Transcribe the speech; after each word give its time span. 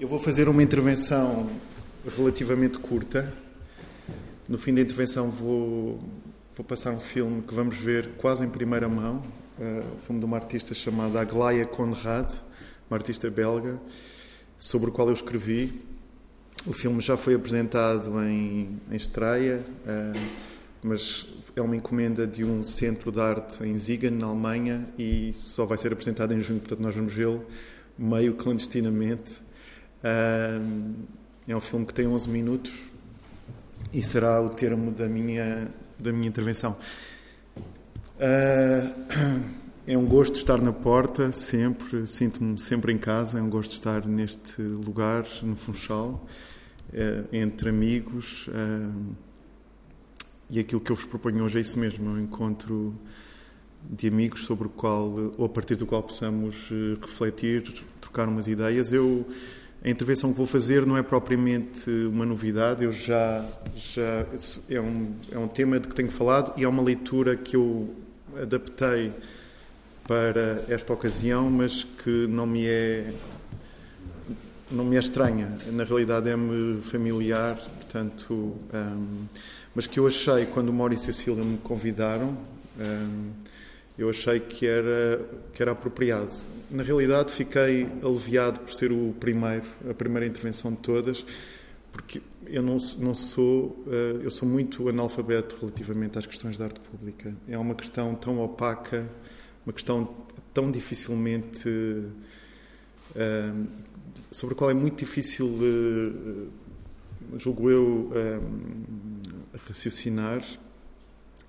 Eu 0.00 0.08
vou 0.08 0.18
fazer 0.18 0.48
uma 0.48 0.62
intervenção 0.62 1.50
relativamente 2.16 2.78
curta. 2.78 3.30
No 4.48 4.56
fim 4.56 4.72
da 4.72 4.80
intervenção 4.80 5.30
vou, 5.30 6.00
vou 6.56 6.64
passar 6.66 6.92
um 6.92 6.98
filme 6.98 7.42
que 7.42 7.52
vamos 7.52 7.76
ver 7.76 8.12
quase 8.16 8.42
em 8.42 8.48
primeira 8.48 8.88
mão, 8.88 9.22
uh, 9.58 10.00
filme 10.06 10.18
de 10.18 10.24
uma 10.24 10.38
artista 10.38 10.72
chamada 10.72 11.20
Aglaia 11.20 11.66
Conrad, 11.66 12.32
uma 12.88 12.96
artista 12.96 13.30
belga, 13.30 13.78
sobre 14.58 14.88
o 14.88 14.92
qual 14.92 15.08
eu 15.08 15.12
escrevi. 15.12 15.82
O 16.66 16.72
filme 16.72 17.02
já 17.02 17.18
foi 17.18 17.34
apresentado 17.34 18.18
em, 18.22 18.80
em 18.90 18.96
estreia, 18.96 19.62
uh, 19.84 20.18
mas 20.82 21.26
é 21.54 21.60
uma 21.60 21.76
encomenda 21.76 22.26
de 22.26 22.42
um 22.42 22.64
centro 22.64 23.12
de 23.12 23.20
arte 23.20 23.62
em 23.64 23.76
Ziegen, 23.76 24.12
na 24.12 24.28
Alemanha, 24.28 24.88
e 24.98 25.30
só 25.34 25.66
vai 25.66 25.76
ser 25.76 25.92
apresentado 25.92 26.32
em 26.32 26.40
junho, 26.40 26.60
portanto 26.60 26.80
nós 26.80 26.94
vamos 26.94 27.12
vê-lo 27.12 27.44
meio 27.98 28.32
clandestinamente 28.32 29.49
é 30.02 31.56
um 31.56 31.60
filme 31.60 31.86
que 31.86 31.94
tem 31.94 32.06
11 32.06 32.28
minutos 32.28 32.72
e 33.92 34.02
será 34.02 34.40
o 34.40 34.50
termo 34.50 34.90
da 34.90 35.06
minha, 35.06 35.68
da 35.98 36.12
minha 36.12 36.28
intervenção. 36.28 36.76
É 39.86 39.96
um 39.98 40.06
gosto 40.06 40.36
estar 40.36 40.60
na 40.60 40.72
porta, 40.72 41.32
sempre, 41.32 42.06
sinto-me 42.06 42.56
sempre 42.60 42.92
em 42.92 42.98
casa, 42.98 43.40
é 43.40 43.42
um 43.42 43.50
gosto 43.50 43.72
estar 43.72 44.06
neste 44.06 44.62
lugar, 44.62 45.26
no 45.42 45.56
Funchal, 45.56 46.24
é, 46.92 47.24
entre 47.32 47.70
amigos. 47.70 48.48
E 50.50 50.58
aquilo 50.58 50.80
que 50.80 50.90
eu 50.90 50.96
vos 50.96 51.04
proponho 51.04 51.44
hoje 51.44 51.58
é 51.58 51.60
isso 51.60 51.78
mesmo, 51.78 52.10
é 52.10 52.12
um 52.12 52.20
encontro 52.20 52.92
de 53.88 54.08
amigos 54.08 54.44
sobre 54.44 54.66
o 54.66 54.70
qual, 54.70 55.32
ou 55.38 55.46
a 55.46 55.48
partir 55.48 55.76
do 55.76 55.86
qual 55.86 56.02
possamos 56.02 56.68
eh, 56.72 56.98
refletir, 57.00 57.62
trocar 58.00 58.28
umas 58.28 58.48
ideias. 58.48 58.92
Eu 58.92 59.24
a 59.82 59.88
intervenção 59.88 60.30
que 60.30 60.36
vou 60.36 60.46
fazer 60.46 60.84
não 60.84 60.96
é 60.96 61.02
propriamente 61.02 61.90
uma 62.06 62.26
novidade, 62.26 62.84
eu 62.84 62.92
já, 62.92 63.44
já 63.74 64.26
é, 64.68 64.80
um, 64.80 65.14
é 65.32 65.38
um 65.38 65.48
tema 65.48 65.80
de 65.80 65.88
que 65.88 65.94
tenho 65.94 66.10
falado 66.10 66.52
e 66.56 66.64
é 66.64 66.68
uma 66.68 66.82
leitura 66.82 67.34
que 67.34 67.56
eu 67.56 67.94
adaptei 68.40 69.10
para 70.06 70.62
esta 70.68 70.92
ocasião, 70.92 71.50
mas 71.50 71.84
que 71.84 72.26
não 72.26 72.46
me 72.46 72.66
é 72.66 73.12
não 74.70 74.84
me 74.84 74.96
é 74.96 75.00
estranha, 75.00 75.48
na 75.72 75.82
realidade 75.82 76.28
é-me 76.28 76.80
familiar, 76.82 77.56
portanto, 77.56 78.56
um, 78.72 79.24
mas 79.74 79.86
que 79.86 79.98
eu 79.98 80.06
achei 80.06 80.46
quando 80.46 80.68
o 80.68 80.72
Maurício 80.72 81.10
e 81.10 81.12
Cecília 81.12 81.42
me 81.42 81.58
convidaram, 81.58 82.36
um, 82.78 83.30
eu 84.00 84.08
achei 84.08 84.40
que 84.40 84.66
era, 84.66 85.20
que 85.52 85.60
era 85.60 85.72
apropriado. 85.72 86.32
Na 86.70 86.82
realidade, 86.82 87.32
fiquei 87.32 87.86
aliviado 88.02 88.60
por 88.60 88.72
ser 88.72 88.90
o 88.90 89.14
primeiro, 89.20 89.66
a 89.88 89.92
primeira 89.92 90.26
intervenção 90.26 90.72
de 90.72 90.78
todas, 90.78 91.26
porque 91.92 92.22
eu 92.46 92.62
não, 92.62 92.78
não 92.98 93.12
sou, 93.12 93.84
eh, 93.86 94.20
eu 94.24 94.30
sou 94.30 94.48
muito 94.48 94.88
analfabeto 94.88 95.54
relativamente 95.60 96.18
às 96.18 96.24
questões 96.24 96.56
da 96.56 96.64
arte 96.64 96.80
pública. 96.80 97.34
É 97.46 97.58
uma 97.58 97.74
questão 97.74 98.14
tão 98.14 98.40
opaca, 98.42 99.06
uma 99.66 99.72
questão 99.74 100.16
tão 100.54 100.70
dificilmente 100.70 101.68
eh, 103.14 103.52
sobre 104.30 104.54
a 104.54 104.56
qual 104.56 104.70
é 104.70 104.74
muito 104.74 105.00
difícil, 105.00 105.46
eh, 105.60 107.36
julgo 107.36 107.70
eu, 107.70 108.10
raciocinar 109.68 110.42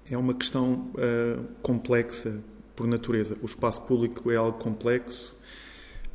é 0.09 0.17
uma 0.17 0.33
questão 0.33 0.91
uh, 0.95 1.43
complexa 1.61 2.39
por 2.75 2.87
natureza. 2.87 3.35
O 3.41 3.45
espaço 3.45 3.81
público 3.83 4.31
é 4.31 4.35
algo 4.35 4.57
complexo 4.57 5.35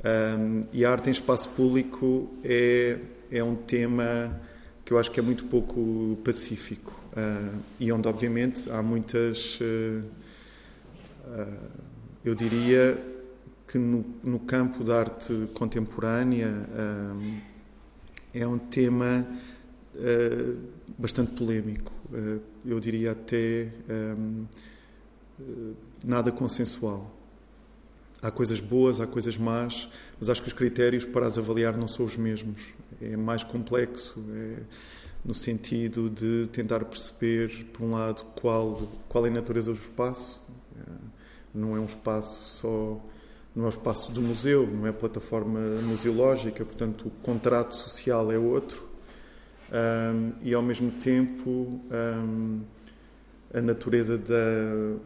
um, 0.05 0.65
e 0.73 0.85
a 0.85 0.93
arte 0.93 1.09
em 1.09 1.13
espaço 1.13 1.49
público 1.51 2.31
é, 2.45 2.99
é 3.31 3.43
um 3.43 3.57
tema 3.57 4.41
que 4.85 4.93
eu 4.93 4.99
acho 4.99 5.11
que 5.11 5.19
é 5.19 5.23
muito 5.23 5.45
pouco 5.45 6.19
pacífico 6.25 6.99
uh, 7.13 7.59
e 7.81 7.91
onde, 7.91 8.07
obviamente, 8.07 8.71
há 8.71 8.83
muitas. 8.83 9.59
Uh, 9.61 10.05
eu 12.25 12.35
diria 12.35 12.97
que 13.67 13.79
no, 13.79 14.05
no, 14.23 14.39
campo 14.39 14.85
da 14.85 15.01
arte 15.01 15.49
contemporânea 15.55 16.55
é 18.33 18.47
um 18.47 18.59
tema 18.59 19.27
bastante 20.97 21.33
polémico 21.33 21.93
eu 22.67 22.81
diria 22.81 23.13
até 23.13 23.73
um, 23.89 23.93
ehm, 23.93 24.47
eh, 25.41 25.75
nada 26.05 26.33
consensual. 26.33 27.11
Há 28.21 28.31
coisas 28.31 28.61
boas, 28.61 29.01
há 29.01 29.07
coisas 29.07 29.37
más, 29.37 29.89
mas 30.19 30.29
acho 30.29 30.43
que 30.43 30.49
os 30.49 30.55
critérios 30.55 31.05
para 31.05 31.27
as 31.27 31.39
avaliar 31.39 31.77
não 31.77 31.87
são 31.87 32.05
os 32.05 32.17
mesmos. 32.17 32.61
É 33.01 33.17
mais 33.17 33.45
complexo, 33.45 34.25
é 34.33 34.63
no 35.25 35.35
sentido 35.35 36.09
de 36.09 36.47
tentar 36.53 36.85
perceber, 36.85 37.67
por 37.73 37.85
um 37.85 37.93
lado, 37.93 38.25
qual, 38.37 38.81
qual 39.09 39.27
é 39.27 39.29
a 39.29 39.33
natureza 39.33 39.73
do 39.73 39.79
espaço. 39.79 40.41
Eh, 40.77 40.93
não 41.55 41.77
é 41.77 41.81
um 41.81 41.87
espaço 41.87 42.43
só 42.43 43.01
não 43.55 43.65
é 43.65 43.67
o 43.67 43.71
espaço 43.71 44.13
do 44.13 44.21
museu, 44.21 44.67
não 44.67 44.87
é 44.87 44.91
a 44.91 44.93
plataforma 44.93 45.59
museológica, 45.81 46.63
portanto 46.63 47.07
o 47.07 47.11
contrato 47.23 47.75
social 47.75 48.31
é 48.31 48.37
outro 48.39 48.86
um, 49.73 50.33
e 50.43 50.55
ao 50.55 50.63
mesmo 50.63 50.91
tempo 50.93 51.81
um, 51.91 52.61
a 53.53 53.61
natureza 53.61 54.17
da 54.17 54.97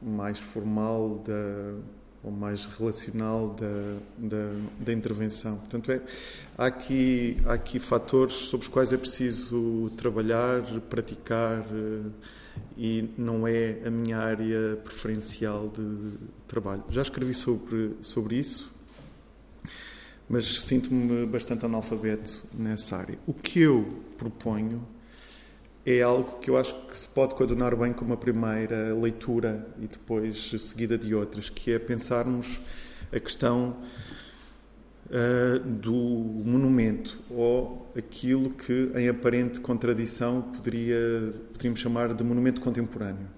mais 0.00 0.38
formal 0.38 1.22
da 1.26 1.74
ou 2.24 2.30
mais 2.30 2.64
relacional 2.64 3.50
da, 3.50 3.98
da, 4.16 4.54
da, 4.80 4.92
intervenção. 4.92 5.58
Portanto, 5.58 5.92
é, 5.92 6.00
há, 6.56 6.66
aqui, 6.66 7.36
há 7.44 7.52
aqui 7.52 7.78
fatores 7.78 8.32
sobre 8.32 8.64
os 8.64 8.68
quais 8.72 8.94
é 8.94 8.96
preciso 8.96 9.92
trabalhar, 9.94 10.62
praticar, 10.88 11.58
eh, 11.58 12.10
e 12.78 13.10
não 13.18 13.46
é 13.46 13.78
a 13.84 13.90
minha 13.90 14.18
área 14.18 14.76
preferencial 14.82 15.68
de 15.68 16.14
trabalho. 16.48 16.82
Já 16.88 17.02
escrevi 17.02 17.34
sobre, 17.34 17.94
sobre 18.00 18.36
isso, 18.36 18.72
mas 20.28 20.46
sinto-me 20.62 21.26
bastante 21.26 21.64
analfabeto 21.64 22.44
nessa 22.52 22.96
área. 22.96 23.18
O 23.26 23.32
que 23.34 23.60
eu 23.60 24.02
proponho 24.16 24.86
é 25.84 26.00
algo 26.00 26.38
que 26.38 26.48
eu 26.48 26.56
acho 26.56 26.74
que 26.86 26.96
se 26.96 27.06
pode 27.06 27.34
coordenar 27.34 27.76
bem 27.76 27.92
com 27.92 28.04
uma 28.04 28.16
primeira 28.16 28.94
leitura 28.94 29.66
e 29.78 29.86
depois 29.86 30.50
seguida 30.58 30.96
de 30.96 31.14
outras, 31.14 31.50
que 31.50 31.72
é 31.72 31.78
pensarmos 31.78 32.60
a 33.12 33.20
questão 33.20 33.76
uh, 35.06 35.58
do 35.60 35.92
monumento 35.92 37.20
ou 37.30 37.92
aquilo 37.96 38.50
que, 38.50 38.90
em 38.94 39.08
aparente 39.08 39.60
contradição, 39.60 40.40
poderia, 40.40 41.30
poderíamos 41.52 41.80
chamar 41.80 42.14
de 42.14 42.24
monumento 42.24 42.62
contemporâneo. 42.62 43.28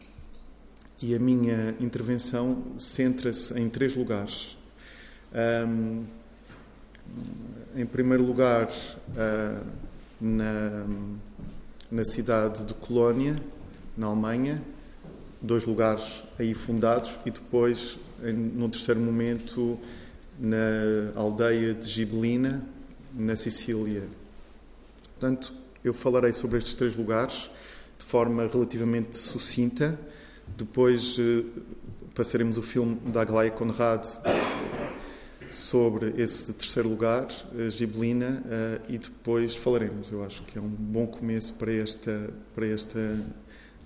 E 1.03 1.15
a 1.15 1.19
minha 1.19 1.75
intervenção 1.81 2.63
centra-se 2.79 3.59
em 3.61 3.69
três 3.69 3.95
lugares. 3.95 4.57
Um, 5.69 6.05
em 7.77 7.85
primeiro 7.85 8.25
lugar, 8.25 8.67
uh, 8.67 9.67
na, 10.21 10.87
na 11.91 12.05
cidade 12.05 12.65
de 12.65 12.73
Colónia, 12.75 13.37
na 13.97 14.07
Alemanha, 14.07 14.63
dois 15.41 15.65
lugares 15.65 16.23
aí 16.39 16.55
fundados, 16.55 17.19
e 17.27 17.31
depois, 17.31 17.99
em, 18.25 18.33
num 18.33 18.71
terceiro 18.71 19.01
momento, 19.01 19.79
na 20.39 21.13
aldeia 21.15 21.75
de 21.75 21.89
Gibelina, 21.89 22.63
na 23.15 23.37
Sicília. 23.37 24.05
Portanto, 25.13 25.53
eu 25.85 25.93
falarei 25.95 26.33
sobre 26.33 26.59
estes 26.59 26.75
três 26.75 26.97
lugares 26.97 27.51
de 27.99 28.05
forma 28.05 28.47
relativamente 28.47 29.17
sucinta. 29.17 29.99
Depois 30.57 31.17
uh, 31.19 31.45
passaremos 32.15 32.57
o 32.57 32.63
filme 32.63 32.97
da 33.07 33.23
Aglaia 33.23 33.51
Conrad 33.51 34.05
sobre 35.53 36.15
esse 36.21 36.53
terceiro 36.53 36.89
lugar, 36.89 37.27
a 37.59 37.69
Gibelina, 37.69 38.43
uh, 38.45 38.93
e 38.93 38.99
depois 38.99 39.55
falaremos. 39.55 40.11
Eu 40.11 40.25
acho 40.25 40.43
que 40.43 40.59
é 40.59 40.61
um 40.61 40.69
bom 40.69 41.07
começo 41.07 41.55
para, 41.55 41.73
esta, 41.73 42.31
para, 42.55 42.67
esta, 42.67 43.19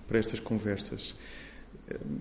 para 0.06 0.18
estas 0.18 0.40
conversas. 0.40 1.14
Uh, 1.90 2.20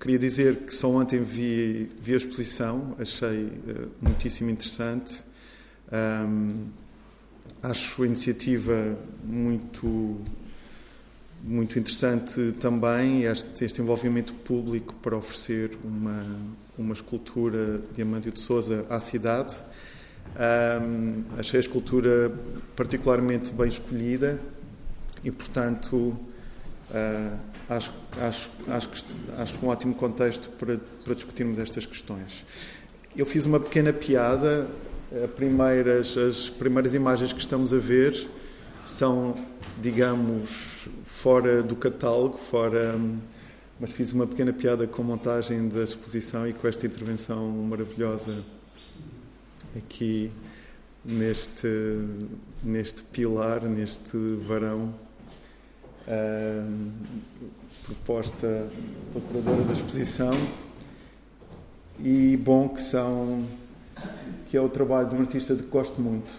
queria 0.00 0.18
dizer 0.18 0.56
que 0.56 0.74
só 0.74 0.90
ontem 0.90 1.22
vi, 1.22 1.88
vi 2.00 2.14
a 2.14 2.16
exposição, 2.16 2.96
achei 2.98 3.44
uh, 3.46 3.90
muitíssimo 4.00 4.50
interessante. 4.50 5.22
Um, 5.92 6.66
acho 7.62 8.02
a 8.02 8.06
iniciativa 8.06 8.98
muito 9.24 10.20
muito 11.42 11.78
interessante 11.78 12.52
também 12.60 13.22
este, 13.22 13.64
este 13.64 13.80
envolvimento 13.80 14.34
público 14.34 14.94
para 14.96 15.16
oferecer 15.16 15.78
uma, 15.84 16.20
uma 16.78 16.94
escultura 16.94 17.80
de 17.92 18.00
Amândio 18.00 18.32
de 18.32 18.40
Souza 18.40 18.86
à 18.88 19.00
cidade. 19.00 19.56
Um, 20.36 21.24
achei 21.38 21.58
a 21.58 21.60
escultura 21.60 22.32
particularmente 22.76 23.52
bem 23.52 23.68
escolhida 23.68 24.38
e, 25.24 25.30
portanto, 25.30 25.96
uh, 25.96 27.38
acho, 27.68 27.92
acho, 28.20 28.50
acho, 28.68 28.88
que, 28.88 29.04
acho 29.36 29.66
um 29.66 29.68
ótimo 29.68 29.94
contexto 29.94 30.48
para, 30.50 30.78
para 31.04 31.14
discutirmos 31.14 31.58
estas 31.58 31.84
questões. 31.84 32.46
Eu 33.16 33.26
fiz 33.26 33.44
uma 33.46 33.58
pequena 33.58 33.92
piada 33.92 34.66
primeiras, 35.36 36.16
as 36.16 36.50
primeiras 36.50 36.94
imagens 36.94 37.32
que 37.32 37.40
estamos 37.40 37.72
a 37.72 37.78
ver 37.78 38.28
são, 38.84 39.34
digamos, 39.80 40.88
fora 41.04 41.62
do 41.62 41.74
catálogo, 41.74 42.38
fora. 42.38 42.94
Mas 43.80 43.90
fiz 43.90 44.12
uma 44.12 44.26
pequena 44.26 44.52
piada 44.52 44.86
com 44.86 45.02
a 45.02 45.04
montagem 45.04 45.68
da 45.68 45.84
exposição 45.84 46.48
e 46.48 46.52
com 46.52 46.66
esta 46.66 46.86
intervenção 46.86 47.48
maravilhosa 47.48 48.44
aqui 49.76 50.32
neste, 51.04 51.68
neste 52.62 53.02
pilar, 53.04 53.62
neste 53.62 54.16
varão. 54.46 54.92
Uh, 56.08 56.90
proposta 57.84 58.66
pela 59.12 59.24
curadora 59.26 59.64
da 59.64 59.72
exposição 59.72 60.30
e 62.00 62.36
bom 62.36 62.68
que 62.68 62.82
são 62.82 63.46
que 64.46 64.56
é 64.56 64.60
o 64.60 64.68
trabalho 64.68 65.08
de 65.08 65.14
um 65.14 65.20
artista 65.20 65.54
de 65.54 65.62
que 65.62 65.68
gosto 65.68 66.00
muito 66.00 66.30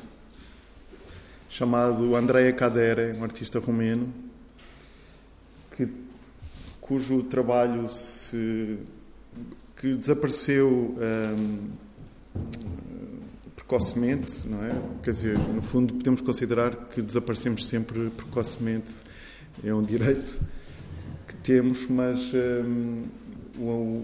chamado 1.50 2.16
Andrea 2.16 2.52
Cadere, 2.52 3.14
um 3.14 3.24
artista 3.24 3.60
romeno 3.60 4.12
cujo 6.90 7.22
trabalho 7.22 7.88
se 7.88 8.80
que 9.78 9.94
desapareceu 9.94 10.98
um, 10.98 11.70
precocemente, 13.56 14.48
não 14.48 14.66
é? 14.66 14.72
Quer 15.04 15.12
dizer, 15.12 15.38
no 15.38 15.62
fundo 15.62 15.94
podemos 15.94 16.20
considerar 16.20 16.76
que 16.88 17.00
desaparecemos 17.00 17.68
sempre 17.68 18.10
precocemente, 18.10 18.92
é 19.64 19.72
um 19.72 19.84
direito 19.84 20.36
que 21.28 21.36
temos, 21.36 21.88
mas 21.88 22.20
um, 22.34 23.06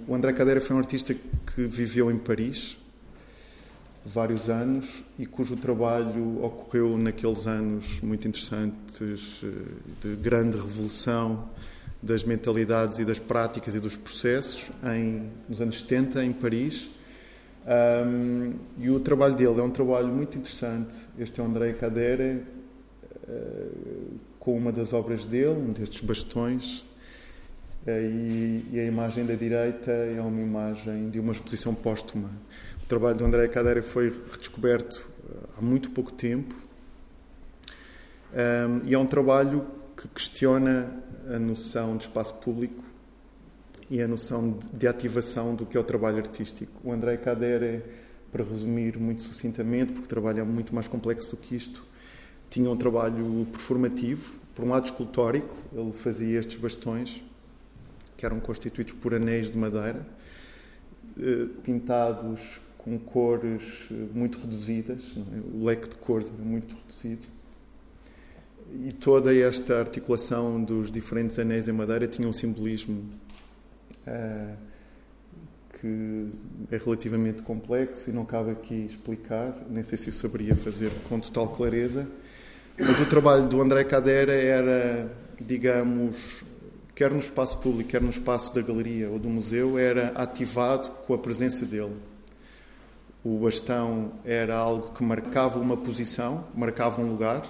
o 0.08 0.14
André 0.14 0.32
Cadeira 0.34 0.62
foi 0.62 0.76
um 0.76 0.80
artista 0.80 1.14
que 1.14 1.66
viveu 1.66 2.12
em 2.12 2.20
Paris 2.20 2.78
vários 4.06 4.48
anos 4.48 5.04
e 5.18 5.26
cujo 5.26 5.58
trabalho 5.58 6.44
ocorreu 6.44 6.96
naqueles 7.00 7.48
anos 7.48 8.00
muito 8.02 8.28
interessantes 8.28 9.42
eh, 9.44 9.48
de 10.02 10.16
grande 10.18 10.58
revolução 10.58 11.50
das 12.06 12.24
mentalidades 12.24 13.00
e 13.00 13.06
das 13.06 13.18
práticas 13.18 13.74
e 13.74 13.80
dos 13.80 13.98
processos 13.98 14.70
em, 14.94 15.28
nos 15.50 15.60
anos 15.60 15.82
70 15.82 16.24
em 16.24 16.32
Paris. 16.32 16.88
Um, 17.66 18.54
e 18.78 18.92
o 18.92 19.00
trabalho 19.00 19.34
dele 19.34 19.60
é 19.60 19.64
um 19.64 19.72
trabalho 19.72 20.08
muito 20.08 20.38
interessante. 20.38 20.96
Este 21.18 21.42
é 21.42 21.44
o 21.44 21.48
André 21.48 21.74
Cadere 21.74 22.44
uh, 23.28 24.20
com 24.38 24.56
uma 24.56 24.72
das 24.72 24.94
obras 24.94 25.26
dele 25.26 25.60
um 25.60 25.74
destes 25.74 26.02
bastões. 26.02 26.86
E, 27.88 28.66
e, 28.72 28.80
a 28.80 28.84
imagem 28.84 29.26
da 29.26 29.34
direita 29.34 29.92
é 29.92 30.22
uma 30.22 30.42
imagem 30.42 31.10
de 31.10 31.20
uma 31.20 31.32
exposição 31.32 31.74
póstuma. 31.74 32.30
O 32.84 32.86
trabalho 32.88 33.18
de 33.18 33.24
André 33.24 33.48
Cadeira 33.48 33.84
foi 33.84 34.12
redescoberto 34.32 35.08
eh, 35.28 35.34
há 35.58 35.62
muito 35.62 35.92
pouco 35.92 36.12
tempo. 36.12 36.56
Um, 38.34 38.88
e 38.88 38.94
é 38.96 38.98
um 38.98 39.06
trabalho 39.06 39.68
que 39.96 40.08
questiona 40.08 40.92
a 41.28 41.40
noção 41.40 41.98
de 41.98 42.04
espaço 42.04 42.36
público 42.36 42.84
e 43.90 44.02
a 44.02 44.08
noção 44.08 44.58
de 44.74 44.88
ativação 44.88 45.56
do 45.56 45.66
que 45.66 45.78
é 45.78 45.80
o 45.80 45.84
trabalho 45.84 46.18
artístico. 46.18 46.72
O 46.84 46.92
André 46.92 47.18
Cadeira, 47.18 47.84
para 48.32 48.44
resumir 48.44 48.98
muito 48.98 49.22
sucintamente, 49.22 49.92
porque 49.94 50.06
o 50.06 50.10
trabalho 50.10 50.40
é 50.40 50.44
muito 50.44 50.74
mais 50.74 50.88
complexo 50.88 51.36
do 51.36 51.42
que 51.42 51.56
isto, 51.56 51.84
tinha 52.50 52.70
um 52.70 52.78
trabalho 52.78 53.48
performativo, 53.52 54.36
por 54.54 54.66
um 54.66 54.70
lado 54.70 54.86
escultórico, 54.86 55.54
ele 55.74 55.92
fazia 55.92 56.40
estes 56.40 56.58
bastões 56.58 57.22
que 58.16 58.26
eram 58.26 58.40
constituídos 58.40 58.94
por 58.94 59.14
anéis 59.14 59.52
de 59.52 59.58
madeira, 59.58 60.06
eh, 61.20 61.48
pintados 61.64 62.62
com 62.78 62.98
cores 62.98 63.64
eh, 63.92 63.94
muito 64.14 64.40
reduzidas, 64.40 65.02
é? 65.18 65.58
o 65.58 65.66
leque 65.66 65.90
de 65.90 65.96
cores 65.96 66.32
era 66.34 66.44
muito 66.44 66.76
reduzido. 66.76 67.35
E 68.74 68.92
toda 68.92 69.36
esta 69.36 69.80
articulação 69.80 70.64
dos 70.64 70.92
diferentes 70.92 71.38
anéis 71.40 71.68
em 71.68 71.72
madeira 71.72 72.08
tinha 72.08 72.28
um 72.28 72.34
simbolismo 72.34 73.10
uh, 74.08 74.58
que 75.80 76.30
é 76.72 76.78
relativamente 76.78 77.42
complexo 77.44 78.10
e 78.10 78.14
não 78.14 78.26
cabe 78.26 78.52
aqui 78.52 78.86
explicar, 78.86 79.56
nem 79.70 79.84
sei 79.84 79.98
se 79.98 80.10
o 80.10 80.14
saberia 80.14 80.56
fazer 80.56 80.92
com 81.08 81.20
total 81.20 81.50
clareza. 81.50 82.08
Mas 82.78 83.00
o 83.00 83.06
trabalho 83.06 83.48
do 83.48 83.62
André 83.62 83.84
Cadera 83.84 84.34
era, 84.34 85.10
digamos, 85.40 86.44
quer 86.94 87.12
no 87.12 87.20
espaço 87.20 87.60
público, 87.60 87.90
quer 87.90 88.02
no 88.02 88.10
espaço 88.10 88.54
da 88.54 88.62
galeria 88.62 89.10
ou 89.10 89.20
do 89.20 89.30
museu, 89.30 89.78
era 89.78 90.08
ativado 90.10 90.90
com 91.06 91.14
a 91.14 91.18
presença 91.18 91.66
dele. 91.66 91.96
O 93.24 93.40
bastão 93.40 94.12
era 94.26 94.56
algo 94.56 94.94
que 94.94 95.04
marcava 95.04 95.60
uma 95.60 95.78
posição, 95.78 96.46
marcava 96.56 97.02
um 97.02 97.10
lugar, 97.10 97.44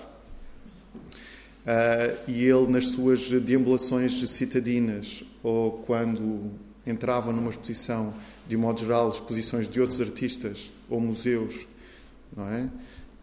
uh, 0.95 2.17
e 2.27 2.43
ele, 2.43 2.67
nas 2.67 2.87
suas 2.87 3.29
deambulações 3.29 4.29
citadinas 4.29 5.23
ou 5.43 5.83
quando 5.85 6.51
entrava 6.85 7.31
numa 7.31 7.49
exposição, 7.49 8.13
de 8.47 8.55
modo 8.55 8.79
geral, 8.79 9.09
exposições 9.09 9.67
de 9.67 9.81
outros 9.81 9.99
artistas 10.01 10.71
ou 10.89 10.99
museus, 10.99 11.65
não 12.35 12.47
é? 12.47 12.69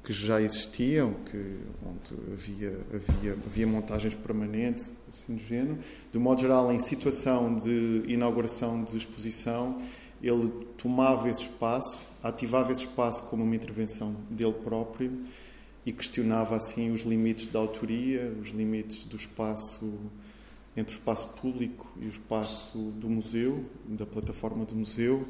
que 0.05 0.13
já 0.13 0.41
existiam, 0.41 1.15
que, 1.31 1.59
onde 1.87 2.33
havia, 2.33 2.77
havia, 2.93 3.39
havia 3.47 3.67
montagens 3.67 4.17
permanentes, 4.17 4.91
assim 5.09 5.37
do 5.37 5.45
género. 5.45 5.79
De 6.11 6.19
modo 6.19 6.41
geral, 6.41 6.73
em 6.73 6.79
situação 6.81 7.55
de 7.55 8.03
inauguração 8.09 8.83
de 8.83 8.97
exposição, 8.97 9.81
ele 10.21 10.51
tomava 10.77 11.31
esse 11.31 11.43
espaço, 11.43 12.01
ativava 12.23 12.73
esse 12.73 12.83
espaço 12.83 13.23
como 13.25 13.45
uma 13.45 13.55
intervenção 13.55 14.17
dele 14.29 14.55
próprio 14.65 15.13
e 15.84 15.93
questionava 15.93 16.56
assim 16.56 16.93
os 16.93 17.02
limites 17.02 17.49
da 17.49 17.58
autoria, 17.58 18.32
os 18.40 18.50
limites 18.50 19.05
do 19.05 19.17
espaço 19.17 19.99
entre 20.76 20.94
o 20.94 20.96
espaço 20.96 21.29
público 21.34 21.93
e 22.00 22.06
o 22.06 22.08
espaço 22.08 22.79
do 22.96 23.08
museu, 23.08 23.64
da 23.87 24.06
plataforma 24.06 24.64
do 24.64 24.75
museu. 24.75 25.26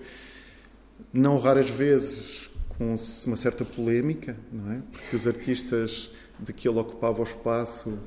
Não 1.13 1.39
raras 1.39 1.69
vezes 1.69 2.49
com 2.69 2.95
uma 3.27 3.37
certa 3.37 3.65
polémica, 3.65 4.37
não 4.53 4.73
é? 4.73 4.83
Porque 4.93 5.17
os 5.17 5.27
artistas 5.27 6.11
de 6.39 6.53
que 6.53 6.69
ele 6.69 6.79
ocupava 6.79 7.21
o 7.21 7.25
espaço 7.25 7.99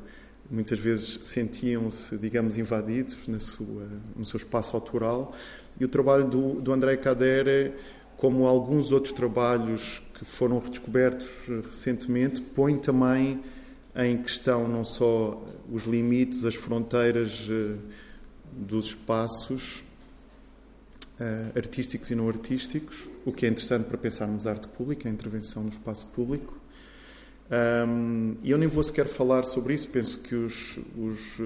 muitas 0.49 0.77
vezes 0.79 1.25
sentiam-se, 1.25 2.17
digamos, 2.17 2.57
invadidos 2.57 3.27
na 3.27 3.39
sua, 3.39 3.87
no 4.15 4.25
seu 4.25 4.37
espaço 4.37 4.75
autoral. 4.75 5.33
E 5.79 5.83
o 5.83 5.87
trabalho 5.87 6.27
do, 6.27 6.61
do 6.61 6.71
André 6.71 6.95
Cadere, 6.97 7.73
como 8.15 8.47
alguns 8.47 8.91
outros 8.91 9.13
trabalhos 9.13 10.01
que 10.17 10.25
foram 10.25 10.59
redescobertos 10.59 11.27
recentemente, 11.67 12.41
põe 12.41 12.77
também 12.77 13.43
em 13.95 14.17
questão 14.17 14.67
não 14.67 14.83
só 14.83 15.41
os 15.71 15.85
limites, 15.85 16.43
as 16.45 16.55
fronteiras 16.55 17.47
eh, 17.49 17.77
dos 18.51 18.87
espaços, 18.87 19.83
uh, 21.19 21.57
artísticos 21.57 22.11
e 22.11 22.15
não 22.15 22.27
artísticos, 22.27 23.09
o 23.25 23.31
que 23.31 23.45
é 23.45 23.49
interessante 23.49 23.85
para 23.85 23.97
pensarmos 23.97 24.47
arte 24.47 24.67
pública, 24.67 25.07
a 25.07 25.11
intervenção 25.11 25.63
no 25.63 25.69
espaço 25.69 26.07
público. 26.07 26.57
E 28.41 28.49
eu 28.49 28.57
nem 28.57 28.67
vou 28.67 28.83
sequer 28.83 29.05
falar 29.05 29.43
sobre 29.43 29.75
isso, 29.75 29.87
penso 29.89 30.19
que 30.19 30.33
os, 30.33 30.79
os, 30.97 31.39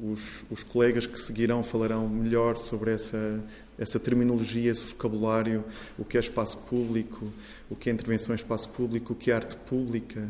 os, 0.00 0.44
os, 0.48 0.62
colegas 0.62 1.04
que 1.04 1.18
seguirão 1.18 1.64
falarão 1.64 2.08
melhor 2.08 2.56
sobre 2.56 2.92
essa, 2.92 3.42
essa 3.76 3.98
terminologia, 3.98 4.70
esse 4.70 4.84
vocabulário, 4.84 5.64
o 5.98 6.04
que 6.04 6.16
é 6.16 6.20
espaço 6.20 6.58
público, 6.58 7.26
o 7.72 7.76
que 7.76 7.88
é 7.88 7.92
intervenção 7.92 8.34
em 8.34 8.36
espaço 8.36 8.68
público, 8.68 9.14
o 9.14 9.16
que 9.16 9.30
é 9.30 9.34
arte 9.34 9.56
pública. 9.56 10.28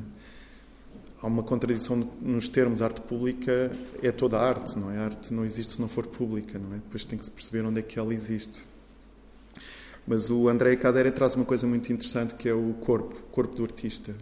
Há 1.20 1.26
uma 1.26 1.42
contradição 1.42 1.96
nos 2.20 2.48
termos 2.48 2.80
arte 2.80 3.00
pública, 3.00 3.72
é 4.00 4.12
toda 4.12 4.38
a 4.38 4.48
arte, 4.48 4.78
não 4.78 4.92
é? 4.92 4.98
A 4.98 5.04
arte 5.06 5.34
não 5.34 5.44
existe 5.44 5.72
se 5.72 5.80
não 5.80 5.88
for 5.88 6.06
pública, 6.06 6.56
não 6.56 6.72
é? 6.72 6.76
Depois 6.76 7.04
tem 7.04 7.18
que 7.18 7.24
se 7.24 7.30
perceber 7.30 7.66
onde 7.66 7.80
é 7.80 7.82
que 7.82 7.98
ela 7.98 8.14
existe. 8.14 8.60
Mas 10.06 10.30
o 10.30 10.48
André 10.48 10.76
Cadeira 10.76 11.10
traz 11.10 11.34
uma 11.34 11.44
coisa 11.44 11.66
muito 11.66 11.92
interessante 11.92 12.34
que 12.34 12.48
é 12.48 12.54
o 12.54 12.74
corpo, 12.74 13.16
o 13.16 13.32
corpo 13.32 13.56
do 13.56 13.64
artista. 13.64 14.14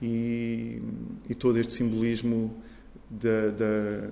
E, 0.00 0.80
e 1.28 1.34
todo 1.34 1.58
este 1.58 1.74
simbolismo 1.74 2.54
da, 3.08 3.50
da, 3.50 4.10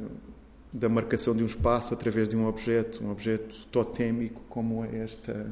da, 0.73 0.89
marcação 0.89 1.35
de 1.35 1.43
um 1.43 1.47
espaço 1.47 1.93
através 1.93 2.29
de 2.29 2.37
um 2.37 2.47
objeto, 2.47 3.05
um 3.05 3.11
objeto 3.11 3.67
totémico 3.67 4.43
como 4.49 4.85
é 4.85 4.99
esta, 4.99 5.51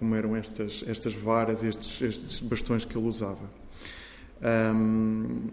como 0.00 0.14
eram 0.14 0.34
estas, 0.34 0.82
estas 0.88 1.12
varas, 1.12 1.62
estes, 1.62 2.00
estes 2.00 2.40
bastões 2.40 2.86
que 2.86 2.96
ele 2.96 3.06
usava. 3.06 3.44
Um, 4.42 5.46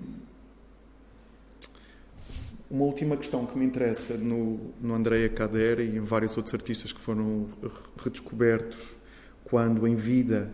uma 2.71 2.85
última 2.85 3.17
questão 3.17 3.45
que 3.45 3.57
me 3.57 3.65
interessa 3.65 4.15
no, 4.15 4.71
no 4.81 4.95
Andrea 4.95 5.27
Cadere 5.27 5.83
e 5.83 5.97
em 5.97 5.99
vários 5.99 6.37
outros 6.37 6.55
artistas 6.55 6.93
que 6.93 6.99
foram 6.99 7.47
redescobertos 8.01 8.95
quando 9.43 9.85
em 9.85 9.95
vida, 9.95 10.49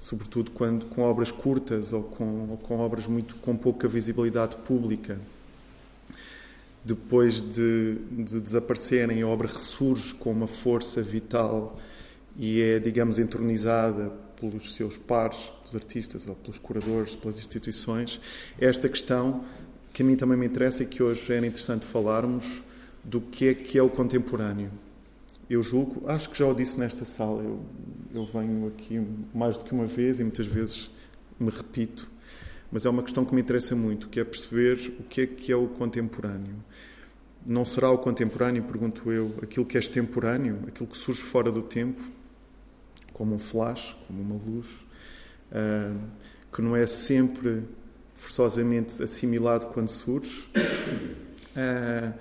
sobretudo 0.00 0.50
quando 0.50 0.86
com 0.86 1.02
obras 1.02 1.30
curtas 1.30 1.92
ou 1.92 2.02
com, 2.02 2.48
ou 2.50 2.56
com 2.56 2.80
obras 2.80 3.06
muito 3.06 3.36
com 3.36 3.56
pouca 3.56 3.86
visibilidade 3.86 4.56
pública, 4.56 5.20
depois 6.84 7.40
de, 7.40 7.94
de 8.10 8.40
desaparecerem, 8.40 9.22
a 9.22 9.28
obra 9.28 9.46
ressurge 9.46 10.14
com 10.14 10.32
uma 10.32 10.48
força 10.48 11.00
vital 11.00 11.78
e 12.38 12.60
é, 12.60 12.78
digamos, 12.78 13.18
entronizada 13.18 14.12
pelos 14.38 14.74
seus 14.74 14.98
pares, 14.98 15.50
pelos 15.60 15.74
artistas 15.74 16.26
ou 16.26 16.34
pelos 16.34 16.58
curadores, 16.58 17.16
pelas 17.16 17.38
instituições, 17.38 18.20
esta 18.60 18.88
questão 18.88 19.44
que 19.92 20.02
a 20.02 20.04
mim 20.04 20.16
também 20.16 20.36
me 20.36 20.46
interessa 20.46 20.82
e 20.82 20.86
que 20.86 21.02
hoje 21.02 21.32
era 21.32 21.46
interessante 21.46 21.86
falarmos 21.86 22.62
do 23.02 23.20
que 23.20 23.48
é 23.48 23.54
que 23.54 23.78
é 23.78 23.82
o 23.82 23.88
contemporâneo. 23.88 24.70
Eu 25.48 25.62
julgo, 25.62 26.02
acho 26.06 26.28
que 26.28 26.38
já 26.38 26.46
o 26.46 26.54
disse 26.54 26.78
nesta 26.78 27.04
sala, 27.04 27.42
eu, 27.42 27.60
eu 28.12 28.26
venho 28.26 28.66
aqui 28.66 29.00
mais 29.32 29.56
do 29.56 29.64
que 29.64 29.72
uma 29.72 29.86
vez 29.86 30.18
e 30.18 30.22
muitas 30.22 30.46
vezes 30.46 30.90
me 31.38 31.50
repito, 31.50 32.10
mas 32.70 32.84
é 32.84 32.90
uma 32.90 33.02
questão 33.02 33.24
que 33.24 33.34
me 33.34 33.40
interessa 33.40 33.76
muito, 33.76 34.08
que 34.08 34.18
é 34.18 34.24
perceber 34.24 34.96
o 34.98 35.04
que 35.04 35.20
é 35.20 35.26
que 35.26 35.52
é 35.52 35.56
o 35.56 35.68
contemporâneo. 35.68 36.56
Não 37.46 37.64
será 37.64 37.90
o 37.90 37.98
contemporâneo, 37.98 38.64
pergunto 38.64 39.10
eu, 39.12 39.32
aquilo 39.40 39.64
que 39.64 39.76
é 39.76 39.80
extemporâneo, 39.80 40.58
aquilo 40.66 40.88
que 40.88 40.96
surge 40.96 41.22
fora 41.22 41.50
do 41.50 41.62
tempo, 41.62 42.02
como 43.16 43.34
um 43.34 43.38
flash, 43.38 43.96
como 44.06 44.20
uma 44.20 44.34
luz, 44.34 44.84
uh, 45.50 45.98
que 46.52 46.60
não 46.60 46.76
é 46.76 46.86
sempre 46.86 47.62
forçosamente 48.14 49.02
assimilado 49.02 49.68
quando 49.68 49.88
surge. 49.88 50.46
Uh, 51.56 52.12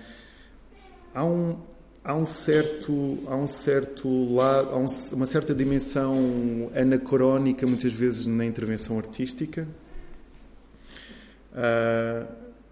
há 1.13 1.25
um, 1.25 1.59
há 2.01 2.15
um 2.15 2.23
certo 2.23 3.17
há 3.27 3.35
um 3.35 3.45
certo 3.45 4.33
lado 4.33 4.69
há 4.69 4.77
um, 4.77 4.85
uma 5.13 5.25
certa 5.25 5.53
dimensão 5.53 6.71
anacrónica 6.73 7.67
muitas 7.67 7.91
vezes 7.91 8.25
na 8.27 8.45
intervenção 8.45 8.97
artística 8.97 9.67
uh, 11.51 12.25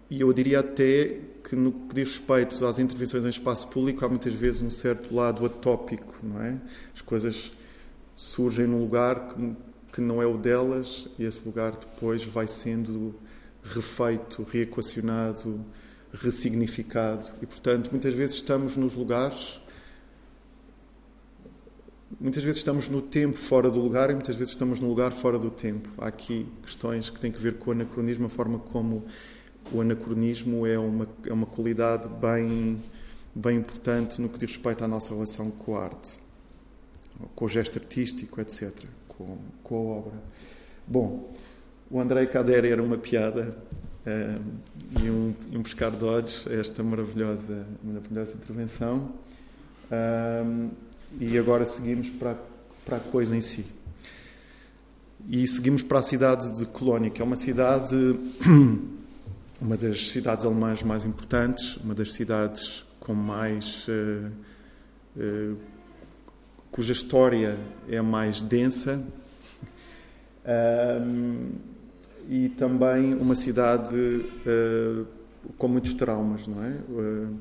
e 0.08 0.22
eu 0.22 0.32
diria 0.32 0.60
até 0.60 1.18
que 1.46 1.54
no 1.54 1.72
que 1.72 1.94
diz 1.94 2.08
respeito 2.08 2.64
às 2.64 2.78
intervenções 2.78 3.26
em 3.26 3.28
espaço 3.28 3.68
público 3.68 4.02
há 4.06 4.08
muitas 4.08 4.32
vezes 4.32 4.62
um 4.62 4.70
certo 4.70 5.14
lado 5.14 5.44
atópico 5.44 6.14
não 6.22 6.40
é 6.40 6.56
as 6.94 7.02
coisas 7.02 7.52
surgem 8.16 8.66
num 8.66 8.80
lugar 8.80 9.28
que, 9.28 9.56
que 9.92 10.00
não 10.00 10.22
é 10.22 10.26
o 10.26 10.36
delas 10.36 11.08
e 11.18 11.24
esse 11.24 11.40
lugar 11.44 11.72
depois 11.72 12.24
vai 12.24 12.46
sendo 12.46 13.14
refeito 13.62 14.42
reequacionado 14.42 15.64
ressignificado. 16.14 17.30
E, 17.42 17.46
portanto, 17.46 17.90
muitas 17.90 18.14
vezes 18.14 18.36
estamos 18.36 18.76
nos 18.76 18.94
lugares, 18.94 19.60
muitas 22.20 22.42
vezes 22.42 22.58
estamos 22.58 22.88
no 22.88 23.02
tempo 23.02 23.36
fora 23.36 23.70
do 23.70 23.80
lugar 23.80 24.10
e 24.10 24.14
muitas 24.14 24.36
vezes 24.36 24.52
estamos 24.52 24.80
no 24.80 24.88
lugar 24.88 25.12
fora 25.12 25.38
do 25.38 25.50
tempo. 25.50 25.90
Há 25.98 26.08
aqui 26.08 26.46
questões 26.62 27.10
que 27.10 27.18
têm 27.18 27.32
que 27.32 27.38
ver 27.40 27.54
com 27.54 27.70
o 27.70 27.72
anacronismo, 27.72 28.26
a 28.26 28.28
forma 28.28 28.58
como 28.58 29.04
o 29.72 29.80
anacronismo 29.80 30.66
é 30.66 30.78
uma, 30.78 31.08
é 31.26 31.32
uma 31.32 31.46
qualidade 31.46 32.08
bem, 32.08 32.76
bem 33.34 33.58
importante 33.58 34.20
no 34.20 34.28
que 34.28 34.38
diz 34.38 34.50
respeito 34.50 34.84
à 34.84 34.88
nossa 34.88 35.12
relação 35.12 35.50
com 35.50 35.76
a 35.76 35.84
arte, 35.84 36.18
com 37.34 37.44
o 37.44 37.48
gesto 37.48 37.78
artístico, 37.78 38.40
etc., 38.40 38.70
com, 39.08 39.38
com 39.62 39.74
a 39.74 39.96
obra. 39.96 40.12
Bom, 40.86 41.32
o 41.90 42.00
Andrei 42.00 42.26
Cader 42.26 42.64
era 42.64 42.82
uma 42.82 42.98
piada 42.98 43.56
uh, 44.06 45.02
e, 45.02 45.10
um, 45.10 45.34
um 45.52 45.62
pescar 45.62 45.90
de 45.90 46.04
olhos 46.04 46.46
esta 46.48 46.82
maravilhosa, 46.82 47.66
maravilhosa 47.82 48.34
intervenção. 48.34 49.12
Uh, 49.90 50.70
e 51.20 51.38
agora 51.38 51.64
seguimos 51.64 52.10
para, 52.10 52.36
para 52.84 52.96
a 52.96 53.00
coisa 53.00 53.36
em 53.36 53.40
si. 53.40 53.66
E 55.28 55.46
seguimos 55.46 55.82
para 55.82 56.00
a 56.00 56.02
cidade 56.02 56.50
de 56.58 56.66
Colónia, 56.66 57.10
que 57.10 57.22
é 57.22 57.24
uma 57.24 57.36
cidade, 57.36 57.94
uma 59.60 59.76
das 59.76 60.10
cidades 60.10 60.44
alemãs 60.44 60.82
mais 60.82 61.04
importantes, 61.04 61.76
uma 61.78 61.94
das 61.94 62.12
cidades 62.12 62.84
com 63.00 63.14
mais. 63.14 63.86
Uh, 63.88 65.56
cuja 66.74 66.92
história 66.92 67.56
é 67.88 68.02
mais 68.02 68.42
densa. 68.42 69.00
Um, 70.44 71.52
e 72.28 72.48
também 72.48 73.14
uma 73.14 73.36
cidade 73.36 73.94
uh, 73.96 75.06
com 75.56 75.68
muitos 75.68 75.94
traumas, 75.94 76.48
não 76.48 76.64
é? 76.64 76.76
Uh, 76.88 77.38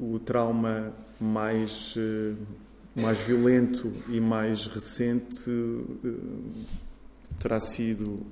o, 0.00 0.14
o, 0.14 0.18
trauma 0.18 0.94
mais, 1.20 1.94
uh, 1.94 2.34
mais 2.96 3.20
violento 3.22 3.92
e 4.08 4.18
mais 4.18 4.66
recente 4.66 5.50
terá 7.38 7.60
sido 7.60 8.24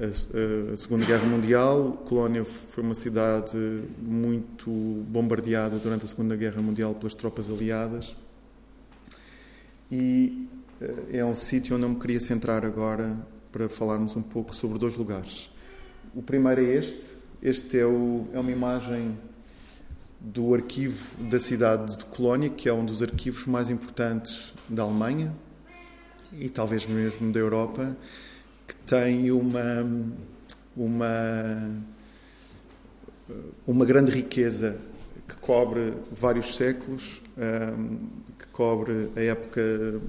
a, 0.00 0.76
Segunda 0.76 1.04
Guerra 1.04 1.26
Mundial. 1.26 2.02
Colónia 2.08 2.44
foi 2.44 2.82
uma 2.82 2.94
cidade 2.94 3.56
muito 4.00 4.70
bombardeada 5.08 5.76
durante 5.76 6.04
a 6.04 6.08
Segunda 6.08 6.34
Guerra 6.36 6.62
Mundial 6.62 6.94
pelas 6.94 7.14
tropas 7.14 7.50
aliadas. 7.50 8.16
E 9.92 10.48
eh, 10.80 11.18
é 11.18 11.24
um 11.24 11.36
sítio 11.36 11.76
onde 11.76 11.84
eu 11.84 11.88
me 11.90 11.96
queria 11.96 12.20
centrar 12.20 12.64
agora 12.64 13.14
para 13.52 13.68
falarmos 13.68 14.16
um 14.16 14.22
pouco 14.22 14.54
sobre 14.54 14.78
dois 14.78 14.96
lugares. 14.96 15.50
O 16.14 16.22
primeiro 16.22 16.60
é 16.62 16.76
este. 16.76 17.10
Este 17.42 17.78
é, 17.78 17.86
o, 17.86 18.26
é 18.32 18.38
uma 18.38 18.50
imagem 18.50 19.18
do 20.20 20.54
arquivo 20.54 21.06
da 21.30 21.40
cidade 21.40 21.98
de 21.98 22.04
Colónia, 22.06 22.50
que 22.50 22.68
é 22.68 22.72
um 22.72 22.84
dos 22.84 23.02
arquivos 23.02 23.46
mais 23.46 23.70
importantes 23.70 24.52
da 24.68 24.82
Alemanha 24.82 25.34
e 26.32 26.48
talvez 26.48 26.86
mesmo 26.86 27.32
da 27.32 27.40
Europa, 27.40 27.96
que 28.70 28.76
tem 28.76 29.32
uma 29.32 29.84
uma 30.76 31.82
uma 33.66 33.84
grande 33.84 34.12
riqueza 34.12 34.78
que 35.26 35.36
cobre 35.36 35.92
vários 36.12 36.54
séculos, 36.54 37.20
ehm, 37.36 37.96
que 38.38 38.46
cobre 38.52 39.10
a 39.16 39.20
época 39.20 40.00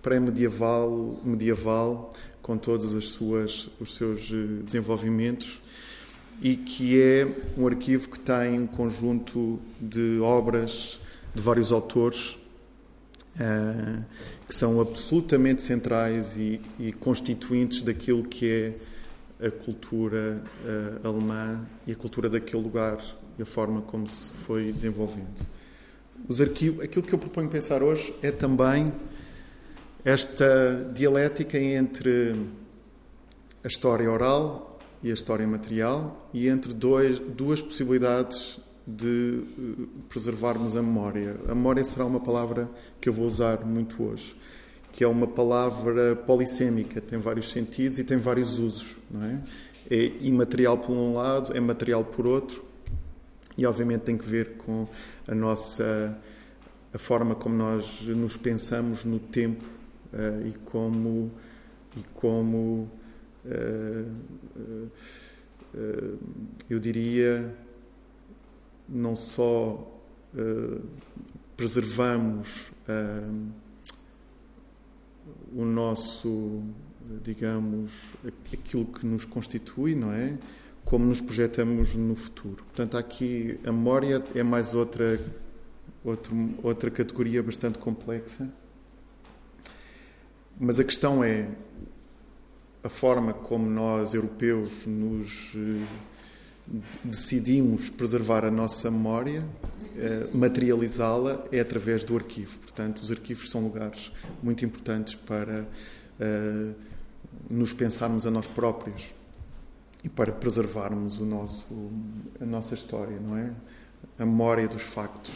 pré-medieval, 0.00 1.20
medieval, 1.24 2.12
com 2.40 2.56
todos 2.56 2.94
as 2.94 3.06
suas, 3.06 3.68
os 3.80 3.96
seus 3.96 4.30
eh, 4.32 4.62
desenvolvimentos, 4.64 5.60
e 6.40 6.56
que 6.56 7.00
é 7.00 7.26
um 7.56 7.66
arquivo 7.66 8.08
que 8.08 8.20
tem 8.20 8.60
um 8.60 8.66
conjunto 8.66 9.58
de 9.80 10.20
obras 10.20 11.00
de 11.34 11.42
vários 11.42 11.72
autores 11.72 12.38
uh, 13.34 14.04
que 14.48 14.54
são 14.54 14.80
absolutamente 14.80 15.62
centrais 15.62 16.34
e, 16.36 16.58
e, 16.80 16.90
constituintes 16.90 17.82
daquilo 17.82 18.24
que 18.24 18.50
é 18.50 19.46
a 19.46 19.50
cultura 19.50 20.42
uh, 20.64 21.06
alemã 21.06 21.60
e 21.86 21.92
a 21.92 21.94
cultura 21.94 22.30
daquele 22.30 22.62
lugar 22.62 22.98
e 23.38 23.42
a 23.42 23.46
forma 23.46 23.82
como 23.82 24.08
se 24.08 24.32
foi 24.32 24.64
desenvolvendo. 24.64 25.46
Os 26.26 26.40
arquivos, 26.40 26.82
aquilo 26.82 27.04
que 27.04 27.14
eu 27.14 27.18
proponho 27.18 27.48
pensar 27.50 27.82
hoje 27.82 28.12
é 28.22 28.30
também 28.32 28.92
esta 30.02 30.90
dialética 30.94 31.58
entre 31.58 32.34
a 33.62 33.68
história 33.68 34.10
oral 34.10 34.78
e 35.02 35.10
a 35.10 35.14
história 35.14 35.46
material 35.46 36.28
e 36.32 36.48
entre 36.48 36.72
dois, 36.72 37.18
duas 37.18 37.60
possibilidades 37.60 38.58
de 38.88 39.42
eh, 39.58 39.86
preservarmos 40.08 40.74
a 40.74 40.82
memória. 40.82 41.36
A 41.46 41.54
memória 41.54 41.84
será 41.84 42.06
uma 42.06 42.20
palavra 42.20 42.70
que 42.98 43.08
eu 43.08 43.12
vou 43.12 43.26
usar 43.26 43.62
muito 43.66 44.02
hoje, 44.02 44.34
que 44.92 45.04
é 45.04 45.06
uma 45.06 45.26
palavra 45.26 46.16
polissémica, 46.16 46.98
tem 46.98 47.18
vários 47.18 47.50
sentidos 47.50 47.98
e 47.98 48.04
tem 48.04 48.16
vários 48.16 48.58
usos, 48.58 48.96
não 49.10 49.22
é? 49.22 49.42
É 49.90 50.12
imaterial 50.22 50.78
por 50.78 50.92
um 50.92 51.14
lado, 51.14 51.54
é 51.54 51.60
material 51.60 52.02
por 52.02 52.26
outro, 52.26 52.64
e 53.58 53.66
obviamente 53.66 54.02
tem 54.02 54.16
que 54.16 54.24
ver 54.24 54.56
com 54.56 54.86
a 55.26 55.34
nossa 55.34 56.16
a 56.92 56.98
forma 56.98 57.34
como 57.34 57.54
nós 57.54 58.00
nos 58.06 58.38
pensamos 58.38 59.04
no 59.04 59.18
tempo 59.18 59.64
uh, 60.12 60.46
e 60.46 60.52
como 60.64 61.30
e 61.94 62.02
como 62.14 62.90
uh, 63.44 64.88
uh, 65.74 66.18
eu 66.70 66.78
diria 66.78 67.54
não 68.88 69.14
só 69.14 69.86
preservamos 71.56 72.70
o 75.54 75.64
nosso 75.64 76.62
digamos 77.22 78.14
aquilo 78.52 78.84
que 78.86 79.06
nos 79.06 79.24
constitui 79.24 79.94
não 79.94 80.12
é? 80.12 80.38
Como 80.84 81.04
nos 81.04 81.20
projetamos 81.20 81.94
no 81.94 82.14
futuro. 82.14 82.64
Portanto 82.64 82.96
aqui 82.96 83.58
a 83.64 83.72
memória 83.72 84.22
é 84.34 84.42
mais 84.42 84.74
outra 84.74 85.18
outra 86.04 86.32
outra 86.62 86.90
categoria 86.90 87.42
bastante 87.42 87.78
complexa. 87.78 88.50
Mas 90.60 90.80
a 90.80 90.84
questão 90.84 91.22
é 91.22 91.48
a 92.82 92.88
forma 92.88 93.32
como 93.32 93.68
nós, 93.68 94.14
europeus, 94.14 94.86
nos 94.86 95.52
eh, 95.54 95.86
decidimos 97.04 97.88
preservar 97.88 98.44
a 98.44 98.50
nossa 98.50 98.90
memória, 98.90 99.44
eh, 99.96 100.28
materializá-la, 100.32 101.44
é 101.50 101.60
através 101.60 102.04
do 102.04 102.16
arquivo. 102.16 102.58
Portanto, 102.58 102.98
os 102.98 103.10
arquivos 103.10 103.50
são 103.50 103.62
lugares 103.62 104.12
muito 104.42 104.64
importantes 104.64 105.14
para 105.14 105.62
uh, 106.20 106.74
nos 107.50 107.72
pensarmos 107.72 108.26
a 108.26 108.30
nós 108.30 108.46
próprios 108.46 109.06
e 110.04 110.08
para 110.08 110.32
preservarmos 110.32 111.18
o 111.18 111.24
nosso, 111.24 111.90
a 112.40 112.44
nossa 112.44 112.74
história, 112.74 113.18
não 113.18 113.36
é? 113.36 113.52
A 114.18 114.24
memória 114.24 114.68
dos 114.68 114.82
factos. 114.82 115.34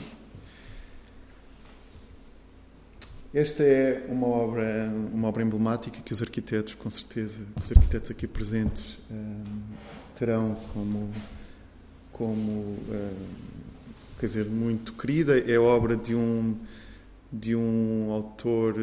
esta 3.34 3.62
é 3.62 4.06
uma 4.08 4.26
obra, 4.26 4.92
uma 5.12 5.28
obra 5.28 5.42
emblemática 5.42 6.00
que 6.02 6.12
os 6.12 6.20
arquitetos, 6.20 6.74
com 6.74 6.90
certeza, 6.90 7.40
os 7.62 7.72
arquitetos 7.72 8.10
aqui 8.10 8.26
presentes 8.26 8.98
terão 10.16 10.54
como, 10.72 11.10
como 12.12 12.76
quer 14.18 14.26
dizer, 14.26 14.46
muito 14.46 14.92
querida. 14.92 15.38
É 15.38 15.58
obra 15.58 15.96
de 15.96 16.14
um 16.14 16.56
de 17.32 17.56
um 17.56 18.10
autor, 18.10 18.74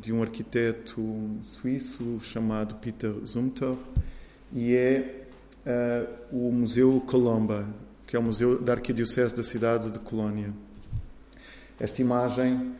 de 0.00 0.12
um 0.12 0.22
arquiteto 0.22 1.00
suíço 1.42 2.18
chamado 2.20 2.74
Peter 2.76 3.12
Zumthor 3.24 3.78
e 4.52 4.74
é 4.74 5.26
uh, 5.64 6.36
o 6.36 6.50
Museu 6.50 7.00
Colomba, 7.06 7.68
que 8.06 8.16
é 8.16 8.18
o 8.18 8.22
museu 8.22 8.60
da 8.60 8.72
Arquidiocese 8.72 9.36
da 9.36 9.42
cidade 9.44 9.90
de 9.90 10.00
Colónia. 10.00 10.52
Esta 11.78 12.02
imagem 12.02 12.74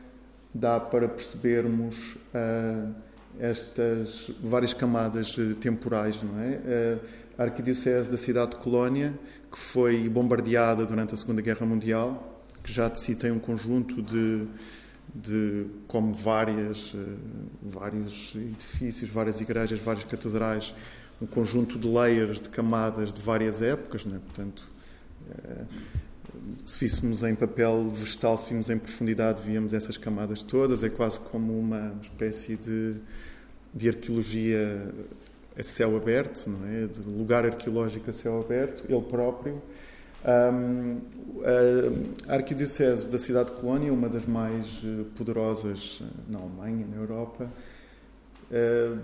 dá 0.52 0.80
para 0.80 1.08
percebermos 1.08 2.16
uh, 2.34 2.92
estas 3.38 4.30
várias 4.42 4.74
camadas 4.74 5.36
temporais, 5.60 6.20
não 6.22 6.38
é? 6.40 6.56
Uh, 6.56 7.21
a 7.36 7.44
Arquidiocese 7.44 8.10
da 8.10 8.18
cidade 8.18 8.52
de 8.52 8.56
Colónia, 8.58 9.14
que 9.50 9.58
foi 9.58 10.08
bombardeada 10.08 10.84
durante 10.86 11.14
a 11.14 11.16
Segunda 11.16 11.40
Guerra 11.40 11.66
Mundial, 11.66 12.44
que 12.62 12.72
já 12.72 12.88
de 12.88 13.00
si 13.00 13.14
tem 13.14 13.30
um 13.30 13.38
conjunto 13.38 14.02
de 14.02 14.46
de 15.14 15.66
como 15.86 16.12
várias, 16.12 16.94
eh, 16.94 17.16
vários 17.62 18.34
edifícios, 18.34 19.10
várias 19.10 19.40
igrejas, 19.40 19.78
várias 19.78 20.04
catedrais, 20.04 20.74
um 21.20 21.26
conjunto 21.26 21.78
de 21.78 21.86
layers, 21.86 22.40
de 22.40 22.48
camadas 22.48 23.12
de 23.12 23.20
várias 23.20 23.60
épocas, 23.60 24.06
né? 24.06 24.18
portanto, 24.24 24.64
eh, 25.30 25.64
se 26.64 26.78
físsemos 26.78 27.22
em 27.22 27.34
papel 27.34 27.90
vegetal, 27.90 28.38
se 28.38 28.48
vimos 28.48 28.70
em 28.70 28.78
profundidade, 28.78 29.42
víamos 29.42 29.74
essas 29.74 29.96
camadas 29.98 30.42
todas, 30.42 30.82
é 30.82 30.88
quase 30.88 31.20
como 31.20 31.58
uma 31.58 31.94
espécie 32.00 32.56
de, 32.56 32.94
de 33.74 33.88
arqueologia 33.88 34.88
a 35.58 35.62
céu 35.62 35.96
aberto, 35.96 36.48
não 36.48 36.66
é? 36.66 36.86
de 36.86 37.00
lugar 37.00 37.44
arqueológico 37.44 38.10
a 38.10 38.12
céu 38.12 38.40
aberto, 38.40 38.84
ele 38.88 39.02
próprio, 39.02 39.60
um, 40.24 41.00
a 42.28 42.34
Arquidiocese 42.34 43.10
da 43.10 43.18
cidade 43.18 43.50
de 43.50 43.56
Colónia, 43.56 43.92
uma 43.92 44.08
das 44.08 44.24
mais 44.24 44.66
eh, 44.84 45.04
poderosas 45.16 46.00
eh, 46.00 46.06
na 46.28 46.38
Alemanha, 46.38 46.86
na 46.86 46.96
Europa, 46.96 47.48
uh, 48.50 48.98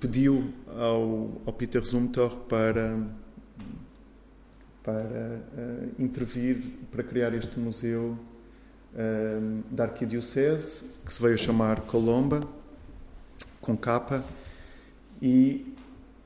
pediu 0.00 0.52
ao, 0.66 1.40
ao, 1.46 1.52
Peter 1.52 1.84
Zumthor 1.84 2.36
para, 2.48 3.06
para 4.82 5.40
uh, 5.56 6.02
intervir, 6.02 6.60
para 6.90 7.04
criar 7.04 7.32
este 7.34 7.60
museu 7.60 8.18
uh, 8.92 9.62
da 9.70 9.84
Arquidiocese, 9.84 10.86
que 11.06 11.12
se 11.12 11.22
veio 11.22 11.38
chamar 11.38 11.82
Colomba, 11.82 12.40
com 13.62 13.74
capa, 13.74 14.22
e 15.22 15.74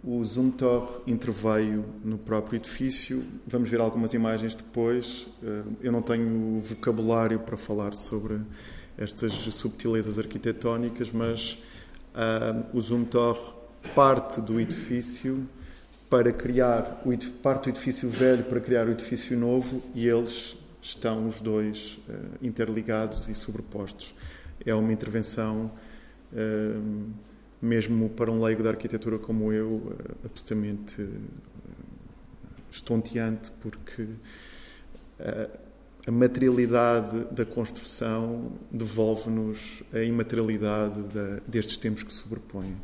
o 0.03 0.25
Zumthor 0.25 1.03
interveio 1.07 1.85
no 2.05 2.17
próprio 2.17 2.57
edifício. 2.57 3.23
Vamos 3.47 3.69
ver 3.69 3.81
algumas 3.81 4.15
imagens 4.15 4.55
depois. 4.55 5.29
Eh, 5.43 5.63
eu 5.83 5.93
não 5.93 6.01
tenho 6.01 6.61
vocabulário 6.61 7.41
para 7.41 7.57
falar 7.57 7.95
sobre 7.95 8.41
estas 8.97 9.33
subtilezas 9.33 10.19
arquitetónicas, 10.19 11.11
mas 11.13 11.59
uh, 12.15 12.65
o 12.73 12.81
Zumthor 12.81 13.55
parte 13.95 14.41
do 14.41 14.59
edifício 14.59 15.47
para 16.09 16.33
criar 16.33 17.03
o 17.05 17.17
parte 17.43 17.65
do 17.65 17.71
edifício 17.71 18.09
velho 18.09 18.45
para 18.45 18.61
criar 18.61 18.87
o 18.87 18.93
edifício 18.93 19.39
novo 19.39 19.83
e 19.95 20.07
eles 20.07 20.57
estão 20.81 21.27
os 21.27 21.41
dois 21.41 21.99
uh, 22.09 22.13
interligados 22.41 23.29
e 23.29 23.35
sobrepostos. 23.35 24.15
É 24.65 24.75
uma 24.75 24.93
intervenção 24.93 25.71
mesmo 27.61 28.11
para 28.11 28.31
um 28.31 28.43
leigo 28.43 28.63
da 28.63 28.71
arquitetura 28.71 29.19
como 29.19 29.53
eu, 29.53 29.97
eh, 29.99 30.15
absolutamente 30.25 31.01
eh, 31.01 31.07
estonteante, 32.71 33.51
porque 33.61 34.07
a 36.07 36.11
materialidade 36.11 37.25
da 37.33 37.47
construção 37.47 38.53
devolve-nos 38.71 39.83
a 39.95 40.01
imaterialidade 40.01 41.01
destes 41.49 41.79
tempos 41.79 42.03
que 42.03 42.13
se 42.13 42.19
sobrepõem. 42.19 42.77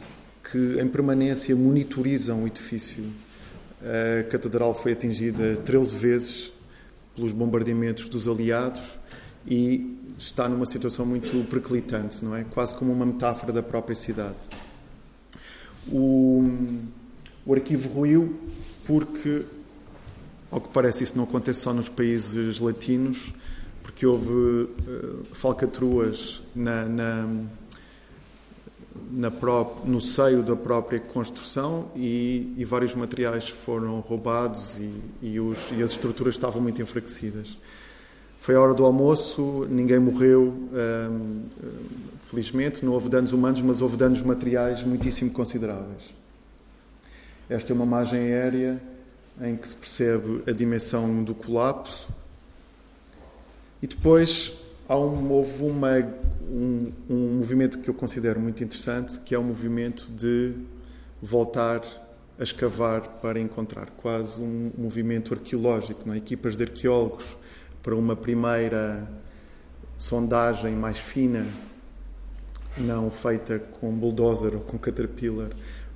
que 0.50 0.82
em 0.82 0.88
permanência 0.88 1.56
monitorizam 1.56 2.44
o 2.44 2.48
edifício 2.48 3.04
a 3.86 4.24
catedral 4.24 4.74
foi 4.74 4.94
atingida 4.94 5.58
13 5.58 5.96
vezes 5.96 6.52
pelos 7.16 7.32
bombardeamentos 7.32 8.10
dos 8.10 8.28
aliados 8.28 8.98
e 9.46 9.96
está 10.18 10.50
numa 10.50 10.66
situação 10.66 11.06
muito 11.06 11.48
periclitante, 11.50 12.24
não 12.26 12.36
é? 12.36 12.44
Quase 12.44 12.74
como 12.74 12.92
uma 12.92 13.06
metáfora 13.06 13.54
da 13.54 13.62
própria 13.62 13.96
cidade. 13.96 14.38
O, 15.88 16.50
o 17.46 17.54
arquivo 17.54 17.90
ruiu 17.90 18.40
porque, 18.86 19.46
ao 20.50 20.60
que 20.60 20.70
parece, 20.70 21.04
isso 21.04 21.16
não 21.16 21.26
acontece 21.26 21.60
só 21.60 21.74
nos 21.74 21.88
países 21.88 22.60
latinos, 22.60 23.32
porque 23.84 24.06
houve 24.06 24.32
uh, 24.32 24.70
falcatruas 25.34 26.42
na, 26.56 26.86
na 26.86 27.30
no 29.84 30.00
seio 30.02 30.42
da 30.42 30.56
própria 30.56 31.00
construção 31.00 31.92
e, 31.96 32.54
e 32.58 32.66
vários 32.66 32.96
materiais 32.96 33.50
foram 33.50 34.00
roubados 34.00 34.78
e, 34.78 34.92
e, 35.22 35.40
os, 35.40 35.58
e, 35.72 35.84
as 35.84 35.92
estruturas 35.92 36.36
estavam 36.36 36.62
muito 36.62 36.82
enfraquecidas. 36.82 37.58
Foi 38.40 38.56
a 38.56 38.62
hora 38.62 38.74
do 38.74 38.86
almoço, 38.86 39.66
ninguém 39.70 40.00
morreu, 40.00 40.54
hum, 40.72 41.44
felizmente, 42.28 42.86
não 42.86 42.94
houve 42.94 43.10
danos 43.10 43.34
humanos, 43.34 43.62
mas 43.62 43.82
houve 43.82 43.98
danos 43.98 44.22
materiais 44.22 44.84
muitíssimo 44.84 45.32
consideráveis. 45.32 46.14
Esta 47.50 47.72
é 47.72 47.76
uma 47.76 47.86
imagem 47.86 48.20
aérea 48.20 48.82
em 49.42 49.56
que 49.56 49.68
se 49.68 49.76
percebe 49.76 50.44
a 50.48 50.52
dimensão 50.52 51.24
do 51.24 51.34
colapso. 51.34 52.08
E 53.82 53.88
depois 53.88 54.54
há 54.88 54.98
um, 54.98 55.32
houve 55.32 55.64
uma, 55.64 56.00
um, 56.50 56.92
um, 57.10 57.38
movimento 57.38 57.80
que 57.80 57.90
eu 57.90 57.94
considero 57.94 58.40
muito 58.40 58.64
interessante, 58.64 59.20
que 59.20 59.34
é 59.34 59.40
o 59.40 59.44
movimento 59.44 60.12
de 60.12 60.54
voltar 61.22 61.82
a 62.40 62.44
escavar 62.44 63.02
para 63.22 63.40
encontrar, 63.40 63.90
quase 63.92 64.42
um 64.42 64.72
movimento 64.78 65.34
arqueológico, 65.34 66.02
não 66.06 66.14
é? 66.14 66.18
equipas 66.18 66.58
de 66.58 66.64
arqueólogos 66.64 67.38
para 67.82 67.96
uma 67.96 68.16
primeira 68.16 69.08
sondagem 69.98 70.76
mais 70.76 70.98
fina, 70.98 71.46
não 72.78 73.10
feita 73.10 73.60
com 73.60 73.92
bulldozer 73.92 74.54
ou 74.54 74.60
com 74.60 74.78
caterpillar, 74.78 75.50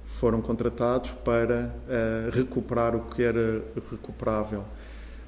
foram 0.06 0.41
contratados 0.41 1.12
para 1.12 1.73
uh, 1.88 2.30
recuperar 2.32 2.95
o 2.95 3.02
que 3.02 3.21
era 3.21 3.62
recuperável. 3.89 4.63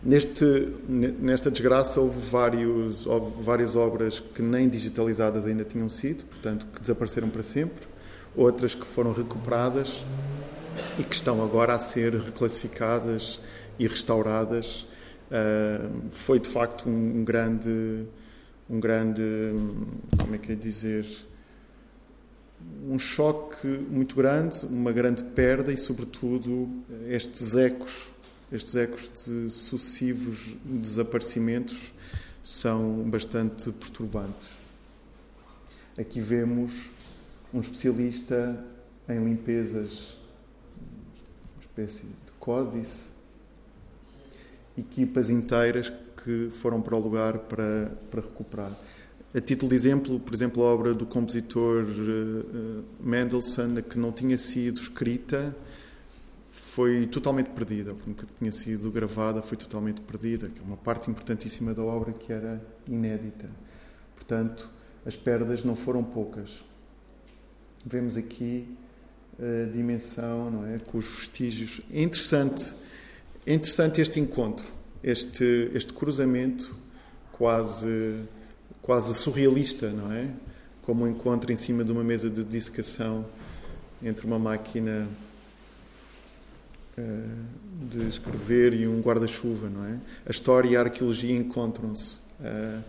Neste, 0.04 0.46
nesta 0.88 1.52
desgraça 1.52 2.02
houve, 2.02 2.20
vários, 2.20 3.06
houve 3.06 3.44
várias 3.44 3.76
obras 3.76 4.20
que 4.20 4.42
nem 4.42 4.68
digitalizadas 4.68 5.46
ainda 5.46 5.64
tinham 5.64 5.88
sido, 5.88 6.24
portanto, 6.24 6.66
que 6.74 6.82
desapareceram 6.82 7.30
para 7.30 7.44
sempre, 7.44 7.88
outras 8.36 8.74
que 8.74 8.86
foram 8.86 9.14
recuperadas 9.14 10.04
e 10.98 11.04
que 11.04 11.14
estão 11.14 11.44
agora 11.44 11.76
a 11.76 11.80
ser 11.80 12.16
reclassificadas 12.16 13.40
e 13.78 13.88
restauradas. 13.88 14.88
Uh, 15.30 16.10
foi 16.10 16.40
de 16.40 16.50
facto 16.50 16.90
um, 16.90 17.20
um, 17.20 17.24
grande, 17.24 18.06
um 18.68 18.80
grande, 18.80 19.22
como 20.18 20.34
é 20.34 20.38
que 20.40 20.52
é 20.52 20.56
dizer, 20.56 21.06
um 22.90 22.98
choque 22.98 23.68
muito 23.68 24.16
grande, 24.16 24.66
uma 24.66 24.92
grande 24.92 25.22
perda 25.24 25.72
e, 25.72 25.78
sobretudo, 25.78 26.68
estes 27.08 27.56
ecos, 27.56 28.11
estes 28.52 28.76
ecos 28.76 29.10
de 29.26 29.50
sucessivos 29.50 30.56
desaparecimentos 30.66 31.94
são 32.44 33.10
bastante 33.10 33.72
perturbantes. 33.72 34.48
Aqui 35.98 36.20
vemos 36.20 36.72
um 37.54 37.62
especialista 37.62 38.64
em 39.08 39.24
limpezas 39.24 40.16
espécie 41.62 42.08
de 42.08 42.32
códice, 42.40 43.06
equipas 44.78 45.30
inteiras 45.30 45.92
que 46.24 46.50
foram 46.52 46.82
para 46.82 46.96
o 46.96 47.00
lugar 47.00 47.40
para, 47.40 47.92
para 48.10 48.22
recuperar. 48.22 48.72
A 49.34 49.40
título 49.40 49.70
de 49.70 49.76
exemplo, 49.76 50.20
por 50.20 50.34
exemplo, 50.34 50.64
a 50.64 50.66
obra 50.66 50.94
do 50.94 51.06
compositor 51.06 51.84
uh, 51.84 52.84
Mendelssohn, 53.00 53.82
que 53.82 53.98
não 53.98 54.12
tinha 54.12 54.38
sido 54.38 54.80
escrita, 54.80 55.56
foi 56.74 57.06
totalmente 57.06 57.50
perdida, 57.50 57.94
nunca 58.08 58.26
tinha 58.40 58.52
sido 58.52 58.90
gravada, 58.90 59.42
foi 59.42 59.58
totalmente 59.58 60.00
perdida, 60.00 60.48
que 60.48 60.62
é 60.62 60.64
uma 60.64 60.78
parte 60.78 61.12
importantíssima 61.12 61.74
da 61.74 61.84
obra 61.84 62.14
que 62.14 62.32
era 62.32 62.62
inédita. 62.88 63.50
Portanto, 64.16 64.70
as 65.06 65.18
perdas 65.18 65.66
não 65.66 65.76
foram 65.76 66.02
poucas. 66.02 66.64
Vemos 67.86 68.16
aqui 68.16 68.74
dimensão, 69.74 70.50
não 70.50 70.66
é? 70.66 70.80
com 70.80 70.98
os 70.98 71.08
vestígios. 71.08 71.82
É 71.92 72.02
interessante, 72.02 72.74
é 73.46 73.54
interessante 73.54 74.00
este 74.00 74.22
encontro, 74.22 74.66
este, 75.04 75.70
este 75.74 75.92
cruzamento 75.92 76.74
quase, 77.34 78.24
quase 78.82 79.14
surrealista, 79.14 79.90
não 79.90 80.14
é? 80.14 80.30
Como 80.84 81.04
um 81.04 81.08
encontro 81.10 81.52
em 81.52 81.56
cima 81.58 81.84
de 81.84 81.92
uma 81.92 82.04
mesa 82.04 82.30
de 82.30 82.46
dissecação 82.46 83.26
entre 84.02 84.26
uma 84.26 84.40
máquina 84.40 85.06
de 87.90 88.08
escrever 88.08 88.74
e 88.74 88.88
um 88.88 89.02
guarda-chuva, 89.02 89.70
não 89.70 89.86
é? 89.86 89.98
A 90.26 90.32
história 90.32 90.70
e 90.70 90.76
a 90.76 90.82
arqueologia 90.82 91.36
encontram-se. 91.36 92.20
Uh, 92.40 92.82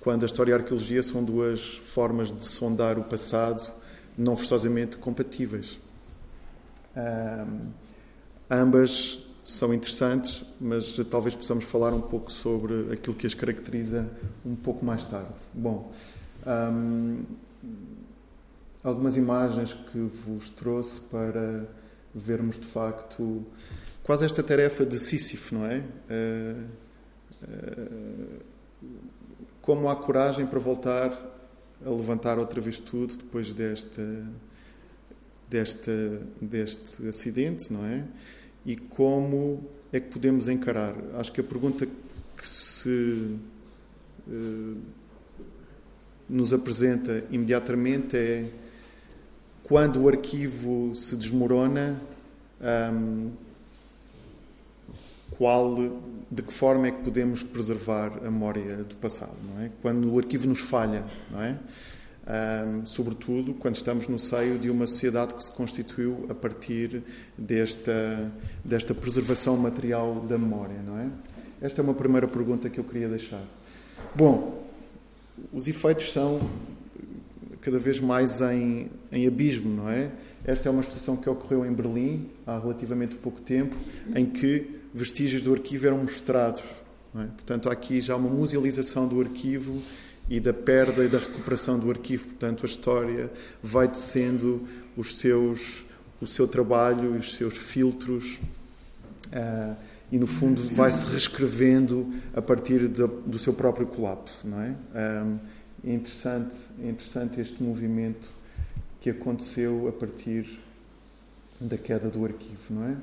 quando 0.00 0.22
a 0.22 0.26
história 0.26 0.50
e 0.50 0.54
a 0.54 0.56
arqueologia 0.58 1.02
são 1.02 1.24
duas 1.24 1.78
formas 1.78 2.32
de 2.32 2.46
sondar 2.46 2.96
o 2.98 3.02
passado 3.02 3.72
não 4.16 4.36
forçosamente 4.36 4.96
compatíveis. 4.96 5.80
Um, 6.96 7.70
ambas 8.50 9.18
são 9.44 9.74
interessantes, 9.74 10.44
mas 10.60 10.96
talvez 11.10 11.36
possamos 11.36 11.64
falar 11.64 11.92
um 11.92 12.00
pouco 12.00 12.32
sobre 12.32 12.92
aquilo 12.92 13.14
que 13.14 13.26
as 13.26 13.34
caracteriza 13.34 14.08
um 14.44 14.56
pouco 14.56 14.84
mais 14.84 15.04
tarde. 15.04 15.34
Bom, 15.52 15.92
um, 16.46 17.22
algumas 18.82 19.16
imagens 19.16 19.72
que 19.92 19.98
vos 19.98 20.48
trouxe 20.50 21.00
para 21.00 21.66
vermos 22.16 22.58
de 22.58 22.66
facto 22.66 23.44
quase 24.02 24.24
esta 24.24 24.42
tarefa 24.42 24.86
de 24.86 24.98
Sísifo, 24.98 25.54
não 25.54 25.66
é? 25.66 25.82
Uh, 26.10 26.64
uh, 27.42 28.40
como 29.60 29.88
há 29.88 29.96
coragem 29.96 30.46
para 30.46 30.58
voltar 30.58 31.10
a 31.84 31.90
levantar 31.90 32.38
outra 32.38 32.60
vez 32.60 32.78
tudo 32.78 33.16
depois 33.16 33.52
desta 33.52 34.02
deste, 35.48 35.90
deste 36.40 37.08
acidente, 37.08 37.72
não 37.72 37.84
é? 37.86 38.04
E 38.64 38.76
como 38.76 39.64
é 39.92 40.00
que 40.00 40.08
podemos 40.08 40.48
encarar? 40.48 40.94
Acho 41.14 41.32
que 41.32 41.40
a 41.40 41.44
pergunta 41.44 41.86
que 42.36 42.46
se 42.46 43.38
uh, 44.28 44.76
nos 46.28 46.52
apresenta 46.52 47.24
imediatamente 47.30 48.16
é 48.16 48.50
quando 49.66 50.02
o 50.02 50.08
arquivo 50.08 50.94
se 50.94 51.16
desmorona, 51.16 52.00
um, 52.92 53.30
qual, 55.36 55.74
de 56.30 56.42
que 56.42 56.52
forma 56.52 56.86
é 56.86 56.90
que 56.92 57.02
podemos 57.02 57.42
preservar 57.42 58.12
a 58.18 58.30
memória 58.30 58.76
do 58.84 58.94
passado, 58.94 59.36
não 59.52 59.62
é? 59.62 59.70
Quando 59.82 60.12
o 60.12 60.18
arquivo 60.18 60.46
nos 60.48 60.60
falha, 60.60 61.04
não 61.30 61.42
é? 61.42 61.58
um, 62.26 62.84
sobretudo 62.84 63.54
quando 63.54 63.76
estamos 63.76 64.08
no 64.08 64.18
seio 64.18 64.58
de 64.58 64.68
uma 64.68 64.86
sociedade 64.86 65.34
que 65.34 65.42
se 65.42 65.50
constituiu 65.50 66.26
a 66.28 66.34
partir 66.34 67.02
desta, 67.38 68.32
desta 68.64 68.94
preservação 68.94 69.56
material 69.56 70.16
da 70.28 70.36
memória, 70.36 70.76
não 70.84 70.98
é? 70.98 71.08
Esta 71.60 71.80
é 71.80 71.84
uma 71.84 71.94
primeira 71.94 72.28
pergunta 72.28 72.68
que 72.68 72.78
eu 72.78 72.84
queria 72.84 73.08
deixar. 73.08 73.42
Bom, 74.14 74.64
os 75.52 75.66
efeitos 75.68 76.12
são 76.12 76.38
cada 77.66 77.80
vez 77.80 77.98
mais 77.98 78.40
em, 78.40 78.88
em 79.10 79.26
abismo, 79.26 79.68
não 79.68 79.90
é? 79.90 80.12
Esta 80.44 80.68
é 80.68 80.70
uma 80.70 80.82
exposição 80.82 81.16
que 81.16 81.28
ocorreu 81.28 81.66
em 81.66 81.72
Berlim 81.72 82.30
há 82.46 82.60
relativamente 82.60 83.16
pouco 83.16 83.40
tempo, 83.40 83.74
em 84.14 84.24
que 84.24 84.78
vestígios 84.94 85.42
do 85.42 85.52
arquivo 85.52 85.88
eram 85.88 85.98
mostrados. 85.98 86.62
É? 87.16 87.24
Portanto, 87.24 87.68
há 87.68 87.72
aqui 87.72 88.00
já 88.00 88.14
uma 88.14 88.30
musealização 88.30 89.08
do 89.08 89.20
arquivo 89.20 89.82
e 90.30 90.38
da 90.38 90.52
perda 90.52 91.04
e 91.04 91.08
da 91.08 91.18
recuperação 91.18 91.76
do 91.76 91.90
arquivo. 91.90 92.26
Portanto, 92.26 92.62
a 92.62 92.66
história 92.66 93.32
vai 93.60 93.88
descendo 93.88 94.62
os 94.96 95.18
seus, 95.18 95.84
o 96.20 96.26
seu 96.28 96.46
trabalho 96.46 97.16
e 97.16 97.18
os 97.18 97.34
seus 97.34 97.58
filtros 97.58 98.38
uh, 99.32 99.76
e, 100.12 100.18
no 100.18 100.28
fundo, 100.28 100.62
vai-se 100.72 101.04
reescrevendo 101.08 102.14
a 102.32 102.40
partir 102.40 102.86
de, 102.86 103.04
do 103.26 103.40
seu 103.40 103.52
próprio 103.52 103.88
colapso. 103.88 104.46
Não 104.46 104.62
é? 104.62 104.72
Um, 104.94 105.55
é, 105.86 105.92
interessante, 105.92 106.56
interessante 106.80 107.40
este 107.40 107.62
movimento 107.62 108.28
que 109.00 109.10
aconteceu 109.10 109.88
a 109.88 109.92
partir 109.92 110.58
da 111.60 111.78
queda 111.78 112.08
do 112.10 112.24
arquivo. 112.24 112.58
Não 112.70 112.84
é? 112.84 112.96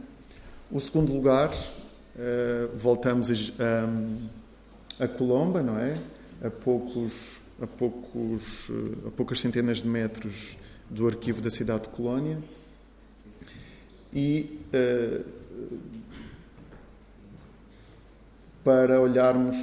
O 0.71 0.79
segundo 0.79 1.13
lugar, 1.13 1.49
uh, 1.49 2.77
voltamos 2.77 3.29
a, 3.29 5.03
a 5.03 5.07
Colomba, 5.07 5.63
não 5.63 5.79
é? 5.79 5.97
a 6.43 6.49
poucos 6.49 7.41
a 7.61 7.67
poucos 7.67 8.69
a 9.07 9.11
poucas 9.11 9.39
centenas 9.39 9.77
de 9.77 9.87
metros 9.87 10.57
do 10.89 11.07
arquivo 11.07 11.41
da 11.41 11.49
cidade 11.49 11.83
de 11.83 11.89
Colónia 11.89 12.37
e 14.13 14.59
uh, 14.73 15.25
para 18.63 18.99
olharmos 18.99 19.55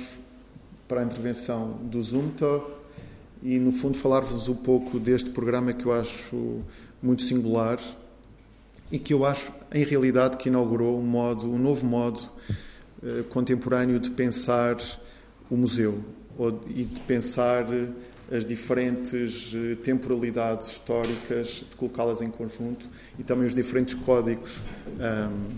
para 0.89 1.03
a 1.03 1.05
intervenção 1.05 1.73
do 1.83 2.03
Zumthor 2.03 2.80
e 3.43 3.59
no 3.59 3.73
fundo 3.73 3.97
falar-vos 3.97 4.49
um 4.49 4.55
pouco 4.55 4.99
deste 4.99 5.31
programa 5.31 5.73
que 5.73 5.87
eu 5.87 5.93
acho 5.93 6.61
muito 7.03 7.23
singular 7.23 7.79
e 8.93 8.99
que 8.99 9.15
eu 9.15 9.25
acho 9.25 9.53
em 9.73 9.85
realidade 9.85 10.37
que 10.37 10.49
inaugurou 10.49 10.99
um 10.99 11.07
modo 11.07 11.51
um 11.51 11.59
novo 11.59 11.87
modo 11.87 12.21
uh, 13.03 13.25
contemporâneo 13.25 13.99
de 13.99 14.11
pensar 14.11 14.77
o 15.51 15.57
museu 15.57 16.03
e 16.69 16.85
de 16.85 17.01
pensar 17.01 17.67
as 18.31 18.47
diferentes 18.47 19.53
eh, 19.53 19.75
temporalidades 19.75 20.69
históricas, 20.69 21.65
de 21.69 21.77
colocá-las 21.77 22.23
em 22.23 22.31
conjunto 22.31 22.87
e 23.19 23.25
também 23.25 23.45
os 23.45 23.53
diferentes 23.53 23.95
códigos, 23.95 24.59
um, 24.89 25.49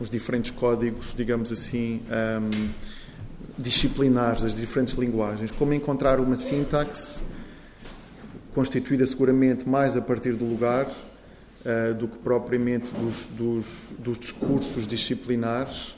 os 0.00 0.08
diferentes 0.08 0.52
códigos, 0.52 1.12
digamos 1.14 1.50
assim, 1.50 2.00
um, 2.06 2.68
disciplinares 3.58 4.42
das 4.42 4.54
diferentes 4.54 4.94
linguagens. 4.94 5.50
Como 5.50 5.74
encontrar 5.74 6.20
uma 6.20 6.36
sintaxe 6.36 7.22
constituída 8.54 9.06
seguramente 9.06 9.68
mais 9.68 9.96
a 9.96 10.00
partir 10.00 10.32
do 10.34 10.44
lugar 10.44 10.86
uh, 10.86 11.94
do 11.94 12.08
que 12.08 12.18
propriamente 12.18 12.90
dos, 12.94 13.28
dos, 13.28 13.66
dos 13.98 14.18
discursos 14.18 14.86
disciplinares 14.86 15.96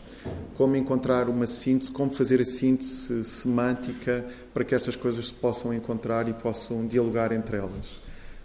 como 0.55 0.77
encontrar 0.77 1.31
uma 1.31 1.47
síntese, 1.47 1.91
como 1.91 2.11
fazer 2.11 2.43
a 2.43 2.45
síntese 2.45 3.25
semântica 3.25 4.27
para 4.53 4.65
que 4.65 4.75
estas 4.75 4.95
coisas 4.95 5.29
se 5.29 5.33
possam 5.33 5.73
encontrar 5.73 6.29
e 6.29 6.35
possam 6.35 6.87
dialogar 6.87 7.33
entre 7.33 7.57
elas. 7.57 8.01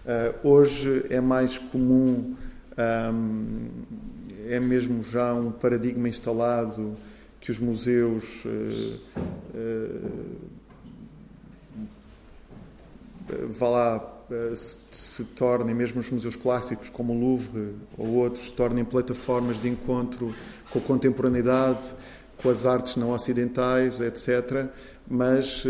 Uh, 0.05 0.47
hoje 0.47 1.05
é 1.09 1.19
mais 1.19 1.57
comum 1.57 2.35
Um, 2.77 3.69
é 4.49 4.59
mesmo 4.59 5.01
já 5.01 5.33
um 5.33 5.51
paradigma 5.51 6.09
instalado 6.09 6.97
que 7.45 7.51
os 7.51 7.59
museus 7.59 8.43
uh, 8.43 8.99
uh, 9.53 10.57
vá 13.49 13.69
lá 13.69 14.11
se, 14.55 14.79
se 14.89 15.23
tornem, 15.23 15.75
mesmo 15.75 15.99
os 15.99 16.09
museus 16.09 16.35
clássicos 16.35 16.89
como 16.89 17.13
o 17.13 17.19
Louvre 17.19 17.75
ou 17.95 18.15
outros, 18.15 18.45
se 18.45 18.53
tornem 18.53 18.83
plataformas 18.83 19.61
de 19.61 19.69
encontro 19.69 20.33
com 20.71 20.79
a 20.79 20.81
contemporaneidade, 20.81 21.91
com 22.41 22.49
as 22.49 22.65
artes 22.65 22.95
não 22.95 23.11
ocidentais, 23.11 24.01
etc. 24.01 24.65
Mas 25.07 25.63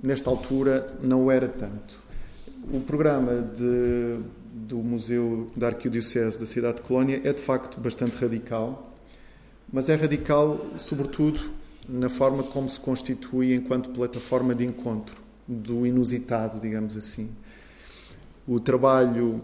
nesta 0.00 0.30
altura 0.30 0.96
não 1.02 1.28
era 1.28 1.48
tanto. 1.48 2.00
O 2.72 2.78
programa 2.80 3.42
de, 3.42 4.20
do 4.52 4.78
Museu 4.78 5.50
da 5.56 5.66
Arquidiocese 5.66 6.38
da 6.38 6.46
cidade 6.46 6.76
de 6.76 6.82
Colónia 6.82 7.20
é 7.24 7.32
de 7.32 7.42
facto 7.42 7.80
bastante 7.80 8.16
radical, 8.16 8.88
mas 9.72 9.88
é 9.88 9.94
radical 9.94 10.58
sobretudo 10.78 11.40
na 11.88 12.08
forma 12.08 12.42
como 12.42 12.68
se 12.68 12.78
constitui 12.78 13.54
enquanto 13.54 13.90
plataforma 13.90 14.54
de 14.54 14.64
encontro 14.64 15.16
do 15.46 15.86
inusitado, 15.86 16.60
digamos 16.60 16.96
assim. 16.96 17.30
O 18.46 18.60
trabalho 18.60 19.40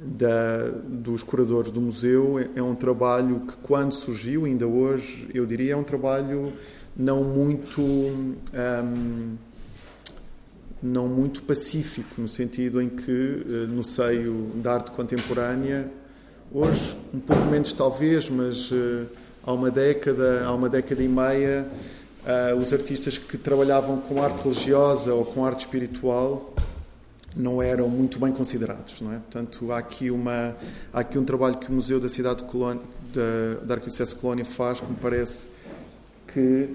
da, 0.00 0.68
dos 0.84 1.22
curadores 1.22 1.72
do 1.72 1.80
museu 1.80 2.38
é, 2.38 2.50
é 2.56 2.62
um 2.62 2.74
trabalho 2.74 3.40
que, 3.40 3.56
quando 3.56 3.92
surgiu, 3.92 4.44
ainda 4.44 4.66
hoje, 4.66 5.28
eu 5.34 5.44
diria, 5.44 5.72
é 5.72 5.76
um 5.76 5.82
trabalho 5.82 6.52
não 6.96 7.24
muito. 7.24 7.80
Um, 7.82 9.36
não 10.82 11.06
muito 11.06 11.42
pacífico, 11.42 12.20
no 12.20 12.26
sentido 12.26 12.82
em 12.82 12.88
que, 12.88 13.44
eh, 13.48 13.66
no 13.68 13.84
seio 13.84 14.50
da 14.56 14.74
arte 14.74 14.90
contemporânea, 14.90 15.88
hoje, 16.54 16.94
um 17.14 17.20
pouco 17.20 17.44
menos 17.46 17.72
talvez, 17.72 18.28
mas 18.28 18.70
uh, 18.70 19.06
há 19.42 19.52
uma 19.52 19.70
década, 19.70 20.44
há 20.44 20.52
uma 20.52 20.68
década 20.68 21.02
e 21.02 21.08
meia, 21.08 21.66
uh, 22.26 22.56
os 22.56 22.72
artistas 22.72 23.16
que 23.16 23.38
trabalhavam 23.38 23.98
com 23.98 24.22
arte 24.22 24.42
religiosa 24.42 25.14
ou 25.14 25.24
com 25.24 25.44
arte 25.44 25.60
espiritual 25.60 26.54
não 27.34 27.62
eram 27.62 27.88
muito 27.88 28.18
bem 28.18 28.30
considerados, 28.30 29.00
não 29.00 29.14
é? 29.14 29.16
Portanto, 29.16 29.72
há 29.72 29.78
aqui 29.78 30.10
uma 30.10 30.54
há 30.92 31.00
aqui 31.00 31.18
um 31.18 31.24
trabalho 31.24 31.56
que 31.56 31.70
o 31.70 31.72
Museu 31.72 31.98
da 31.98 32.08
Cidade 32.08 32.42
de 32.42 32.48
Colónia, 32.48 32.82
da, 33.14 33.64
da 33.64 33.74
Arquidiocese 33.74 34.14
de 34.14 34.20
Colónia 34.20 34.44
faz, 34.44 34.80
que 34.80 34.86
me 34.86 34.96
parece 35.00 35.48
que 36.28 36.68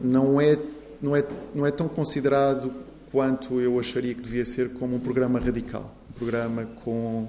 não 0.00 0.40
é 0.40 0.56
não 1.02 1.16
é 1.16 1.24
não 1.52 1.66
é 1.66 1.72
tão 1.72 1.88
considerado 1.88 2.72
quanto 3.10 3.60
eu 3.60 3.80
acharia 3.80 4.14
que 4.14 4.22
devia 4.22 4.44
ser 4.44 4.74
como 4.74 4.94
um 4.94 5.00
programa 5.00 5.40
radical, 5.40 5.92
um 6.08 6.12
programa 6.16 6.68
com 6.84 7.28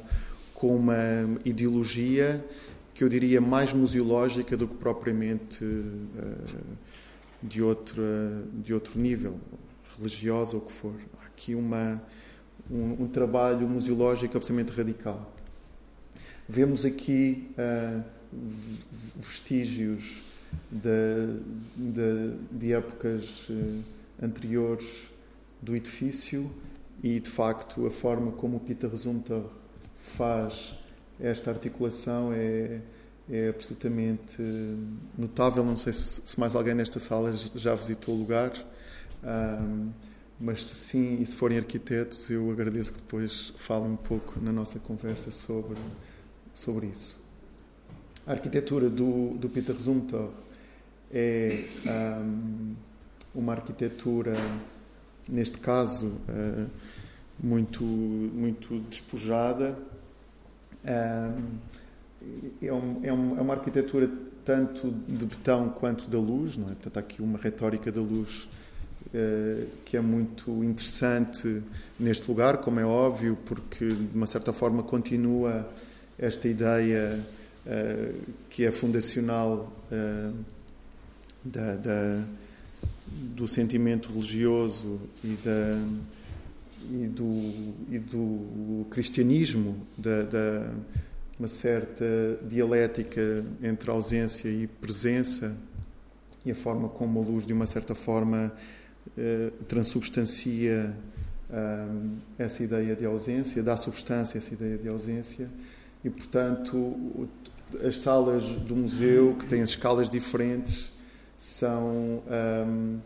com 0.58 0.76
uma 0.76 1.38
ideologia 1.46 2.43
que 2.91 3.04
eu 3.04 3.10
diria 3.10 3.39
mais 3.39 3.72
museológica 3.74 4.58
do 4.58 4.67
que 4.67 4.76
propriamente 4.76 5.63
uh, 5.63 6.78
de 7.43 7.62
outro 7.62 8.04
de 8.63 8.74
outro 8.74 9.00
nível 9.00 9.39
religioso 9.96 10.58
ou 10.58 10.63
o 10.63 10.65
que 10.65 10.72
for. 10.72 10.96
Há 11.22 11.28
aqui 11.28 11.54
uma 11.54 12.02
um, 12.72 13.04
um 13.04 13.08
trabalho 13.08 13.70
museológico 13.70 14.36
absolutamente 14.36 14.76
radical. 14.76 15.32
Vemos 16.50 16.86
aqui 16.86 17.52
uh, 17.52 18.04
vestígios 19.15 20.24
de, 20.72 21.39
de, 21.76 22.34
de 22.52 22.74
épocas 22.74 23.48
uh, 23.50 23.84
anteriores 24.20 24.88
do 25.62 25.76
edifício 25.76 26.50
e, 27.04 27.20
de 27.20 27.30
facto, 27.30 27.86
a 27.86 27.91
forma 27.91 28.32
como 28.32 28.58
o 28.58 28.60
Peter 28.60 28.89
Zumthor 28.96 29.52
faz 30.10 30.74
esta 31.20 31.52
articulação 31.52 32.32
é, 32.34 32.82
é 33.30 33.50
absolutamente 33.50 34.41
notável. 35.17 35.63
Não 35.63 35.78
sei 35.78 35.93
se, 35.93 36.22
se, 36.26 36.39
mais 36.39 36.56
alguém 36.56 36.76
nesta 36.76 37.00
sala 37.00 37.34
já 37.56 37.76
visitou 37.76 38.15
o 38.15 38.17
lugar. 38.17 38.52
Um, 39.24 39.89
mas 40.39 40.65
se 40.65 40.76
sim, 40.76 41.22
e 41.22 41.26
se 41.26 41.36
forem 41.36 41.58
arquitetos, 41.58 42.30
eu 42.30 42.52
agradeço 42.52 42.93
que 42.93 43.00
depois 43.00 43.52
falem 43.58 43.91
um 43.91 43.96
pouco 43.96 44.39
na 44.39 44.52
nossa 44.52 44.80
conversa 44.80 45.32
sobre, 45.32 45.80
sobre 46.54 46.88
isso. 46.88 47.20
A 48.26 48.34
arquitetura 48.34 48.89
do, 48.89 49.34
do 49.36 49.50
Peter 49.50 49.76
Zumthor 49.76 50.30
é 51.12 51.63
um, 52.22 52.76
uma 53.34 53.54
arquitetura, 53.54 54.36
neste 55.28 55.58
caso, 55.58 56.08
uh, 56.30 56.70
muito, 57.39 57.84
muito 57.84 58.80
despojada. 58.89 59.78
É, 62.62 62.71
um, 62.71 63.00
é, 63.04 63.13
um, 63.13 63.38
é, 63.38 63.41
uma 63.41 63.54
arquitetura 63.54 64.10
tanto 64.45 64.89
de 65.08 65.26
betão 65.26 65.69
quanto 65.69 66.10
da 66.10 66.17
luz, 66.17 66.56
não 66.56 66.67
é? 66.67 66.69
Portanto, 66.69 66.97
há 66.97 67.00
aqui 67.02 67.21
uma 67.21 67.38
retórica 67.38 67.91
da 67.91 68.00
luz 68.00 68.47
eh, 69.13 69.65
que 69.86 69.97
é 69.97 70.02
muito 70.02 70.63
interessante 70.63 71.62
neste 72.00 72.28
lugar, 72.30 72.58
como 72.58 72.80
é 72.80 72.86
óbvio, 72.86 73.38
porque 73.45 73.86
de 73.86 74.15
uma 74.15 74.28
certa 74.28 74.54
forma 74.54 74.84
continua 74.84 75.67
esta 76.17 76.47
ideia 76.47 77.19
eh, 77.65 78.13
que 78.50 78.65
é 78.65 78.71
fundacional 78.71 79.71
eh, 79.91 80.32
da, 81.43 81.76
da, 81.76 82.23
do 83.36 83.47
sentimento 83.47 84.10
religioso 84.12 85.00
e, 85.23 85.38
da, 85.43 85.78
e, 86.92 87.08
do, 87.08 87.74
e 87.90 88.00
do 88.00 88.86
cristianismo, 88.90 89.76
da, 89.98 90.24
da 90.24 90.74
uma 91.40 91.48
certa 91.48 92.06
dialética 92.48 93.46
entre 93.62 93.92
ausência 93.92 94.50
e 94.50 94.66
presença 94.66 95.56
e 96.44 96.52
a 96.52 96.56
forma 96.56 96.88
como 96.88 97.20
a 97.20 97.24
luz, 97.24 97.46
de 97.46 97.54
uma 97.54 97.68
certa 97.68 97.94
forma, 97.94 98.52
eh, 99.18 99.52
transubstancia 99.68 100.96
um, 101.50 102.18
essa 102.38 102.63
ideia 102.63 102.96
de 102.96 103.06
ausência, 103.06 103.62
dá 103.62 103.78
substância 103.78 104.38
a 104.38 104.40
essa 104.40 104.54
ideia 104.54 104.78
de 104.78 104.88
ausência 104.88 105.50
e, 106.04 106.10
portanto, 106.10 107.28
as 107.86 108.00
salas 108.00 108.44
do 108.44 108.76
museu, 108.76 109.36
que 109.40 109.46
têm 109.46 109.62
escalas 109.62 110.10
diferentes, 110.10 110.90
são, 111.38 112.24
um, 112.66 113.00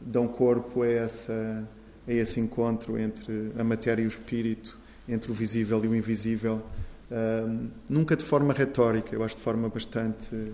dão 0.00 0.28
corpo 0.28 0.82
a, 0.82 0.88
essa, 0.88 1.68
a 2.06 2.12
esse 2.12 2.38
encontro 2.40 2.98
entre 2.98 3.52
a 3.58 3.64
matéria 3.64 4.02
e 4.02 4.06
o 4.06 4.08
espírito, 4.08 4.78
entre 5.08 5.30
o 5.30 5.34
visível 5.34 5.84
e 5.84 5.88
o 5.88 5.94
invisível, 5.94 6.62
um, 7.10 7.68
nunca 7.88 8.16
de 8.16 8.24
forma 8.24 8.52
retórica, 8.52 9.14
eu 9.14 9.22
acho 9.22 9.36
de 9.36 9.42
forma 9.42 9.68
bastante, 9.68 10.52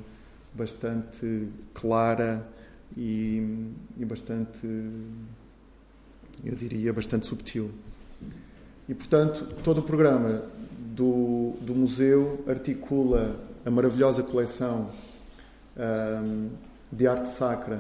bastante 0.55 1.49
clara 1.75 2.47
e, 2.97 3.71
e 3.99 4.05
bastante, 4.05 4.67
eu 6.45 6.55
diria, 6.55 6.93
bastante 6.93 7.27
subtil. 7.27 7.71
E, 8.89 8.95
portanto, 8.95 9.49
todo 9.63 9.79
o 9.79 9.83
programa 9.83 10.43
do, 10.95 11.55
do 11.61 11.75
museu 11.75 12.45
articula 12.47 13.39
a 13.65 13.71
maravilhosa 13.71 14.23
coleção 14.23 14.91
um, 15.77 16.51
de 16.91 17.07
arte 17.07 17.31
sacra 17.31 17.79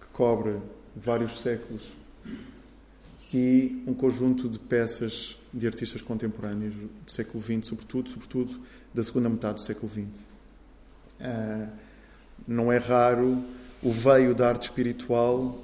que 0.00 0.06
cobre 0.12 0.56
vários 0.94 1.40
séculos 1.40 2.03
e 3.34 3.82
um 3.86 3.92
conjunto 3.92 4.48
de 4.48 4.58
peças 4.58 5.38
de 5.52 5.66
artistas 5.66 6.00
contemporâneos 6.00 6.74
do 6.74 7.10
século 7.10 7.42
XX, 7.42 7.66
sobretudo, 7.66 8.08
sobretudo 8.08 8.60
da 8.92 9.02
segunda 9.02 9.28
metade 9.28 9.54
do 9.54 9.60
século 9.60 9.90
XX. 9.90 10.24
Uh, 11.20 11.68
não 12.46 12.72
é 12.72 12.78
raro 12.78 13.42
o 13.82 13.90
veio 13.90 14.34
da 14.34 14.48
arte 14.48 14.64
espiritual, 14.64 15.62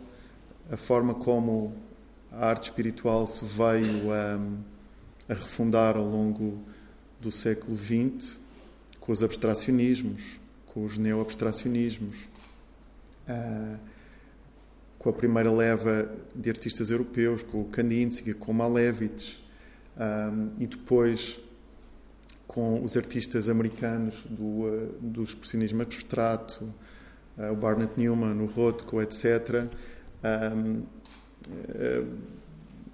a 0.70 0.76
forma 0.76 1.14
como 1.14 1.74
a 2.30 2.46
arte 2.46 2.64
espiritual 2.64 3.26
se 3.26 3.44
veio 3.44 4.12
a, 4.12 4.38
a 5.28 5.35
refundar 5.35 5.96
ao 5.96 6.04
longo 6.04 6.61
do 7.20 7.30
século 7.30 7.76
XX, 7.76 8.40
com 8.98 9.12
os 9.12 9.22
abstracionismos, 9.22 10.40
com 10.66 10.85
os 10.85 10.98
neo-abstracionismos, 10.98 12.28
uh, 13.28 13.78
com 15.00 15.08
a 15.08 15.12
primeira 15.14 15.50
leva 15.50 16.08
de 16.34 16.50
artistas 16.50 16.90
europeus, 16.90 17.42
com 17.42 17.62
o 17.62 17.64
Kandinsky, 17.64 18.34
com 18.34 18.52
o 18.52 18.54
Malevich, 18.54 19.42
um, 19.96 20.50
e 20.58 20.66
depois 20.66 21.40
com 22.46 22.84
os 22.84 22.96
artistas 22.96 23.48
americanos 23.48 24.14
do, 24.28 24.42
uh, 24.42 24.94
do 25.00 25.22
expressionismo 25.22 25.80
abstrato, 25.80 26.64
uh, 27.38 27.50
o 27.50 27.56
Barnett 27.56 27.98
Newman, 27.98 28.42
o 28.42 28.46
Rothko, 28.46 29.00
etc., 29.00 29.64
um, 30.22 30.82
uh, 31.48 32.08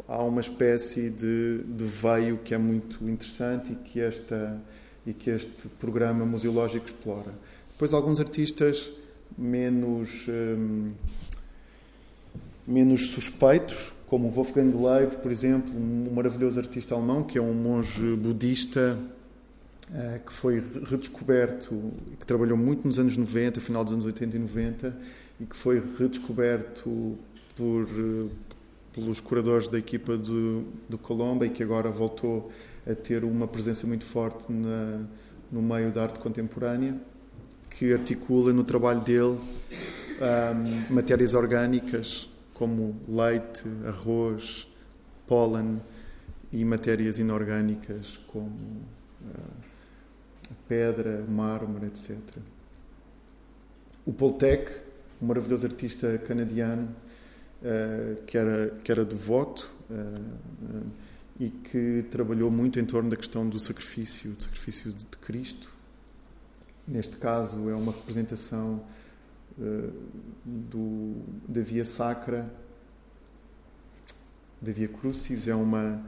há 0.07 0.23
uma 0.23 0.41
espécie 0.41 1.11
de, 1.11 1.65
de 1.65 1.85
veio 1.85 2.39
que 2.39 2.55
é 2.55 2.59
muito 2.59 3.03
interessante 3.11 3.73
e 3.73 3.77
que, 3.77 4.01
esta, 4.01 4.63
e 5.05 5.13
que 5.13 5.31
este 5.31 5.67
programa 5.81 6.25
museológico 6.25 6.87
explora. 6.87 7.33
Depois, 7.73 7.93
alguns 7.93 8.21
artistas 8.21 8.89
menos, 9.37 10.27
um, 10.29 10.93
menos 12.67 13.11
suspeitos, 13.11 13.95
como 14.07 14.31
Wolfgang 14.31 14.73
Leib, 14.77 15.17
por 15.23 15.31
exemplo, 15.31 15.73
um 15.75 16.13
maravilhoso 16.15 16.59
artista 16.59 16.95
alemão, 16.95 17.23
que 17.23 17.39
é 17.39 17.43
um 17.43 17.55
monge 17.55 18.17
budista 18.17 18.99
uh, 19.91 20.27
que 20.27 20.33
foi 20.33 20.63
redescoberto, 20.89 21.93
que 22.19 22.27
trabalhou 22.27 22.57
muito 22.57 22.87
nos 22.87 22.99
anos 22.99 23.17
90, 23.17 23.61
final 23.61 23.85
dos 23.85 23.93
anos 23.93 24.05
80 24.05 24.37
e 24.37 24.41
90, 24.41 24.97
e 25.41 25.45
que 25.45 25.57
foi 25.57 25.83
redescoberto 25.99 27.17
por, 27.57 27.83
uh, 27.83 28.31
pelos 28.93 29.21
curadores 29.21 29.69
da 29.69 29.79
equipa 29.79 30.17
do, 30.17 30.65
do 30.89 30.99
Colomba 30.99 31.47
e 31.47 31.51
que 31.51 31.63
agora 31.63 31.91
voltou 31.91 32.51
a 32.89 32.95
ter 32.95 33.25
uma 33.25 33.49
presença 33.49 33.87
muito 33.87 34.05
forte 34.05 34.51
na, 34.51 35.01
no 35.51 35.61
meio 35.61 35.91
da 35.91 36.05
arte 36.05 36.21
contemporânea, 36.21 36.97
que 37.71 37.93
articula 37.93 38.53
no 38.53 38.65
trabalho 38.65 39.01
dele 39.01 39.37
um, 40.21 40.95
matérias 40.95 41.35
orgânicas 41.35 42.29
como 42.57 42.99
leite, 43.07 43.65
arroz, 43.87 44.67
pólen 45.27 45.79
e 46.51 46.65
matérias 46.65 47.19
inorgânicas 47.19 48.19
como 48.27 48.49
uh, 48.49 50.55
pedra, 50.67 51.23
mármore, 51.29 51.89
etc. 51.89 52.17
O 54.07 54.13
Poltec, 54.13 54.73
um 55.21 55.27
maravilhoso 55.27 55.67
artista 55.67 56.17
canadiano 56.17 56.89
uh, 57.61 58.23
que, 58.23 58.39
era, 58.39 58.71
que 58.83 58.91
era 58.91 59.05
devoto 59.05 59.71
uh, 59.91 60.87
e 61.39 61.51
que 61.51 62.07
trabalhou 62.11 62.51
muito 62.51 62.81
em 62.81 62.87
torno 62.87 63.11
da 63.11 63.17
questão 63.17 63.47
do 63.47 63.59
sacrifício, 63.59 64.31
do 64.31 64.43
sacrifício 64.43 64.95
de 64.95 65.05
Cristo. 65.21 65.71
Neste 66.89 67.19
caso, 67.19 67.69
é 67.69 67.75
uma 67.75 67.93
representação 67.93 68.83
do, 70.45 71.17
da 71.49 71.61
Via 71.61 71.85
Sacra, 71.85 72.51
da 74.61 74.73
Via 74.73 74.89
Crucis, 74.89 75.49
é 75.49 75.55
uma, 75.55 76.03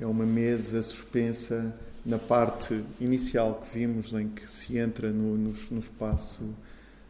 é 0.00 0.06
uma 0.06 0.26
mesa 0.26 0.82
suspensa 0.82 1.74
na 2.04 2.18
parte 2.18 2.82
inicial 3.00 3.62
que 3.62 3.78
vimos, 3.78 4.12
em 4.12 4.28
que 4.28 4.50
se 4.50 4.78
entra 4.78 5.10
no, 5.10 5.36
no, 5.36 5.54
no 5.70 5.78
espaço 5.78 6.54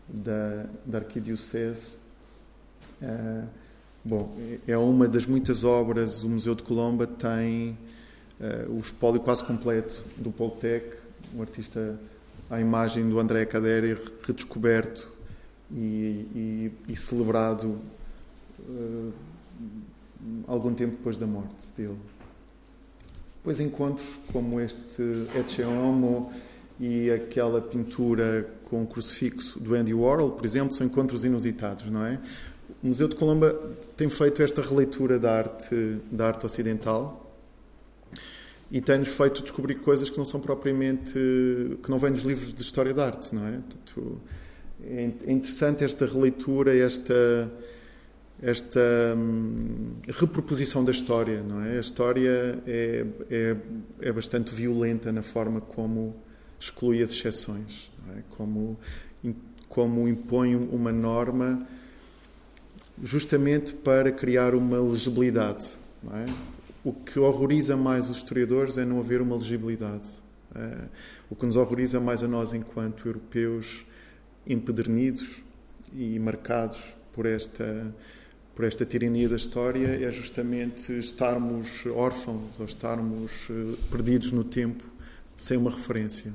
da, 0.08 0.66
da 0.84 0.98
Arquidiocese. 0.98 1.96
Uh, 3.00 3.46
bom, 4.04 4.36
é 4.66 4.76
uma 4.76 5.06
das 5.06 5.26
muitas 5.26 5.64
obras, 5.64 6.22
o 6.22 6.28
Museu 6.28 6.54
de 6.54 6.62
Colomba 6.62 7.06
tem 7.06 7.78
uh, 8.40 8.70
o 8.72 8.78
espólio 8.78 9.20
quase 9.20 9.44
completo 9.44 10.02
do 10.16 10.30
Poltec, 10.30 10.96
um 11.34 11.40
artista 11.40 11.98
à 12.50 12.60
imagem 12.60 13.08
do 13.08 13.20
André 13.20 13.46
Cadere 13.46 13.96
redescoberto 14.22 15.19
e, 15.72 16.72
e, 16.88 16.92
e 16.92 16.96
celebrado 16.96 17.78
uh, 18.60 19.12
algum 20.46 20.74
tempo 20.74 20.96
depois 20.96 21.16
da 21.16 21.26
morte 21.26 21.66
dele. 21.76 21.98
Depois 23.36 23.58
encontros 23.60 24.06
como 24.32 24.60
este 24.60 25.02
Ecce 25.34 25.62
Homo 25.62 26.32
e 26.78 27.10
aquela 27.10 27.60
pintura 27.60 28.48
com 28.64 28.82
o 28.82 28.86
crucifixo 28.86 29.58
do 29.58 29.74
Andy 29.74 29.94
Warhol, 29.94 30.32
por 30.32 30.44
exemplo, 30.44 30.72
são 30.72 30.86
encontros 30.86 31.24
inusitados, 31.24 31.90
não 31.90 32.04
é? 32.04 32.20
O 32.82 32.88
Museu 32.88 33.08
de 33.08 33.16
Colomba 33.16 33.58
tem 33.96 34.08
feito 34.08 34.42
esta 34.42 34.62
releitura 34.62 35.18
da 35.18 35.38
arte, 35.38 35.98
da 36.10 36.28
arte 36.28 36.46
ocidental 36.46 37.34
e 38.70 38.80
tem-nos 38.80 39.08
feito 39.08 39.42
descobrir 39.42 39.76
coisas 39.76 40.08
que 40.08 40.16
não 40.16 40.24
são 40.24 40.38
propriamente 40.38 41.12
que 41.82 41.90
não 41.90 41.98
vêm 41.98 42.12
dos 42.12 42.22
livros 42.22 42.54
de 42.54 42.62
história 42.62 42.94
da 42.94 43.06
arte, 43.06 43.34
não 43.34 43.46
é? 43.46 43.58
É, 44.84 45.10
é 45.26 45.32
interessante 45.32 45.84
esta 45.84 46.06
releitura, 46.06 46.76
esta 46.76 47.50
esta 48.42 48.80
hum, 49.16 49.96
reproposição 50.08 50.82
da 50.82 50.90
história, 50.90 51.42
não 51.42 51.62
é? 51.62 51.76
A 51.76 51.80
história 51.80 52.58
é, 52.66 53.04
é, 53.30 53.56
é 54.00 54.12
bastante 54.12 54.54
violenta 54.54 55.12
na 55.12 55.22
forma 55.22 55.60
como 55.60 56.16
exclui 56.58 57.02
as 57.02 57.10
exceções, 57.12 57.90
é? 58.16 58.22
como 58.30 58.78
como 59.68 60.08
impõe 60.08 60.56
uma 60.56 60.90
norma 60.90 61.64
justamente 63.04 63.72
para 63.72 64.10
criar 64.10 64.54
uma 64.54 64.80
legibilidade, 64.80 65.76
é? 66.12 66.26
O 66.82 66.94
que 66.94 67.20
horroriza 67.20 67.76
mais 67.76 68.08
os 68.08 68.16
historiadores 68.16 68.78
é 68.78 68.86
não 68.86 68.98
haver 69.00 69.20
uma 69.20 69.36
legibilidade. 69.36 70.08
É, 70.54 70.88
o 71.28 71.36
que 71.36 71.44
nos 71.44 71.56
horroriza 71.56 72.00
mais 72.00 72.22
a 72.22 72.28
nós, 72.28 72.54
enquanto 72.54 73.06
europeus 73.06 73.84
empedernidos 74.46 75.42
e 75.94 76.18
marcados 76.18 76.96
por 77.12 77.26
esta, 77.26 77.94
por 78.54 78.64
esta 78.64 78.84
tirania 78.84 79.28
da 79.28 79.36
história, 79.36 80.04
é 80.04 80.10
justamente 80.10 80.92
estarmos 80.98 81.86
órfãos 81.86 82.58
ou 82.58 82.64
estarmos 82.64 83.30
eh, 83.50 83.76
perdidos 83.90 84.32
no 84.32 84.44
tempo 84.44 84.84
sem 85.36 85.56
uma 85.56 85.70
referência. 85.70 86.32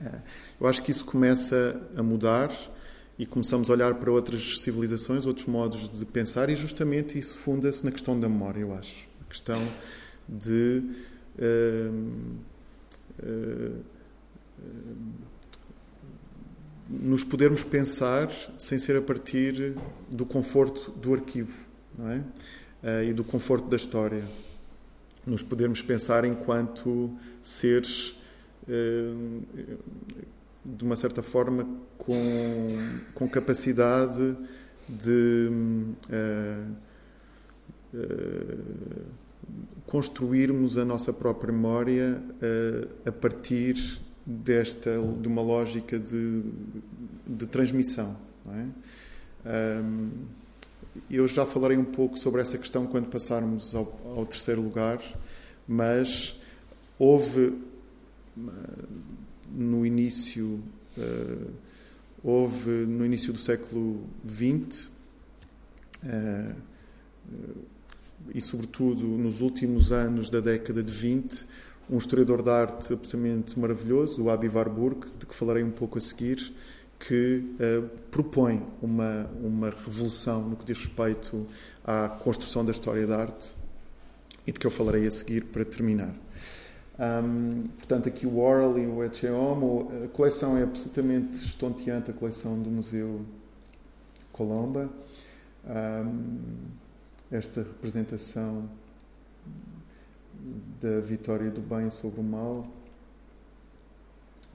É, 0.00 0.20
eu 0.60 0.66
acho 0.66 0.82
que 0.82 0.90
isso 0.90 1.04
começa 1.04 1.80
a 1.96 2.02
mudar 2.02 2.50
e 3.18 3.26
começamos 3.26 3.68
a 3.68 3.72
olhar 3.72 3.94
para 3.94 4.10
outras 4.10 4.60
civilizações, 4.60 5.26
outros 5.26 5.46
modos 5.46 5.90
de 5.90 6.04
pensar, 6.04 6.48
e 6.48 6.56
justamente 6.56 7.18
isso 7.18 7.36
funda-se 7.36 7.84
na 7.84 7.90
questão 7.90 8.18
da 8.18 8.28
memória, 8.28 8.60
eu 8.60 8.72
acho 8.74 9.08
questão 9.28 9.60
de 10.28 10.82
uh, 11.38 11.92
uh, 13.22 13.84
nos 16.88 17.22
podermos 17.22 17.62
pensar 17.62 18.30
sem 18.56 18.78
ser 18.78 18.96
a 18.96 19.02
partir 19.02 19.74
do 20.10 20.24
conforto 20.24 20.90
do 20.92 21.12
arquivo 21.12 21.68
é? 22.00 22.22
Uh, 22.80 23.10
e 23.10 23.12
do 23.12 23.24
conforto 23.24 23.68
da 23.68 23.76
história. 23.76 24.22
Nos 25.26 25.42
podermos 25.42 25.82
pensar 25.82 26.24
enquanto 26.24 27.10
seres, 27.42 28.16
de 30.64 30.84
uma 30.84 30.96
certa 30.96 31.22
forma, 31.22 31.68
com, 31.98 33.00
com 33.14 33.28
capacidade 33.28 34.36
de 34.88 35.50
uh, 36.08 36.74
construirmos 39.86 40.78
a 40.78 40.84
nossa 40.84 41.12
própria 41.12 41.52
memória 41.52 42.22
uh, 42.22 43.08
a 43.08 43.12
partir 43.12 43.76
desta 44.30 44.90
de 45.20 45.26
uma 45.26 45.40
lógica 45.40 45.98
de, 45.98 46.42
de 47.26 47.46
transmissão. 47.46 48.14
É? 49.46 49.80
Um, 49.82 50.10
eu 51.10 51.26
já 51.26 51.46
falarei 51.46 51.78
um 51.78 51.84
pouco 51.84 52.18
sobre 52.18 52.42
essa 52.42 52.58
questão 52.58 52.86
quando 52.86 53.08
passarmos 53.08 53.74
ao, 53.74 54.00
ao 54.16 54.26
terceiro 54.26 54.60
lugar, 54.60 55.00
mas 55.66 56.38
houve 56.98 57.54
no 59.50 59.86
início 59.86 60.60
uh, 60.98 61.50
houve 62.22 62.70
no 62.70 63.06
início 63.06 63.32
do 63.32 63.38
século 63.38 64.04
XX 64.28 64.90
uh, 66.04 66.54
e, 68.34 68.40
sobretudo, 68.40 69.06
nos 69.06 69.40
últimos 69.40 69.92
anos 69.92 70.28
da 70.28 70.40
década 70.40 70.82
de 70.82 70.92
20, 70.92 71.46
um 71.90 71.96
historiador 71.96 72.42
de 72.42 72.50
arte 72.50 72.92
absolutamente 72.92 73.58
maravilhoso, 73.58 74.22
o 74.22 74.30
Abi 74.30 74.48
Warburg, 74.48 75.06
de 75.18 75.26
que 75.26 75.34
falarei 75.34 75.62
um 75.62 75.70
pouco 75.70 75.98
a 75.98 76.00
seguir, 76.00 76.52
que 76.98 77.44
uh, 77.60 77.88
propõe 78.10 78.62
uma, 78.82 79.30
uma 79.40 79.70
revolução 79.70 80.42
no 80.42 80.56
que 80.56 80.64
diz 80.64 80.78
respeito 80.78 81.46
à 81.84 82.08
construção 82.08 82.64
da 82.64 82.72
história 82.72 83.06
da 83.06 83.18
arte 83.18 83.54
e 84.46 84.52
de 84.52 84.58
que 84.58 84.66
eu 84.66 84.70
falarei 84.70 85.06
a 85.06 85.10
seguir 85.10 85.44
para 85.44 85.64
terminar. 85.64 86.12
Um, 86.98 87.68
portanto, 87.78 88.08
aqui 88.08 88.26
o 88.26 88.40
Oral 88.40 88.76
e 88.76 88.84
o 88.84 89.04
Ecce 89.04 89.28
Homo, 89.28 89.92
a 90.04 90.08
coleção 90.08 90.58
é 90.58 90.64
absolutamente 90.64 91.44
estonteante, 91.44 92.10
a 92.10 92.14
coleção 92.14 92.60
do 92.60 92.68
Museu 92.68 93.20
Colomba. 94.32 94.90
Um, 95.64 96.38
esta 97.30 97.60
representação 97.60 98.68
da 100.80 101.00
vitória 101.00 101.50
do 101.50 101.60
bem 101.60 101.90
sobre 101.90 102.20
o 102.20 102.22
mal. 102.22 102.64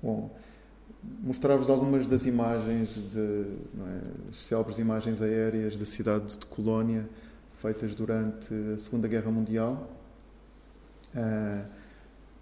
Bom, 0.01 0.29
mostrar-vos 1.21 1.69
algumas 1.69 2.07
das 2.07 2.25
imagens, 2.25 2.89
de, 2.89 3.19
é, 3.19 4.29
as 4.29 4.37
célebres 4.45 4.79
imagens 4.79 5.21
aéreas 5.21 5.77
da 5.77 5.85
cidade 5.85 6.37
de 6.37 6.45
Colónia, 6.45 7.07
feitas 7.61 7.95
durante 7.95 8.53
a 8.75 8.77
Segunda 8.77 9.07
Guerra 9.07 9.31
Mundial, 9.31 9.89
uh, 11.15 11.69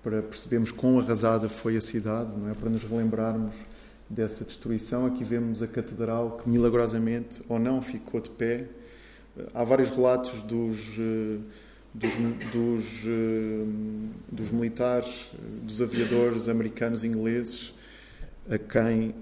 para 0.01 0.23
percebermos 0.23 0.71
quão 0.71 0.99
arrasada 0.99 1.47
foi 1.47 1.77
a 1.77 1.81
cidade, 1.81 2.35
não 2.35 2.49
é? 2.49 2.55
para 2.55 2.69
nos 2.69 2.83
relembrarmos 2.83 3.53
dessa 4.09 4.43
destruição. 4.43 5.05
Aqui 5.05 5.23
vemos 5.23 5.61
a 5.61 5.67
catedral 5.67 6.39
que 6.41 6.49
milagrosamente 6.49 7.43
ou 7.47 7.59
não 7.59 7.81
ficou 7.81 8.19
de 8.19 8.29
pé 8.31 8.67
Há 9.53 9.63
vários 9.63 9.89
relatos 9.89 10.43
dos, 10.43 10.77
eh, 10.99 11.39
dos, 11.93 12.15
dos, 12.51 13.03
eh, 13.05 13.65
dos 14.31 14.51
militares, 14.51 15.25
dos 15.63 15.81
aviadores 15.81 16.47
americanos 16.47 17.03
e 17.03 17.07
ingleses, 17.07 17.73
a 18.49 18.57
quem 18.57 19.13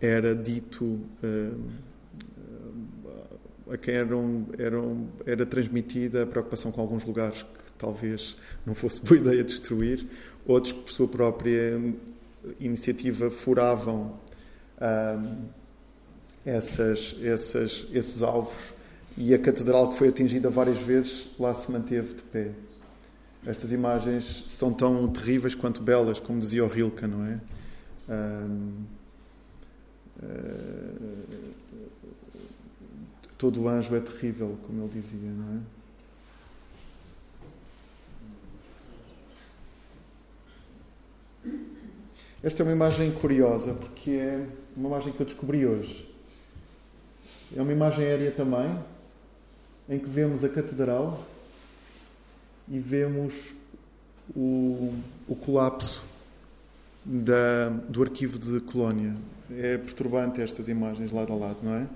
era 0.00 0.34
dito, 0.34 1.00
eh, 1.22 1.50
a 3.70 3.76
quem 3.76 3.94
eram, 3.94 4.46
eram, 4.58 5.08
era 5.26 5.44
transmitida 5.44 6.22
a 6.22 6.26
preocupação 6.26 6.70
com 6.70 6.80
alguns 6.80 7.04
lugares 7.04 7.42
que 7.42 7.72
talvez 7.78 8.36
não 8.64 8.74
fosse 8.74 9.00
boa 9.06 9.18
ideia 9.18 9.42
destruir, 9.42 10.06
outros 10.46 10.72
que 10.72 10.80
por 10.80 10.90
sua 10.90 11.08
própria 11.08 11.80
iniciativa 12.60 13.30
furavam 13.30 14.18
um, 14.80 15.46
essas, 16.44 17.16
essas, 17.22 17.86
esses 17.92 18.22
alvos 18.22 18.52
e 19.16 19.34
a 19.34 19.38
catedral 19.38 19.90
que 19.90 19.96
foi 19.96 20.08
atingida 20.08 20.48
várias 20.48 20.78
vezes 20.78 21.26
lá 21.38 21.54
se 21.54 21.70
manteve 21.70 22.14
de 22.14 22.22
pé. 22.22 22.50
Estas 23.46 23.72
imagens 23.72 24.44
são 24.48 24.72
tão 24.72 25.08
terríveis 25.08 25.54
quanto 25.54 25.82
belas, 25.82 26.20
como 26.20 26.38
dizia 26.38 26.64
o 26.64 26.68
Rilke, 26.68 27.06
não 27.06 27.26
é? 27.26 27.40
Eh, 28.08 28.46
todo 33.36 33.66
anjo 33.68 33.96
é 33.96 34.00
terrível, 34.00 34.56
como 34.62 34.84
ele 34.84 34.92
dizia, 34.94 35.30
não 35.30 35.56
é? 35.56 35.60
Esta 42.44 42.62
é 42.62 42.64
uma 42.64 42.72
imagem 42.72 43.10
curiosa 43.12 43.74
porque 43.74 44.10
é 44.12 44.46
uma 44.76 44.88
imagem 44.88 45.12
que 45.12 45.20
eu 45.20 45.26
descobri 45.26 45.66
hoje. 45.66 46.08
É 47.56 47.60
uma 47.60 47.72
imagem 47.72 48.04
aérea 48.04 48.30
também, 48.30 48.78
em 49.92 49.98
que 49.98 50.08
vemos 50.08 50.42
a 50.42 50.48
catedral 50.48 51.22
e 52.66 52.78
vemos 52.78 53.34
o, 54.34 54.94
o 55.28 55.36
colapso 55.36 56.02
da, 57.04 57.68
do 57.68 58.02
arquivo 58.02 58.38
de 58.38 58.58
Colónia. 58.60 59.14
É 59.50 59.76
perturbante 59.76 60.40
estas 60.40 60.66
imagens 60.68 61.12
lado 61.12 61.34
a 61.34 61.36
lado, 61.36 61.58
não 61.62 61.74
é? 61.74 61.86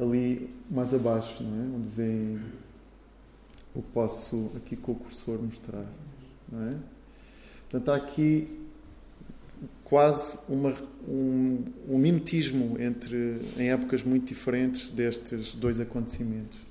Ali 0.00 0.50
mais 0.68 0.92
abaixo, 0.92 1.40
não 1.44 1.56
é? 1.56 1.76
Onde 1.76 1.88
vem 1.90 2.40
o 3.76 3.82
posso 3.82 4.50
aqui 4.56 4.74
com 4.74 4.90
o 4.90 4.94
cursor 4.96 5.40
mostrar, 5.40 5.86
não 6.50 6.68
é? 6.68 6.74
Portanto, 7.70 7.88
há 7.90 7.96
aqui 7.96 8.58
quase 9.84 10.36
uma, 10.48 10.74
um, 11.06 11.62
um 11.88 11.96
mimetismo 11.96 12.76
entre, 12.80 13.40
em 13.56 13.70
épocas 13.70 14.02
muito 14.02 14.26
diferentes 14.26 14.90
destes 14.90 15.54
dois 15.54 15.78
acontecimentos. 15.78 16.69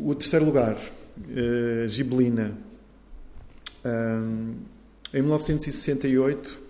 O 0.00 0.14
terceiro 0.14 0.44
lugar, 0.44 0.76
uh, 0.76 1.88
Gibelina. 1.88 2.56
Um, 3.84 4.54
em 5.12 5.22
1968, 5.22 6.60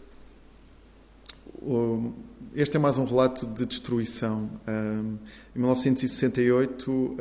um, 1.60 2.14
este 2.54 2.78
é 2.78 2.80
mais 2.80 2.96
um 2.96 3.04
relato 3.04 3.46
de 3.46 3.66
destruição. 3.66 4.48
Um, 4.66 5.18
em 5.54 5.58
1968, 5.58 7.16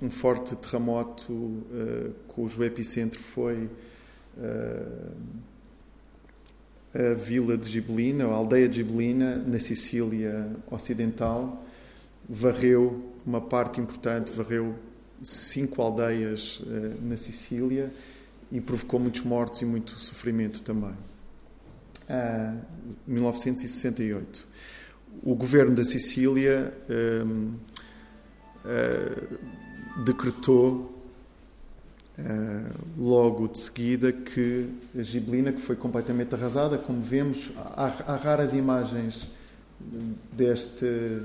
um, 0.00 0.10
forte 0.10 0.54
terremoto 0.54 1.32
uh, 1.32 2.14
cujo 2.28 2.62
epicentro 2.62 3.18
foi 3.18 3.68
uh, 4.36 5.12
a 6.94 7.14
vila 7.14 7.58
de 7.58 7.68
Gibelina, 7.68 8.26
a 8.26 8.32
aldeia 8.32 8.68
de 8.68 8.76
Gibelina, 8.76 9.42
na 9.44 9.58
Sicília 9.58 10.54
Ocidental, 10.70 11.66
varreu 12.28 13.10
uma 13.26 13.40
parte 13.40 13.80
importante, 13.80 14.30
varreu 14.30 14.76
cinco 15.22 15.80
aldeias 15.82 16.60
uh, 16.60 16.94
na 17.02 17.16
Sicília 17.16 17.90
e 18.50 18.60
provocou 18.60 19.00
muitos 19.00 19.22
mortos 19.22 19.62
e 19.62 19.64
muito 19.64 19.92
sofrimento 19.98 20.62
também. 20.62 20.94
Uh, 22.08 22.58
1968. 23.06 24.46
O 25.22 25.34
governo 25.34 25.74
da 25.74 25.84
Sicília 25.84 26.74
uh, 26.88 27.54
decretou 30.04 30.90
logo 32.96 33.48
de 33.48 33.58
seguida 33.58 34.12
que 34.12 34.68
a 34.96 35.02
Gibelina, 35.02 35.52
que 35.52 35.60
foi 35.60 35.74
completamente 35.74 36.32
arrasada, 36.34 36.78
como 36.78 37.02
vemos, 37.02 37.50
há, 37.56 37.86
há 38.06 38.16
raras 38.16 38.54
imagens 38.54 39.26
deste 40.32 41.22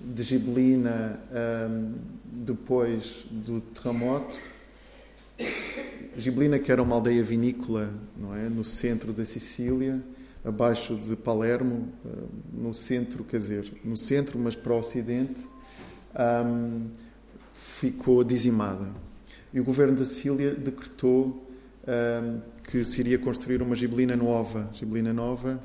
de 0.00 0.22
Gibelina 0.22 1.18
um, 1.70 1.94
depois 2.44 3.26
do 3.30 3.60
terremoto. 3.60 4.36
Gibelina, 6.18 6.58
que 6.58 6.70
era 6.70 6.82
uma 6.82 6.96
aldeia 6.96 7.22
vinícola, 7.22 7.92
não 8.16 8.34
é, 8.34 8.48
no 8.48 8.64
centro 8.64 9.12
da 9.12 9.24
Sicília, 9.24 10.02
abaixo 10.44 10.94
de 10.96 11.16
Palermo, 11.16 11.92
no 12.52 12.72
centro, 12.72 13.24
quer 13.24 13.38
dizer, 13.38 13.72
no 13.84 13.96
centro, 13.96 14.38
mas 14.38 14.54
para 14.54 14.72
o 14.72 14.78
ocidente, 14.78 15.44
um, 16.46 16.86
ficou 17.52 18.22
dizimada. 18.22 18.88
E 19.52 19.60
o 19.60 19.64
governo 19.64 19.96
da 19.96 20.04
Sicília 20.04 20.54
decretou 20.54 21.46
um, 21.86 22.40
que 22.62 22.84
se 22.84 23.00
iria 23.00 23.18
construir 23.18 23.60
uma 23.60 23.74
Gibelina 23.74 24.16
nova, 24.16 24.70
Gibelina 24.72 25.12
nova, 25.12 25.60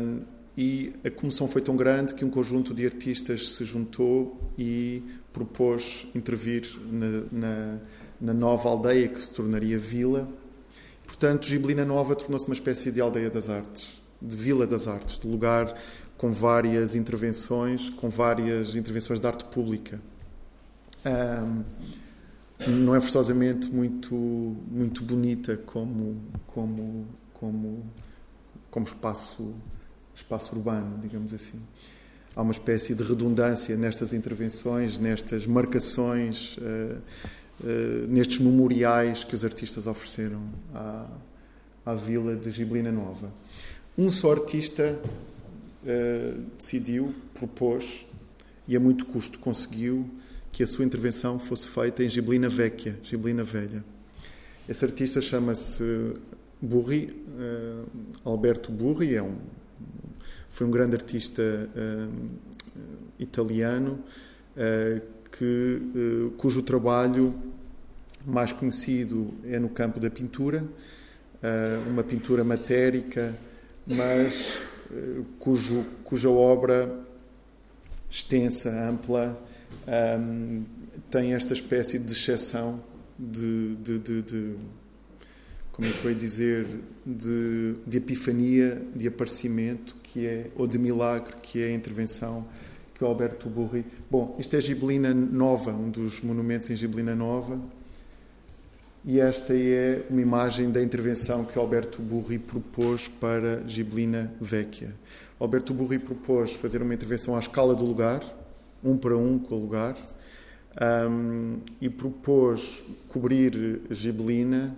um, 0.00 0.20
e 0.56 0.92
a 1.02 1.10
comoção 1.10 1.48
foi 1.48 1.62
tão 1.62 1.74
grande 1.76 2.14
que 2.14 2.24
um 2.24 2.30
conjunto 2.30 2.74
de 2.74 2.84
artistas 2.84 3.54
se 3.54 3.64
juntou 3.64 4.38
e 4.58 5.02
propôs 5.32 6.06
intervir 6.14 6.68
na, 6.90 7.22
na, 7.32 7.78
na 8.20 8.34
nova 8.34 8.68
aldeia 8.68 9.08
que 9.08 9.20
se 9.20 9.32
tornaria 9.32 9.78
vila. 9.78 10.28
Portanto, 11.06 11.46
Gibelina 11.46 11.84
Nova 11.84 12.14
tornou-se 12.14 12.46
uma 12.46 12.54
espécie 12.54 12.90
de 12.90 13.00
aldeia 13.00 13.30
das 13.30 13.48
artes, 13.48 14.00
de 14.20 14.36
vila 14.36 14.66
das 14.66 14.86
artes, 14.86 15.18
de 15.18 15.26
lugar 15.26 15.74
com 16.16 16.32
várias 16.32 16.94
intervenções, 16.94 17.90
com 17.90 18.08
várias 18.08 18.76
intervenções 18.76 19.18
de 19.18 19.26
arte 19.26 19.44
pública. 19.46 20.00
Um, 21.04 21.64
não 22.68 22.94
é 22.94 23.00
forçosamente 23.00 23.68
muito 23.68 24.14
muito 24.14 25.02
bonita 25.02 25.56
como 25.56 26.22
como 26.46 27.08
como 27.34 27.84
como 28.70 28.86
espaço 28.86 29.52
espaço 30.14 30.54
urbano, 30.54 30.98
digamos 31.02 31.34
assim. 31.34 31.60
Há 32.34 32.40
uma 32.40 32.52
espécie 32.52 32.94
de 32.94 33.02
redundância 33.04 33.76
nestas 33.76 34.14
intervenções, 34.14 34.98
nestas 34.98 35.46
marcações, 35.46 36.56
uh, 36.56 36.96
uh, 37.62 38.06
nestes 38.08 38.38
memoriais 38.38 39.22
que 39.22 39.34
os 39.34 39.44
artistas 39.44 39.86
ofereceram 39.86 40.40
à, 40.74 41.06
à 41.84 41.94
vila 41.94 42.34
de 42.34 42.50
Giblina 42.50 42.90
Nova. 42.90 43.30
Um 43.98 44.10
só 44.10 44.32
artista 44.32 44.98
uh, 45.84 46.40
decidiu, 46.56 47.14
propôs, 47.34 48.06
e 48.66 48.76
a 48.76 48.80
muito 48.80 49.04
custo 49.04 49.38
conseguiu, 49.38 50.08
que 50.50 50.62
a 50.62 50.66
sua 50.66 50.86
intervenção 50.86 51.38
fosse 51.38 51.68
feita 51.68 52.02
em 52.02 52.08
Giblina 52.08 52.48
Vecchia, 52.48 52.98
Giblina 53.02 53.44
Velha. 53.44 53.84
Esse 54.66 54.84
artista 54.84 55.20
chama-se 55.20 56.14
Burri, 56.60 57.10
Alberto 58.22 58.70
Burri, 58.70 59.16
é 59.16 59.22
um 59.22 59.34
foi 60.52 60.66
um 60.66 60.70
grande 60.70 60.94
artista 60.94 61.42
uh, 61.42 62.30
italiano 63.18 63.98
uh, 64.54 65.00
que, 65.30 65.82
uh, 65.94 66.30
cujo 66.36 66.62
trabalho 66.62 67.34
mais 68.26 68.52
conhecido 68.52 69.32
é 69.44 69.58
no 69.58 69.70
campo 69.70 69.98
da 69.98 70.08
pintura, 70.08 70.64
uma 71.90 72.04
pintura 72.04 72.44
matérica, 72.44 73.34
mas 73.84 74.60
cujo, 75.40 75.84
cuja 76.04 76.30
obra 76.30 77.00
extensa, 78.08 78.70
ampla, 78.88 79.36
um, 80.20 80.62
tem 81.10 81.34
esta 81.34 81.52
espécie 81.52 81.98
de 81.98 82.12
exceção 82.12 82.80
de, 83.18 83.74
de, 83.74 83.98
de, 83.98 84.22
de 84.22 84.56
como 85.72 85.88
é 85.88 85.90
que 85.90 86.04
eu 86.04 86.10
ia 86.12 86.16
dizer, 86.16 86.66
de, 87.04 87.74
de 87.84 87.96
epifania, 87.96 88.80
de 88.94 89.08
aparecimento, 89.08 89.96
que 90.12 90.26
é, 90.26 90.50
ou 90.56 90.66
de 90.66 90.78
milagre, 90.78 91.32
que 91.42 91.62
é 91.62 91.68
a 91.68 91.72
intervenção 91.72 92.46
que 92.94 93.02
o 93.02 93.06
Alberto 93.06 93.48
Burri. 93.48 93.84
Bom, 94.10 94.36
isto 94.38 94.54
é 94.54 94.60
Gibelina 94.60 95.14
Nova, 95.14 95.72
um 95.72 95.90
dos 95.90 96.20
monumentos 96.20 96.70
em 96.70 96.76
Gibelina 96.76 97.16
Nova, 97.16 97.58
e 99.04 99.18
esta 99.18 99.54
é 99.54 100.04
uma 100.10 100.20
imagem 100.20 100.70
da 100.70 100.82
intervenção 100.82 101.44
que 101.44 101.58
Alberto 101.58 102.02
Burri 102.02 102.38
propôs 102.38 103.08
para 103.08 103.66
Gibelina 103.66 104.32
Vecchia. 104.40 104.94
Alberto 105.40 105.72
Burri 105.72 105.98
propôs 105.98 106.52
fazer 106.52 106.82
uma 106.82 106.94
intervenção 106.94 107.34
à 107.34 107.38
escala 107.38 107.74
do 107.74 107.84
lugar, 107.84 108.22
um 108.84 108.96
para 108.96 109.16
um 109.16 109.38
com 109.38 109.54
o 109.54 109.60
lugar, 109.60 109.96
um, 111.10 111.58
e 111.80 111.88
propôs 111.88 112.82
cobrir 113.08 113.80
Gibelina 113.90 114.76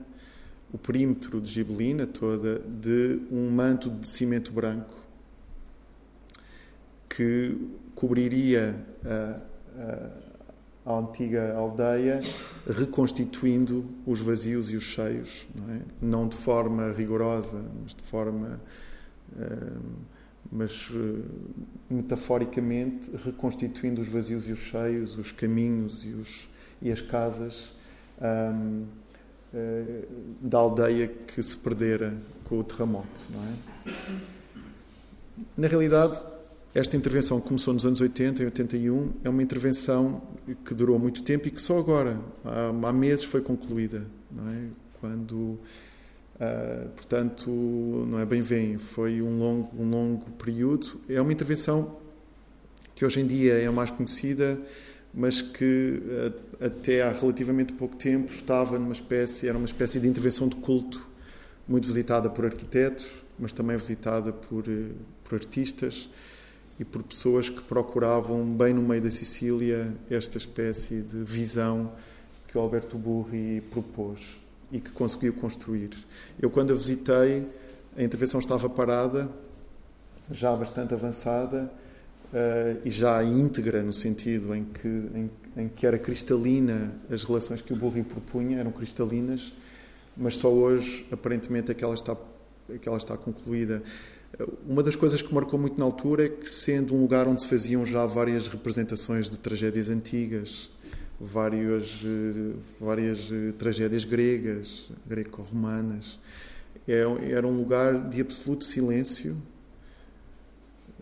o 0.72 0.78
perímetro 0.78 1.40
de 1.40 1.52
Gibelina 1.52 2.06
toda 2.06 2.60
de 2.60 3.20
um 3.30 3.50
manto 3.50 3.90
de 3.90 4.08
cimento 4.08 4.52
branco 4.52 5.03
que 7.16 7.56
cobriria 7.94 8.74
a, 9.04 9.40
a, 10.86 10.92
a 10.92 10.98
antiga 10.98 11.54
aldeia, 11.54 12.20
reconstituindo 12.68 13.84
os 14.06 14.20
vazios 14.20 14.70
e 14.70 14.76
os 14.76 14.84
cheios, 14.84 15.48
não, 15.54 15.74
é? 15.74 15.80
não 16.00 16.28
de 16.28 16.36
forma 16.36 16.92
rigorosa, 16.92 17.64
mas 17.82 17.94
de 17.94 18.02
forma. 18.02 18.60
Uh, 19.32 20.14
mas 20.52 20.88
uh, 20.90 21.24
metaforicamente 21.90 23.10
reconstituindo 23.24 24.00
os 24.00 24.08
vazios 24.08 24.46
e 24.46 24.52
os 24.52 24.60
cheios, 24.60 25.18
os 25.18 25.32
caminhos 25.32 26.04
e, 26.04 26.10
os, 26.10 26.48
e 26.82 26.92
as 26.92 27.00
casas 27.00 27.74
um, 28.20 28.84
uh, 29.52 30.06
da 30.40 30.58
aldeia 30.58 31.08
que 31.08 31.42
se 31.42 31.56
perdera 31.56 32.14
com 32.44 32.60
o 32.60 32.64
terremoto. 32.64 33.22
Não 33.30 33.42
é? 33.42 33.84
Na 35.56 35.66
realidade, 35.66 36.20
esta 36.74 36.96
intervenção 36.96 37.40
começou 37.40 37.72
nos 37.72 37.86
anos 37.86 38.00
80 38.00 38.42
e 38.42 38.46
81 38.46 39.12
é 39.22 39.28
uma 39.28 39.40
intervenção 39.40 40.20
que 40.64 40.74
durou 40.74 40.98
muito 40.98 41.22
tempo 41.22 41.46
e 41.46 41.50
que 41.52 41.62
só 41.62 41.78
agora, 41.78 42.18
há, 42.44 42.88
há 42.88 42.92
meses, 42.92 43.24
foi 43.24 43.40
concluída. 43.40 44.04
Não 44.28 44.50
é? 44.50 44.64
Quando, 45.00 45.34
uh, 45.34 46.88
portanto, 46.96 47.48
não 47.48 48.18
é 48.18 48.26
bem 48.26 48.42
vem, 48.42 48.76
foi 48.76 49.22
um 49.22 49.38
longo, 49.38 49.70
um 49.80 49.88
longo 49.88 50.30
período. 50.32 51.00
É 51.08 51.20
uma 51.20 51.32
intervenção 51.32 51.96
que 52.92 53.04
hoje 53.04 53.20
em 53.20 53.26
dia 53.26 53.54
é 53.54 53.66
a 53.66 53.72
mais 53.72 53.92
conhecida, 53.92 54.58
mas 55.12 55.40
que 55.40 56.02
uh, 56.02 56.64
até 56.64 57.02
há 57.02 57.12
relativamente 57.12 57.72
pouco 57.72 57.94
tempo 57.94 58.32
estava 58.32 58.80
numa 58.80 58.94
espécie, 58.94 59.46
era 59.46 59.56
uma 59.56 59.66
espécie 59.66 60.00
de 60.00 60.08
intervenção 60.08 60.48
de 60.48 60.56
culto, 60.56 61.06
muito 61.68 61.86
visitada 61.86 62.28
por 62.28 62.44
arquitetos, 62.44 63.06
mas 63.38 63.52
também 63.52 63.76
visitada 63.76 64.32
por, 64.32 64.66
uh, 64.66 64.90
por 65.22 65.36
artistas 65.36 66.08
e 66.78 66.84
por 66.84 67.02
pessoas 67.02 67.48
que 67.48 67.62
procuravam, 67.62 68.44
bem 68.44 68.74
no 68.74 68.82
meio 68.82 69.02
da 69.02 69.10
Sicília, 69.10 69.92
esta 70.10 70.38
espécie 70.38 71.00
de 71.00 71.18
visão 71.18 71.92
que 72.48 72.58
o 72.58 72.60
Alberto 72.60 72.98
Burri 72.98 73.62
propôs 73.70 74.20
e 74.72 74.80
que 74.80 74.90
conseguiu 74.90 75.32
construir. 75.34 75.90
Eu, 76.40 76.50
quando 76.50 76.72
a 76.72 76.76
visitei, 76.76 77.46
a 77.96 78.02
intervenção 78.02 78.40
estava 78.40 78.68
parada, 78.68 79.30
já 80.30 80.54
bastante 80.56 80.94
avançada 80.94 81.70
uh, 82.32 82.80
e 82.84 82.90
já 82.90 83.22
íntegra, 83.22 83.82
no 83.82 83.92
sentido 83.92 84.54
em 84.54 84.64
que, 84.64 84.88
em, 84.88 85.30
em, 85.56 85.68
que 85.68 85.86
era 85.86 85.98
cristalina, 85.98 86.92
as 87.10 87.22
relações 87.22 87.62
que 87.62 87.72
o 87.72 87.76
Burri 87.76 88.02
propunha 88.02 88.58
eram 88.58 88.72
cristalinas, 88.72 89.52
mas 90.16 90.36
só 90.36 90.48
hoje, 90.48 91.06
aparentemente, 91.12 91.70
é 91.70 91.94
está, 91.94 92.16
é 92.68 92.96
está 92.96 93.16
concluída. 93.16 93.82
Uma 94.66 94.82
das 94.82 94.96
coisas 94.96 95.22
que 95.22 95.32
marcou 95.32 95.58
muito 95.58 95.78
na 95.78 95.84
altura 95.84 96.26
é 96.26 96.28
que, 96.28 96.48
sendo 96.48 96.94
um 96.94 97.00
lugar 97.02 97.28
onde 97.28 97.42
se 97.42 97.48
faziam 97.48 97.86
já 97.86 98.04
várias 98.04 98.48
representações 98.48 99.30
de 99.30 99.38
tragédias 99.38 99.88
antigas, 99.88 100.70
várias, 101.20 102.02
várias 102.80 103.30
tragédias 103.58 104.04
gregas, 104.04 104.90
greco-romanas, 105.06 106.18
é, 106.88 107.02
era 107.30 107.46
um 107.46 107.56
lugar 107.56 108.08
de 108.08 108.20
absoluto 108.20 108.64
silêncio, 108.64 109.36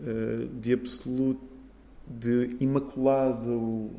eh, 0.05 0.47
de 0.61 0.73
absoluto 0.73 1.53
de 2.05 2.57
imaculado 2.59 3.89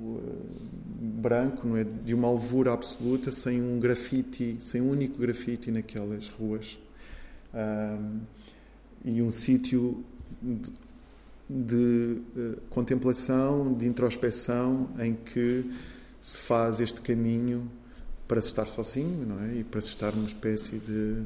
branco, 1.01 1.67
não 1.67 1.77
é? 1.77 1.85
de 1.85 2.13
uma 2.15 2.29
alvura 2.29 2.73
absoluta, 2.73 3.33
sem 3.33 3.63
um 3.63 3.81
grafite, 3.81 4.59
sem 4.61 4.83
um 4.83 4.91
único 4.91 5.19
grafite 5.19 5.71
naquelas 5.71 6.29
ruas 6.29 6.79
e 9.05 9.21
um 9.21 9.31
sítio 9.31 10.05
de, 10.41 10.73
de 11.49 12.21
uh, 12.37 12.61
contemplação, 12.71 13.75
de 13.75 13.87
introspeção, 13.87 14.89
em 14.99 15.15
que 15.15 15.71
se 16.21 16.39
faz 16.39 16.81
este 16.81 17.01
caminho 17.03 17.71
para 18.27 18.41
se 18.41 18.49
estar 18.49 18.67
sozinho, 18.67 19.27
não 19.27 19.41
é? 19.43 19.57
E 19.57 19.65
para 19.65 19.81
se 19.81 19.89
estar 19.89 20.13
numa 20.13 20.27
espécie 20.27 20.79
de 20.79 21.23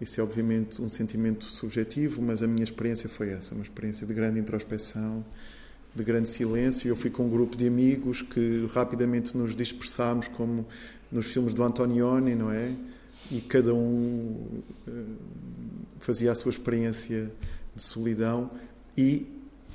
isso 0.00 0.20
é 0.20 0.24
obviamente 0.24 0.80
um 0.80 0.88
sentimento 0.88 1.44
subjetivo, 1.44 2.22
mas 2.22 2.42
a 2.42 2.46
minha 2.46 2.64
experiência 2.64 3.08
foi 3.08 3.30
essa, 3.30 3.54
uma 3.54 3.62
experiência 3.62 4.06
de 4.06 4.12
grande 4.14 4.40
introspeção, 4.40 5.24
de 5.94 6.02
grande 6.02 6.28
silêncio. 6.28 6.88
Eu 6.88 6.96
fui 6.96 7.10
com 7.10 7.26
um 7.26 7.30
grupo 7.30 7.56
de 7.56 7.66
amigos 7.66 8.22
que 8.22 8.66
rapidamente 8.72 9.36
nos 9.36 9.54
dispersámos, 9.54 10.28
como 10.28 10.66
nos 11.10 11.26
filmes 11.26 11.54
do 11.54 11.62
Antonioni, 11.62 12.34
não 12.34 12.50
é? 12.50 12.72
E 13.30 13.40
cada 13.40 13.72
um 13.74 14.62
uh, 14.88 15.16
fazia 16.04 16.32
a 16.32 16.34
sua 16.34 16.50
experiência 16.50 17.30
de 17.74 17.82
solidão 17.82 18.50
e, 18.96 19.26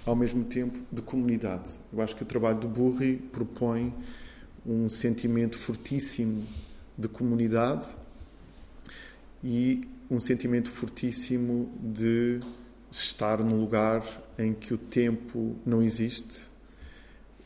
ao 0.06 0.16
mesmo 0.16 0.44
tempo, 0.44 0.80
de 0.92 1.02
comunidade. 1.02 1.80
Eu 1.92 2.02
acho 2.02 2.16
que 2.16 2.24
o 2.24 2.26
trabalho 2.26 2.60
do 2.60 2.68
Burri 2.68 3.18
propõe 3.32 3.94
um 4.66 4.90
sentimento 4.90 5.58
fortíssimo 5.58 6.44
de 6.98 7.08
comunidade 7.08 7.96
e 9.44 9.82
um 10.10 10.20
sentimento 10.20 10.70
fortíssimo 10.70 11.72
de 11.82 12.40
estar 12.92 13.44
num 13.44 13.60
lugar 13.60 14.04
em 14.38 14.54
que 14.54 14.74
o 14.74 14.78
tempo 14.78 15.56
não 15.66 15.82
existe 15.82 16.50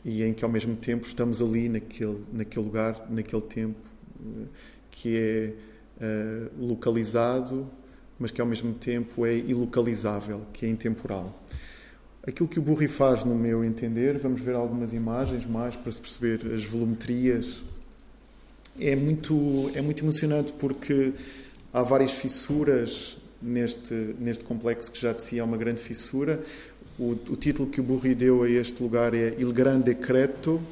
e 0.04 0.22
em 0.22 0.32
que 0.32 0.44
ao 0.44 0.50
mesmo 0.50 0.76
tempo 0.76 1.06
estamos 1.06 1.40
ali 1.40 1.68
naquele 1.68 2.24
naquele 2.32 2.64
lugar 2.64 3.06
naquele 3.10 3.42
tempo 3.42 3.78
eh, 4.20 4.46
que 4.90 5.16
é 5.16 5.54
uh, 6.04 6.66
localizado 6.66 7.68
mas 8.22 8.30
que 8.30 8.40
ao 8.40 8.46
mesmo 8.46 8.72
tempo 8.72 9.26
é 9.26 9.34
ilocalizável, 9.34 10.42
que 10.52 10.64
é 10.64 10.68
intemporal. 10.68 11.36
Aquilo 12.24 12.48
que 12.48 12.60
o 12.60 12.62
Burri 12.62 12.86
faz, 12.86 13.24
no 13.24 13.34
meu 13.34 13.64
entender, 13.64 14.16
vamos 14.16 14.40
ver 14.40 14.54
algumas 14.54 14.92
imagens 14.92 15.44
mais 15.44 15.74
para 15.74 15.90
se 15.90 16.00
perceber 16.00 16.54
as 16.54 16.64
volumetrias, 16.64 17.60
é 18.78 18.94
muito, 18.94 19.72
é 19.74 19.82
muito 19.82 20.04
emocionante 20.04 20.52
porque 20.52 21.12
há 21.72 21.82
várias 21.82 22.12
fissuras 22.12 23.18
neste, 23.42 23.92
neste 24.20 24.44
complexo 24.44 24.92
que 24.92 25.00
já 25.00 25.12
de 25.12 25.24
si 25.24 25.40
é 25.40 25.42
uma 25.42 25.56
grande 25.56 25.80
fissura. 25.80 26.40
O, 26.96 27.10
o 27.28 27.36
título 27.36 27.68
que 27.68 27.80
o 27.80 27.84
Burri 27.84 28.14
deu 28.14 28.44
a 28.44 28.48
este 28.48 28.80
lugar 28.80 29.14
é 29.14 29.34
Il 29.36 29.52
Grande 29.52 29.92
Creto, 29.96 30.62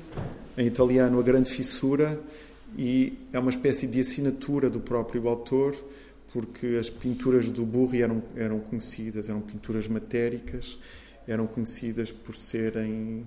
em 0.56 0.68
italiano, 0.68 1.18
a 1.18 1.22
grande 1.22 1.50
fissura, 1.50 2.16
e 2.78 3.12
é 3.32 3.40
uma 3.40 3.50
espécie 3.50 3.88
de 3.88 3.98
assinatura 3.98 4.70
do 4.70 4.78
próprio 4.78 5.28
autor 5.28 5.74
porque 6.32 6.76
as 6.78 6.88
pinturas 6.88 7.50
do 7.50 7.64
Burri 7.64 8.02
eram, 8.02 8.22
eram 8.36 8.60
conhecidas, 8.60 9.28
eram 9.28 9.40
pinturas 9.40 9.88
matéricas, 9.88 10.78
eram 11.26 11.46
conhecidas 11.46 12.12
por 12.12 12.36
serem 12.36 13.26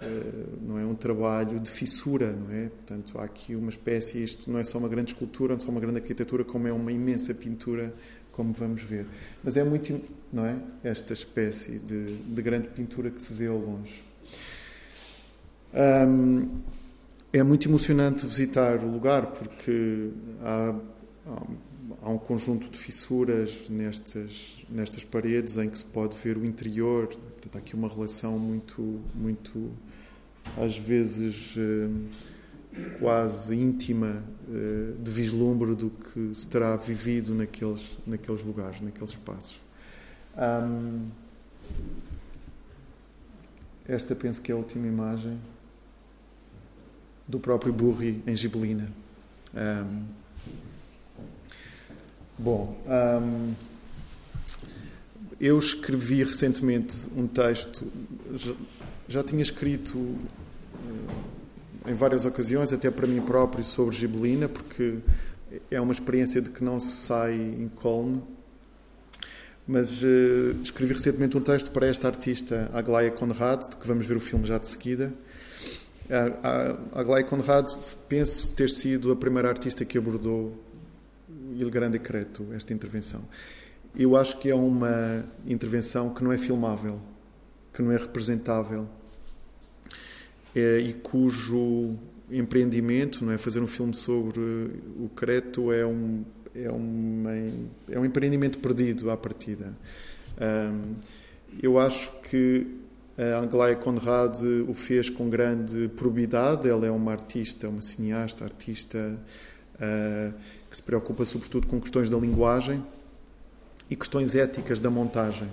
eh, 0.00 0.46
não 0.60 0.78
é 0.78 0.84
um 0.84 0.94
trabalho 0.94 1.58
de 1.60 1.70
fissura, 1.70 2.32
não 2.32 2.54
é? 2.54 2.68
Portanto, 2.68 3.18
há 3.18 3.24
aqui 3.24 3.54
uma 3.54 3.70
espécie, 3.70 4.22
isto 4.22 4.50
não 4.50 4.58
é 4.58 4.64
só 4.64 4.78
uma 4.78 4.88
grande 4.88 5.12
escultura, 5.12 5.54
não 5.54 5.60
é 5.60 5.64
só 5.64 5.70
uma 5.70 5.80
grande 5.80 5.98
arquitetura, 5.98 6.44
como 6.44 6.68
é 6.68 6.72
uma 6.72 6.92
imensa 6.92 7.32
pintura, 7.32 7.94
como 8.32 8.52
vamos 8.52 8.82
ver. 8.82 9.06
Mas 9.42 9.56
é 9.56 9.64
muito, 9.64 10.00
não 10.32 10.44
é? 10.44 10.56
Esta 10.82 11.12
espécie 11.12 11.78
de, 11.78 12.16
de 12.16 12.42
grande 12.42 12.68
pintura 12.68 13.10
que 13.10 13.22
se 13.22 13.32
vê 13.32 13.46
ao 13.46 13.58
longe. 13.58 14.02
é 17.32 17.42
muito 17.42 17.68
emocionante 17.68 18.26
visitar 18.26 18.82
o 18.82 18.90
lugar 18.90 19.26
porque 19.26 20.10
há 20.42 20.74
há 22.02 22.10
um 22.10 22.18
conjunto 22.18 22.68
de 22.68 22.78
fissuras 22.78 23.68
nestas, 23.68 24.58
nestas 24.68 25.04
paredes 25.04 25.56
em 25.56 25.68
que 25.68 25.78
se 25.78 25.84
pode 25.84 26.16
ver 26.16 26.36
o 26.36 26.44
interior. 26.44 27.08
Portanto, 27.08 27.56
há 27.56 27.58
aqui 27.58 27.74
uma 27.74 27.88
relação 27.88 28.38
muito, 28.38 29.00
muito 29.14 29.70
às 30.56 30.76
vezes, 30.76 31.54
eh, 31.56 31.88
quase 32.98 33.54
íntima 33.54 34.22
eh, 34.48 34.94
de 34.98 35.10
vislumbre 35.10 35.74
do 35.74 35.90
que 35.90 36.34
se 36.34 36.48
terá 36.48 36.76
vivido 36.76 37.34
naqueles, 37.34 37.96
naqueles 38.06 38.42
lugares, 38.42 38.80
naqueles 38.80 39.10
espaços. 39.10 39.60
Um, 40.36 41.08
esta 43.86 44.14
penso 44.14 44.42
que 44.42 44.50
é 44.50 44.54
a 44.54 44.58
última 44.58 44.86
imagem 44.86 45.38
do 47.28 47.38
próprio 47.38 47.72
Burri 47.72 48.22
em 48.26 48.34
Gibelina. 48.34 48.90
Um, 49.54 50.04
Bom, 52.36 52.76
hum, 53.22 53.54
eu 55.40 55.56
escrevi 55.56 56.24
recentemente 56.24 56.96
um 57.16 57.28
texto, 57.28 57.86
já, 58.34 58.52
já 59.08 59.22
tinha 59.22 59.42
escrito 59.42 60.16
eh, 61.86 61.90
em 61.92 61.94
várias 61.94 62.24
ocasiões, 62.24 62.72
até 62.72 62.90
para 62.90 63.06
mim 63.06 63.20
próprio, 63.20 63.62
sobre 63.62 63.94
Gibelina, 63.94 64.48
porque 64.48 64.98
é 65.70 65.80
uma 65.80 65.92
experiência 65.92 66.42
de 66.42 66.50
que 66.50 66.64
não 66.64 66.80
se 66.80 67.06
sai 67.06 67.34
incólume. 67.36 68.20
Mas 69.66 70.02
uh, 70.02 70.60
escrevi 70.62 70.92
recentemente 70.92 71.36
um 71.38 71.40
texto 71.40 71.70
para 71.70 71.86
esta 71.86 72.08
artista, 72.08 72.68
Aglaia 72.74 73.10
Conrad, 73.10 73.68
de 73.68 73.76
que 73.76 73.86
vamos 73.86 74.04
ver 74.04 74.16
o 74.16 74.20
filme 74.20 74.44
já 74.44 74.58
de 74.58 74.68
seguida. 74.68 75.12
A, 76.10 76.48
a 76.96 77.00
Aglaia 77.00 77.24
Conrad, 77.24 77.70
penso 78.08 78.50
ter 78.52 78.68
sido 78.68 79.12
a 79.12 79.16
primeira 79.16 79.48
artista 79.48 79.84
que 79.84 79.96
abordou 79.96 80.63
Il 81.52 81.70
Grande 81.70 81.98
Decreto, 81.98 82.46
esta 82.52 82.72
intervenção. 82.72 83.22
Eu 83.96 84.16
acho 84.16 84.38
que 84.38 84.50
é 84.50 84.54
uma 84.54 85.24
intervenção 85.46 86.12
que 86.12 86.24
não 86.24 86.32
é 86.32 86.38
filmável, 86.38 87.00
que 87.72 87.82
não 87.82 87.92
é 87.92 87.96
representável 87.96 88.88
é, 90.54 90.78
e 90.78 90.92
cujo 90.94 91.96
empreendimento, 92.30 93.24
não 93.24 93.32
é 93.32 93.38
fazer 93.38 93.60
um 93.60 93.66
filme 93.66 93.94
sobre 93.94 94.40
o 94.40 95.10
Creto 95.14 95.70
é 95.72 95.84
um 95.86 96.24
é 96.54 96.70
um 96.70 97.24
é 97.88 97.98
um 97.98 98.04
empreendimento 98.04 98.58
perdido 98.58 99.10
à 99.10 99.16
partida. 99.16 99.74
Um, 100.40 100.94
eu 101.62 101.78
acho 101.78 102.12
que 102.22 102.66
A 103.16 103.38
Anglaia 103.38 103.76
Conrad 103.76 104.40
o 104.68 104.74
fez 104.74 105.08
com 105.08 105.28
grande 105.28 105.88
probidade. 105.88 106.68
Ela 106.68 106.86
é 106.86 106.90
uma 106.90 107.12
artista, 107.12 107.68
uma 107.68 107.80
cineasta, 107.80 108.44
artista 108.44 109.16
uh, 109.76 110.34
que 110.74 110.78
se 110.78 110.82
preocupa 110.82 111.24
sobretudo 111.24 111.68
com 111.68 111.80
questões 111.80 112.10
da 112.10 112.18
linguagem 112.18 112.84
e 113.88 113.94
questões 113.94 114.34
éticas 114.34 114.80
da 114.80 114.90
montagem. 114.90 115.48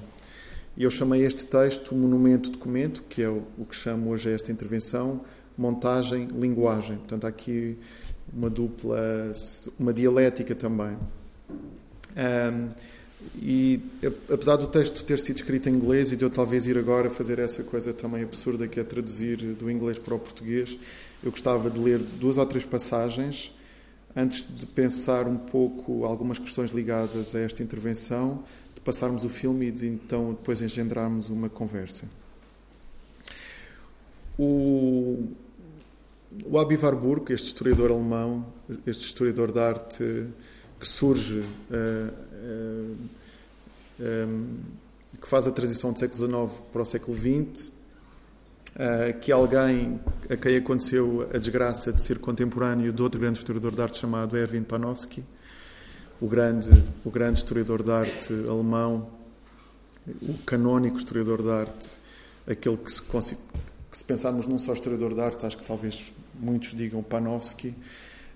E 0.76 0.84
eu 0.84 0.90
chamei 0.90 1.24
este 1.24 1.46
texto 1.46 1.94
Monumento 1.94 2.50
Documento, 2.50 3.04
que 3.08 3.22
é 3.22 3.30
o, 3.30 3.44
que 3.70 3.76
chamo 3.76 4.10
hoje 4.10 4.32
esta 4.32 4.52
intervenção, 4.52 5.22
montagem, 5.56 6.26
linguagem. 6.34 6.98
Portanto, 6.98 7.26
há 7.26 7.28
aqui 7.28 7.78
uma 8.34 8.50
dupla, 8.50 9.32
uma 9.80 9.94
dialética 9.94 10.56
também. 10.56 10.98
Um, 12.18 12.70
e 13.40 13.80
apesar 14.28 14.56
do 14.56 14.66
texto 14.66 15.06
ter 15.06 15.20
sido 15.20 15.36
escrito 15.36 15.70
em 15.70 15.74
inglês 15.74 16.12
e 16.12 16.18
de 16.18 16.26
eu 16.26 16.32
talvez 16.32 16.66
ir 16.66 16.80
agora 16.80 17.12
fazer 17.12 17.38
essa 17.38 17.62
coisa 17.62 17.94
também 17.94 18.24
absurda 18.24 18.68
que 18.68 18.80
é 18.80 18.84
traduzir 18.84 19.38
do 19.38 19.70
inglês 19.70 20.00
para 20.00 20.16
o 20.16 20.20
português, 20.20 20.80
eu 21.24 21.30
gostava 21.30 21.70
de 21.70 21.80
ler 21.80 22.00
duas 22.00 22.38
ou 22.38 22.46
três 22.48 22.66
passagens 22.66 23.54
antes 24.16 24.46
de 24.48 24.66
pensar 24.66 25.28
um 25.28 25.38
pouco 25.38 26.06
algumas 26.06 26.40
questões 26.40 26.72
ligadas 26.72 27.36
a 27.36 27.40
esta 27.40 27.64
intervenção, 27.64 28.44
de 28.76 28.82
passarmos 28.82 29.24
o 29.24 29.30
filme 29.30 29.68
e 29.68 29.72
de 29.72 29.88
então 29.88 30.34
depois 30.34 30.62
engendrarmos 30.62 31.30
uma 31.30 31.50
conversa. 31.50 32.06
O, 34.38 35.30
o 36.46 36.60
Abi 36.60 36.76
Warburg, 36.76 37.34
este 37.34 37.48
historiador 37.48 37.92
alemão, 37.92 38.46
este 38.86 39.06
historiador 39.06 39.52
de 39.52 39.60
arte 39.60 40.28
que 40.80 40.88
surge, 40.88 41.40
uh, 41.40 42.14
uh, 42.34 42.98
um, 44.00 44.58
que 45.22 45.28
faz 45.28 45.46
a 45.46 45.52
transição 45.52 45.94
do 45.94 46.00
século 46.00 46.48
XIX 46.48 46.60
para 46.74 46.82
o 46.82 46.86
século 46.86 47.16
XX, 47.16 47.72
uh, 48.76 49.20
que 49.20 49.32
alguém 49.32 50.00
a 50.30 50.38
quem 50.38 50.58
aconteceu 50.58 51.28
a 51.34 51.38
desgraça 51.38 51.92
de 51.92 52.02
ser 52.02 52.20
contemporâneo 52.20 52.94
de 52.94 53.02
outro 53.02 53.20
grande 53.20 53.40
historiador 53.40 53.74
de 53.74 53.82
arte 53.82 53.98
chamado 53.98 54.38
Erwin 54.38 54.64
Panofsky, 54.64 55.24
o 56.22 56.28
grande, 56.28 56.70
o 57.04 57.10
grande 57.10 57.40
historiador 57.40 57.84
de 57.84 57.92
arte 57.92 58.34
alemão, 58.48 59.10
o 60.22 60.38
canónico 60.46 60.98
historiador 60.98 61.42
de 61.42 61.50
arte, 61.50 61.90
aquele 62.48 62.78
que 62.78 62.92
se, 62.92 63.02
que 63.02 63.98
se 63.98 64.04
pensarmos 64.06 64.48
num 64.48 64.58
só 64.58 64.74
historiador 64.74 65.14
de 65.14 65.22
arte, 65.22 65.46
acho 65.46 65.58
que 65.58 65.64
talvez 65.64 66.14
muitos 66.40 66.74
digam 66.74 67.04
Panofsky, 67.04 67.76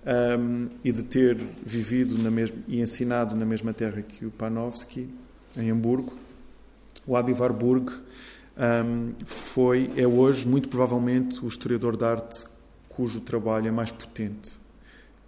um, 0.05 0.67
e 0.83 0.91
de 0.91 1.03
ter 1.03 1.35
vivido 1.35 2.17
na 2.21 2.29
mesma, 2.29 2.57
e 2.67 2.79
ensinado 2.79 3.35
na 3.35 3.45
mesma 3.45 3.73
terra 3.73 4.01
que 4.01 4.25
o 4.25 4.31
Panofsky, 4.31 5.09
em 5.57 5.71
Hamburgo. 5.71 6.13
O 7.07 7.15
Abi 7.15 7.33
Warburg 7.33 7.91
um, 8.57 9.13
foi, 9.25 9.91
é 9.97 10.07
hoje, 10.07 10.47
muito 10.47 10.69
provavelmente, 10.69 11.43
o 11.43 11.47
historiador 11.47 11.97
de 11.97 12.05
arte 12.05 12.45
cujo 12.89 13.19
trabalho 13.19 13.67
é 13.67 13.71
mais 13.71 13.91
potente, 13.91 14.53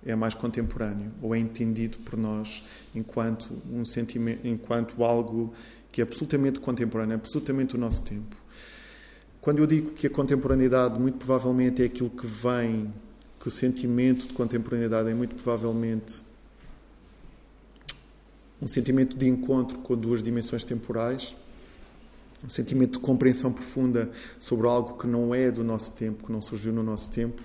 é 0.06 0.16
mais 0.16 0.34
contemporâneo, 0.34 1.12
ou 1.22 1.36
é 1.36 1.40
entendido 1.40 1.98
por 1.98 2.18
nós 2.18 2.64
enquanto 2.96 3.52
um 3.72 3.84
sentimento, 3.84 4.48
enquanto 4.48 5.04
algo 5.04 5.54
que 5.92 6.02
é 6.02 6.04
absolutamente 6.04 6.60
contemporâneo, 6.60 7.14
é 7.14 7.16
absolutamente 7.16 7.76
o 7.76 7.78
nosso 7.78 8.04
tempo. 8.04 8.36
Quando 9.42 9.60
eu 9.60 9.68
digo 9.68 9.92
que 9.92 10.08
a 10.08 10.10
contemporaneidade 10.10 11.00
muito 11.00 11.18
provavelmente 11.18 11.82
é 11.82 11.86
aquilo 11.86 12.10
que 12.10 12.26
vem 12.26 12.94
que 13.40 13.48
o 13.48 13.52
sentimento 13.52 14.28
de 14.28 14.34
contemporaneidade 14.34 15.10
é 15.10 15.14
muito 15.14 15.36
provavelmente 15.36 16.26
um 18.62 18.68
sentimento 18.68 19.16
de 19.16 19.28
encontro 19.28 19.78
com 19.80 19.96
duas 19.96 20.24
dimensões 20.24 20.64
temporais, 20.64 21.36
um 22.44 22.50
sentimento 22.50 22.94
de 22.94 23.00
compreensão 23.00 23.52
profunda 23.52 24.10
sobre 24.40 24.68
algo 24.68 24.98
que 24.98 25.08
não 25.08 25.34
é 25.34 25.52
do 25.52 25.64
nosso 25.64 25.94
tempo, 25.94 26.26
que 26.26 26.32
não 26.32 26.42
surgiu 26.42 26.72
no 26.72 26.84
nosso 26.84 27.12
tempo. 27.12 27.42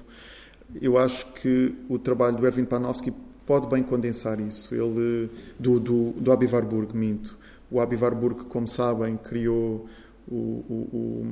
Eu 0.80 0.98
acho 0.98 1.32
que 1.34 1.74
o 1.88 1.98
trabalho 1.98 2.36
do 2.36 2.46
Erwin 2.46 2.64
Panofsky 2.64 3.12
pode 3.46 3.66
bem 3.68 3.82
condensar 3.82 4.40
isso. 4.40 4.74
Ele 4.74 5.30
do 5.58 5.80
do, 5.80 6.12
do 6.12 6.32
Abi 6.32 6.46
Warburg, 6.46 6.96
minto. 6.96 7.36
O 7.70 7.80
Abi 7.80 7.96
Warburg, 7.96 8.44
como 8.44 8.68
sabem, 8.68 9.16
criou 9.16 9.88
o, 10.28 10.34
o, 10.34 11.26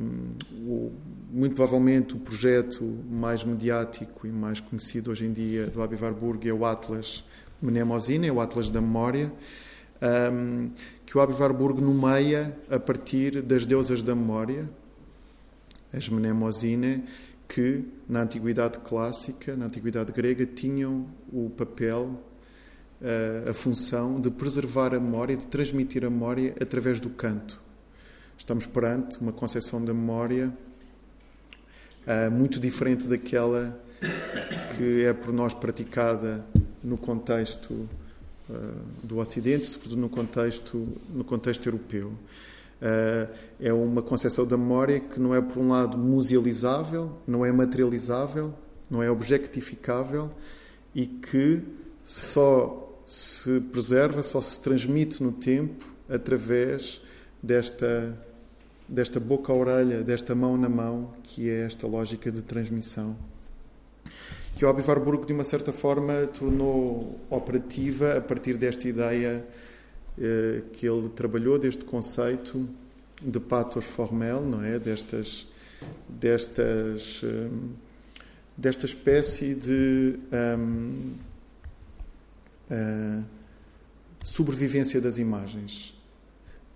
o, 0.52 0.92
muito 1.30 1.54
provavelmente 1.54 2.14
o 2.14 2.18
projeto 2.18 2.84
mais 3.08 3.44
mediático 3.44 4.26
e 4.26 4.32
mais 4.32 4.61
conhecido 4.61 5.11
hoje 5.11 5.26
em 5.26 5.32
dia 5.32 5.66
do 5.66 5.82
Abi 5.82 5.96
Warburg 5.96 6.48
é 6.48 6.52
o 6.52 6.64
Atlas 6.64 7.24
Mnemosine, 7.62 8.26
é 8.28 8.32
o 8.32 8.40
Atlas 8.40 8.70
da 8.70 8.80
Memória, 8.80 9.32
um, 10.32 10.70
que 11.11 11.18
o 11.18 11.20
Abi 11.20 11.32
Warburg 11.32 11.82
nomeia 11.82 12.56
a 12.70 12.78
partir 12.78 13.42
das 13.42 13.66
deusas 13.66 14.00
da 14.00 14.14
memória, 14.14 14.70
as 15.92 16.08
Mnemosine, 16.08 17.02
que 17.48 17.84
na 18.08 18.22
Antiguidade 18.22 18.78
Clássica, 18.78 19.56
na 19.56 19.66
Antiguidade 19.66 20.12
Grega, 20.12 20.46
tinham 20.46 21.08
o 21.32 21.50
papel, 21.50 22.22
a 23.44 23.52
função 23.52 24.20
de 24.20 24.30
preservar 24.30 24.94
a 24.94 25.00
memória, 25.00 25.36
de 25.36 25.48
transmitir 25.48 26.04
a 26.04 26.11
memória 26.11 26.54
através 26.61 27.00
do 27.00 27.11
canto. 27.11 27.61
Estamos 28.38 28.64
perante 28.68 29.18
uma 29.18 29.32
concepção 29.32 29.84
da 29.84 29.92
memória 29.92 30.56
uh, 32.06 32.30
muito 32.30 32.61
diferente 32.61 33.08
daquela 33.08 33.76
que 34.76 35.04
é 35.04 35.12
por 35.12 35.32
nós 35.32 35.54
praticada 35.54 36.46
no 36.84 36.96
contexto 36.96 37.88
do 39.03 39.18
Ocidente, 39.18 39.66
sobretudo 39.66 40.01
no 40.01 40.09
contexto, 40.09 40.88
no 41.12 41.24
contexto 41.24 41.66
europeu. 41.66 42.09
Uh, 42.09 43.28
é 43.61 43.72
uma 43.72 44.01
concepção 44.01 44.46
da 44.46 44.57
memória 44.57 45.01
que 45.01 45.20
não 45.20 45.34
é, 45.34 45.40
por 45.40 45.59
um 45.59 45.68
lado, 45.68 45.98
musealizável, 45.98 47.12
não 47.26 47.44
é 47.44 47.53
materializável, 47.53 48.55
não 48.90 49.03
é 49.03 49.11
objectificável 49.11 50.30
e 50.94 51.07
que 51.07 51.61
só 52.05 53.01
se 53.07 53.61
preserva, 53.61 54.22
só 54.22 54.40
se 54.40 54.59
transmite 54.61 55.22
no 55.22 55.30
tempo 55.30 55.84
através 56.09 57.03
desta 57.42 58.16
desta 58.90 59.20
boca 59.20 59.53
a 59.53 59.57
orelha, 59.57 60.03
desta 60.03 60.34
mão 60.34 60.57
na 60.57 60.68
mão, 60.68 61.14
que 61.22 61.48
é 61.48 61.64
esta 61.64 61.86
lógica 61.86 62.30
de 62.30 62.42
transmissão. 62.42 63.16
Que 64.61 64.66
Abi 64.66 64.82
Warburg, 64.86 65.24
de 65.24 65.32
uma 65.32 65.42
certa 65.42 65.72
forma, 65.72 66.26
tornou 66.26 67.18
operativa 67.30 68.18
a 68.18 68.20
partir 68.20 68.58
desta 68.58 68.86
ideia 68.86 69.42
eh, 70.20 70.61
que 70.74 70.86
ele 70.86 71.08
trabalhou, 71.08 71.58
deste 71.58 71.82
conceito 71.82 72.68
de 73.22 73.40
patos 73.40 73.86
formel, 73.86 74.42
não 74.42 74.62
é? 74.62 74.78
Destas, 74.78 75.46
destas, 76.06 77.22
eh, 77.24 77.48
desta 78.54 78.84
espécie 78.84 79.54
de 79.54 80.18
um, 80.30 81.14
uh, 82.70 82.70
eh, 82.70 83.22
sobrevivência 84.22 85.00
das 85.00 85.16
imagens 85.16 85.98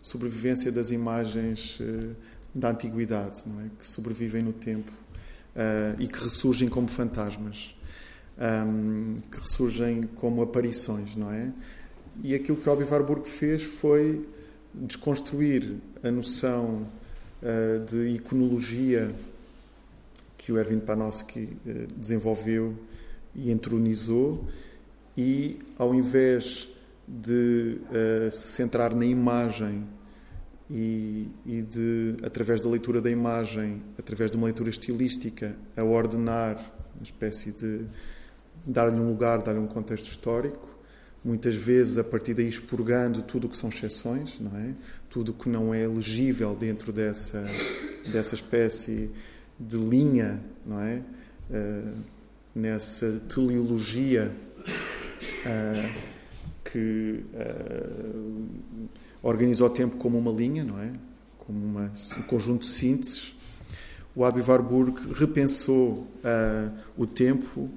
sobrevivência 0.00 0.72
das 0.72 0.90
imagens 0.90 1.78
uh, 1.80 2.16
da 2.54 2.70
antiguidade, 2.70 3.42
não 3.46 3.60
é? 3.60 3.68
que 3.78 3.86
sobrevivem 3.86 4.42
no 4.42 4.54
tempo 4.54 4.90
uh, 5.54 6.00
e 6.00 6.06
que 6.06 6.22
ressurgem 6.22 6.68
como 6.68 6.88
fantasmas, 6.88 7.73
um, 8.38 9.16
que 9.30 9.40
ressurgem 9.40 10.02
como 10.16 10.42
aparições, 10.42 11.16
não 11.16 11.30
é? 11.30 11.52
E 12.22 12.34
aquilo 12.34 12.56
que 12.56 12.68
Obi 12.68 12.84
Warburg 12.84 13.28
fez 13.28 13.62
foi 13.62 14.26
desconstruir 14.72 15.76
a 16.02 16.10
noção 16.10 16.86
uh, 17.42 17.84
de 17.84 18.08
iconologia 18.08 19.14
que 20.36 20.52
o 20.52 20.58
Erwin 20.58 20.80
Panofsky 20.80 21.56
desenvolveu 21.96 22.74
e 23.34 23.50
entronizou 23.50 24.46
e 25.16 25.58
ao 25.78 25.94
invés 25.94 26.68
de 27.06 27.78
uh, 27.88 28.30
se 28.30 28.48
centrar 28.48 28.94
na 28.94 29.04
imagem 29.04 29.84
e, 30.70 31.28
e, 31.44 31.62
de, 31.62 32.16
através 32.22 32.60
da 32.60 32.68
leitura 32.68 33.00
da 33.00 33.10
imagem, 33.10 33.82
através 33.98 34.30
de 34.30 34.36
uma 34.36 34.46
leitura 34.46 34.70
estilística, 34.70 35.54
a 35.76 35.84
ordenar, 35.84 36.56
uma 36.94 37.02
espécie 37.02 37.52
de 37.52 37.84
dar-lhe 38.66 38.96
um 38.96 39.08
lugar, 39.08 39.42
dar-lhe 39.42 39.58
um 39.58 39.66
contexto 39.66 40.06
histórico, 40.06 40.68
muitas 41.24 41.54
vezes 41.54 41.98
a 41.98 42.04
partir 42.04 42.34
daí 42.34 42.48
expurgando 42.48 43.22
tudo 43.22 43.46
o 43.46 43.50
que 43.50 43.56
são 43.56 43.70
exceções, 43.70 44.40
não 44.40 44.56
é? 44.58 44.74
Tudo 45.08 45.30
o 45.30 45.34
que 45.34 45.48
não 45.48 45.72
é 45.72 45.86
legível 45.86 46.54
dentro 46.54 46.92
dessa 46.92 47.44
dessa 48.10 48.34
espécie 48.34 49.10
de 49.58 49.76
linha, 49.76 50.40
não 50.64 50.80
é? 50.80 51.02
Uh, 51.50 51.94
nessa 52.54 53.20
teleologia 53.28 54.32
uh, 54.66 56.00
que 56.64 57.24
uh, 57.34 58.88
organiza 59.22 59.64
o 59.64 59.70
tempo 59.70 59.96
como 59.96 60.18
uma 60.18 60.30
linha, 60.30 60.64
não 60.64 60.78
é? 60.80 60.92
Como 61.38 61.64
uma, 61.64 61.92
um 62.18 62.22
conjunto 62.22 62.62
de 62.62 62.68
sínteses. 62.68 63.34
O 64.14 64.24
Abi 64.24 64.40
Warburg 64.40 65.12
repensou 65.12 66.06
o 66.96 67.04
tempo 67.04 67.68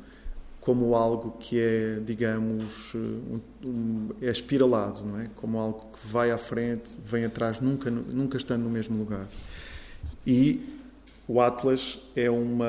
como 0.67 0.95
algo 0.95 1.37
que 1.39 1.57
é, 1.57 2.01
digamos, 2.05 2.93
um, 2.93 3.39
um, 3.63 4.09
é 4.21 4.29
espiralado, 4.29 5.01
não 5.01 5.17
é? 5.17 5.29
Como 5.33 5.57
algo 5.57 5.87
que 5.93 6.05
vai 6.05 6.29
à 6.29 6.37
frente, 6.37 6.91
vem 7.05 7.23
atrás, 7.23 7.61
nunca, 7.61 7.89
nunca 7.89 8.35
estando 8.35 8.63
no 8.63 8.69
mesmo 8.69 8.97
lugar. 8.97 9.29
E 10.25 10.67
o 11.25 11.39
Atlas 11.39 11.99
é 12.17 12.29
uma 12.29 12.67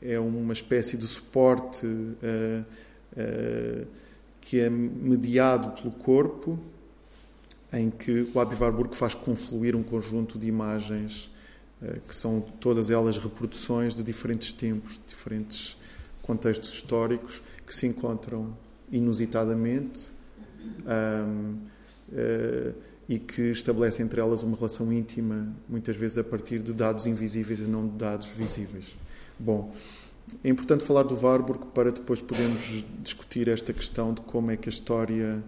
é 0.00 0.18
uma 0.18 0.54
espécie 0.54 0.96
de 0.96 1.06
suporte 1.06 1.84
uh, 1.84 2.64
uh, 3.12 3.86
que 4.40 4.58
é 4.58 4.70
mediado 4.70 5.78
pelo 5.82 5.90
corpo, 5.90 6.58
em 7.70 7.90
que 7.90 8.26
o 8.34 8.40
Abi 8.40 8.56
Warburg 8.58 8.96
faz 8.96 9.14
confluir 9.14 9.76
um 9.76 9.82
conjunto 9.82 10.38
de 10.38 10.46
imagens 10.46 11.30
uh, 11.82 12.00
que 12.08 12.16
são 12.16 12.40
todas 12.40 12.88
elas 12.88 13.18
reproduções 13.18 13.94
de 13.94 14.02
diferentes 14.02 14.50
tempos, 14.50 14.98
diferentes 15.06 15.76
contextos 16.28 16.74
históricos 16.74 17.40
que 17.66 17.74
se 17.74 17.86
encontram 17.86 18.54
inusitadamente 18.92 20.10
um, 20.86 21.56
e 23.08 23.18
que 23.18 23.50
estabelecem 23.50 24.04
entre 24.04 24.20
elas 24.20 24.42
uma 24.42 24.54
relação 24.54 24.92
íntima, 24.92 25.48
muitas 25.66 25.96
vezes 25.96 26.18
a 26.18 26.24
partir 26.24 26.58
de 26.58 26.74
dados 26.74 27.06
invisíveis 27.06 27.60
e 27.60 27.62
não 27.62 27.88
de 27.88 27.96
dados 27.96 28.26
visíveis. 28.26 28.94
Bom, 29.38 29.72
é 30.44 30.50
importante 30.50 30.84
falar 30.84 31.04
do 31.04 31.18
Warburg 31.18 31.68
para 31.74 31.90
depois 31.90 32.20
podermos 32.20 32.84
discutir 33.02 33.48
esta 33.48 33.72
questão 33.72 34.12
de 34.12 34.20
como 34.20 34.50
é 34.50 34.56
que 34.58 34.68
a 34.68 34.72
história 34.72 35.42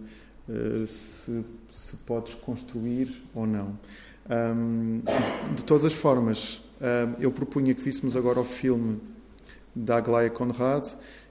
uh, 0.49 0.87
se, 0.87 1.45
se, 1.71 1.97
pode 1.97 2.25
desconstruir 2.25 3.21
ou 3.35 3.45
não. 3.45 3.77
Um, 4.27 5.01
de, 5.01 5.55
de, 5.57 5.65
todas 5.65 5.85
as 5.85 5.93
formas, 5.93 6.63
um, 6.81 7.21
eu 7.21 7.31
propunha 7.31 7.75
que 7.75 7.81
víssemos 7.81 8.15
agora 8.15 8.39
o 8.39 8.43
filme 8.43 8.99
da 9.75 9.97
Aglaia 9.97 10.29
Conrad 10.29 10.87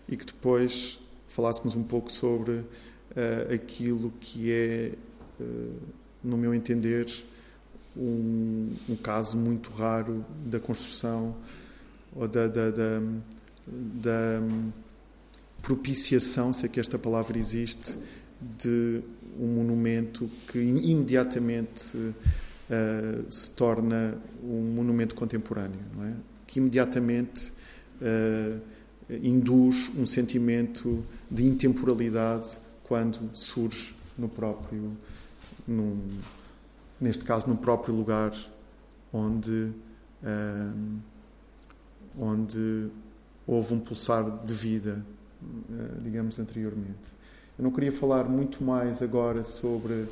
e 0.08 0.16
que 0.16 0.24
depois 0.24 0.98
falássemos 1.28 1.76
um 1.76 1.82
pouco 1.82 2.10
sobre 2.10 2.52
uh, 2.52 3.54
aquilo 3.54 4.12
que 4.20 4.52
é, 4.52 4.92
uh, 5.40 5.74
no 6.22 6.36
meu 6.36 6.54
entender, 6.54 7.06
um, 7.96 8.68
um 8.88 8.96
caso 8.96 9.36
muito 9.36 9.70
raro 9.70 10.24
da 10.44 10.60
construção 10.60 11.34
ou 12.14 12.26
da, 12.26 12.46
da, 12.46 12.70
da, 12.70 13.00
da 13.66 14.42
propiciação, 15.62 16.52
se 16.52 16.66
é 16.66 16.68
que 16.68 16.80
esta 16.80 16.98
palavra 16.98 17.38
existe, 17.38 17.96
de 18.58 19.00
um 19.38 19.46
monumento 19.46 20.28
que 20.48 20.58
imediatamente 20.58 21.96
uh, 21.96 22.14
se 23.30 23.52
torna 23.52 24.16
um 24.42 24.72
monumento 24.74 25.14
contemporâneo, 25.14 25.80
não 25.94 26.04
é? 26.04 26.14
que 26.46 26.58
imediatamente 26.58 27.52
uh, 28.00 28.60
induz 29.22 29.90
um 29.96 30.06
sentimento 30.06 31.04
de 31.30 31.44
intemporalidade 31.46 32.58
quando 32.84 33.30
surge 33.34 33.94
no 34.18 34.28
próprio, 34.28 34.96
num, 35.66 36.00
neste 37.00 37.24
caso, 37.24 37.48
no 37.48 37.56
próprio 37.56 37.94
lugar 37.94 38.32
onde. 39.12 39.72
Uh, 40.22 41.00
onde 42.18 42.88
houve 43.46 43.74
um 43.74 43.80
pulsar 43.80 44.44
de 44.44 44.54
vida, 44.54 45.04
eh, 45.42 46.00
digamos, 46.02 46.38
anteriormente. 46.38 47.20
Eu 47.58 47.64
não 47.64 47.70
queria 47.70 47.92
falar 47.92 48.24
muito 48.24 48.62
mais 48.62 49.02
agora 49.02 49.44
sobre 49.44 50.06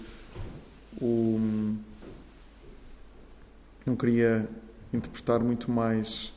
o. 1.01 1.39
Não 3.87 3.97
queria 3.97 4.49
interpretar 4.93 5.41
muito 5.41 5.71
mais 5.71 6.33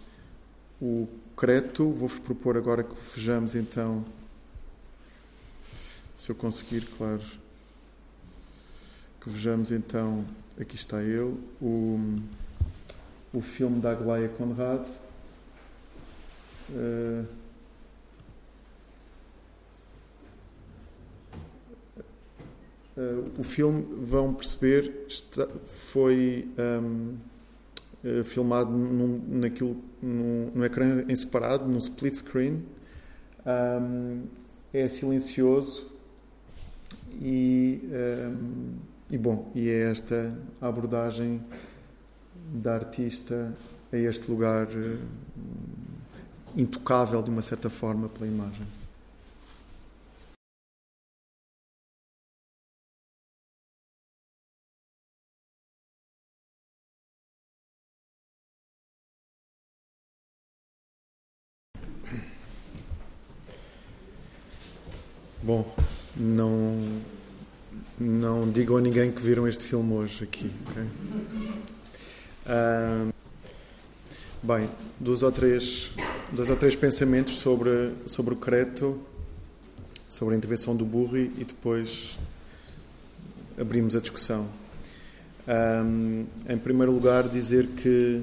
o 0.82 1.08
Creto. 1.42 1.89
Vou-vos 1.89 2.20
propor 2.20 2.56
agora 2.56 2.84
que 2.84 2.94
vejamos 3.16 3.56
então, 3.56 4.06
se 6.16 6.30
eu 6.32 6.36
conseguir, 6.36 6.86
claro, 6.96 7.24
que 9.20 9.28
vejamos 9.28 9.72
então, 9.72 10.24
aqui 10.60 10.76
está 10.76 11.02
ele, 11.02 11.36
o, 11.60 12.22
o 13.34 13.42
filme 13.42 13.82
da 13.82 13.89
Aglaia 13.89 14.30
Conrad. 14.30 14.86
Uh, 16.70 17.26
uh, 22.98 23.32
o 23.39 23.44
filme, 23.44 23.82
vão 24.06 24.32
perceber, 24.32 25.06
está, 25.08 25.48
foi 25.66 26.48
um, 26.56 27.18
eh, 28.04 28.24
filmado 28.24 28.72
num, 28.72 29.22
naquilo, 29.39 29.78
num, 30.02 30.52
num, 30.54 30.66
ecrã 30.66 31.04
em 31.08 31.16
separado, 31.16 31.68
num 31.68 31.78
split 31.78 32.16
screen. 32.16 32.64
Um, 33.45 34.24
é 34.74 34.88
silencioso 34.88 35.91
e, 37.20 37.82
um, 37.91 38.76
e 39.10 39.18
bom, 39.18 39.52
e 39.54 39.70
é 39.70 39.91
esta 39.91 40.30
a 40.62 40.68
abordagem 40.68 41.43
da 42.54 42.76
artista 42.76 43.54
a 43.91 43.97
este 43.97 44.30
lugar 44.30 44.68
intocável 46.56 47.22
de 47.22 47.30
uma 47.30 47.41
certa 47.41 47.70
forma 47.70 48.08
pela 48.10 48.28
imagem. 48.28 48.66
Bom, 65.52 65.70
não 66.16 67.02
não 67.99 68.49
digam 68.49 68.78
a 68.78 68.82
ninguém 68.82 69.12
que 69.12 69.22
viram 69.22 69.45
este 69.49 69.62
filme 69.64 69.91
hoje 69.95 70.24
aqui. 70.24 70.49
Okay? 70.70 70.84
Uh, 72.45 73.14
bem, 74.41 74.70
duas 74.97 75.24
ou 75.24 75.30
três 75.30 75.91
dois 76.32 76.49
ou 76.49 76.56
três 76.56 76.74
pensamentos 76.74 77.34
sobre, 77.34 77.91
sobre 78.06 78.34
o 78.34 78.38
Creto, 78.38 78.97
sobre 80.08 80.36
a 80.36 80.38
intervenção 80.38 80.74
do 80.74 80.86
Burri 80.86 81.34
e 81.38 81.43
depois 81.43 82.18
abrimos 83.60 83.93
a 83.93 83.99
discussão. 83.99 84.47
Um, 85.45 86.28
em 86.47 86.58
primeiro 86.58 86.93
lugar, 86.93 87.28
dizer 87.28 87.68
que 87.68 88.22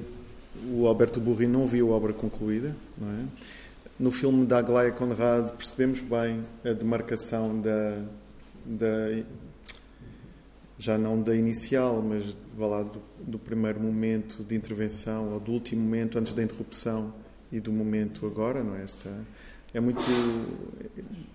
o 0.73 0.87
Alberto 0.87 1.19
Burri 1.19 1.45
não 1.45 1.67
viu 1.67 1.93
a 1.93 1.95
obra 1.95 2.11
concluída. 2.11 2.75
É? 2.99 3.58
No 3.99 4.11
filme 4.11 4.45
da 4.45 4.59
Aglaia 4.59 4.93
Conrad 4.93 5.51
percebemos 5.51 5.99
bem 5.99 6.41
a 6.63 6.71
demarcação 6.71 7.59
da, 7.59 8.01
da 8.65 9.25
já 10.77 10.97
não 10.97 11.21
da 11.21 11.35
inicial, 11.35 12.01
mas 12.01 12.37
lá, 12.57 12.81
do, 12.81 13.01
do 13.19 13.37
primeiro 13.37 13.77
momento 13.81 14.41
de 14.45 14.55
intervenção 14.55 15.33
ou 15.33 15.39
do 15.41 15.51
último 15.51 15.81
momento 15.81 16.17
antes 16.17 16.33
da 16.33 16.41
interrupção 16.41 17.13
e 17.51 17.59
do 17.59 17.73
momento 17.73 18.25
agora, 18.25 18.63
não 18.63 18.77
é? 18.77 18.83
Esta, 18.83 19.09
é 19.73 19.81
muito, 19.81 20.01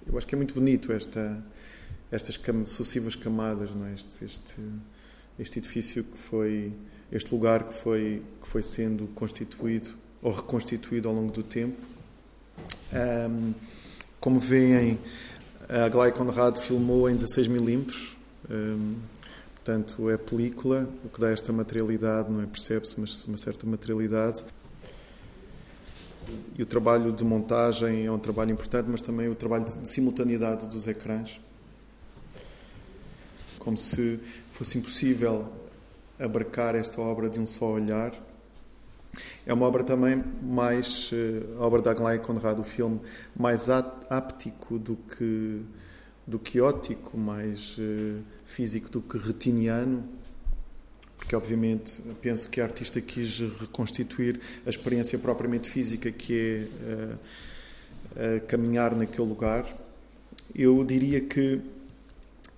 eu 0.06 0.16
acho 0.16 0.26
que 0.26 0.34
é 0.34 0.38
muito 0.38 0.54
bonito 0.54 0.90
esta, 0.90 1.44
estas 2.10 2.38
cam, 2.38 2.64
sucessivas 2.64 3.14
camadas, 3.14 3.74
não 3.74 3.84
é? 3.88 3.92
Este, 3.92 4.24
este, 4.24 4.54
este 5.38 5.58
edifício 5.58 6.02
que 6.02 6.16
foi, 6.16 6.72
este 7.12 7.30
lugar 7.34 7.64
que 7.64 7.74
foi, 7.74 8.22
que 8.40 8.48
foi 8.48 8.62
sendo 8.62 9.06
constituído 9.08 9.90
ou 10.22 10.32
reconstituído 10.32 11.10
ao 11.10 11.14
longo 11.14 11.30
do 11.30 11.42
tempo. 11.42 11.76
Um, 12.92 13.54
como 14.20 14.38
veem, 14.38 14.98
a 15.68 15.88
Glay 15.88 16.12
Conrad 16.12 16.56
filmou 16.56 17.08
em 17.10 17.14
16 17.14 17.48
milímetros, 17.48 18.16
um, 18.50 18.96
portanto 19.54 20.10
é 20.10 20.16
película, 20.16 20.88
o 21.04 21.08
que 21.08 21.20
dá 21.20 21.30
esta 21.30 21.52
materialidade, 21.52 22.30
não 22.30 22.42
é? 22.42 22.46
Percebe-se, 22.46 23.00
mas 23.00 23.24
uma 23.26 23.38
certa 23.38 23.66
materialidade. 23.66 24.44
E 26.56 26.62
o 26.62 26.66
trabalho 26.66 27.12
de 27.12 27.24
montagem 27.24 28.06
é 28.06 28.10
um 28.10 28.18
trabalho 28.18 28.52
importante, 28.52 28.88
mas 28.88 29.02
também 29.02 29.28
o 29.28 29.34
trabalho 29.34 29.64
de 29.64 29.88
simultaneidade 29.88 30.66
dos 30.68 30.86
ecrãs. 30.86 31.40
Como 33.58 33.76
se 33.76 34.20
fosse 34.52 34.78
impossível 34.78 35.48
abarcar 36.18 36.74
esta 36.74 37.00
obra 37.00 37.28
de 37.28 37.38
um 37.38 37.46
só 37.46 37.66
olhar. 37.66 38.12
É 39.46 39.52
uma 39.52 39.66
obra 39.66 39.84
também 39.84 40.22
mais, 40.42 41.10
eh, 41.12 41.42
a 41.58 41.62
obra 41.62 41.82
da 41.82 41.90
Aglaia 41.90 42.18
Conrad, 42.18 42.58
o 42.58 42.64
filme, 42.64 43.00
mais 43.36 43.68
áptico 43.68 44.78
do 44.78 44.96
que, 44.96 45.60
do 46.26 46.38
que 46.38 46.60
ótico, 46.60 47.16
mais 47.16 47.76
uh, 47.78 48.22
físico 48.44 48.88
do 48.88 49.00
que 49.00 49.18
retiniano 49.18 50.04
porque 51.24 51.34
obviamente 51.34 52.02
penso 52.20 52.50
que 52.50 52.60
a 52.60 52.64
artista 52.64 53.00
quis 53.00 53.40
reconstituir 53.58 54.38
a 54.66 54.68
experiência 54.68 55.18
propriamente 55.18 55.70
física 55.70 56.12
que 56.12 56.68
é 58.16 58.36
uh, 58.36 58.46
caminhar 58.46 58.94
naquele 58.94 59.26
lugar. 59.26 59.64
Eu 60.54 60.84
diria 60.84 61.22
que 61.22 61.62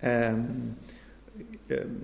um, 0.02 0.72
um, 1.70 1.96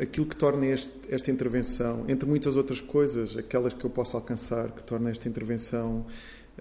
aquilo 0.00 0.26
que 0.26 0.36
torna 0.36 0.66
este, 0.66 0.92
esta 1.08 1.30
intervenção, 1.30 2.04
entre 2.08 2.28
muitas 2.28 2.56
outras 2.56 2.80
coisas, 2.80 3.36
aquelas 3.36 3.72
que 3.72 3.84
eu 3.84 3.90
posso 3.90 4.16
alcançar, 4.16 4.70
que 4.70 4.82
torna 4.82 5.10
esta 5.10 5.28
intervenção 5.28 6.06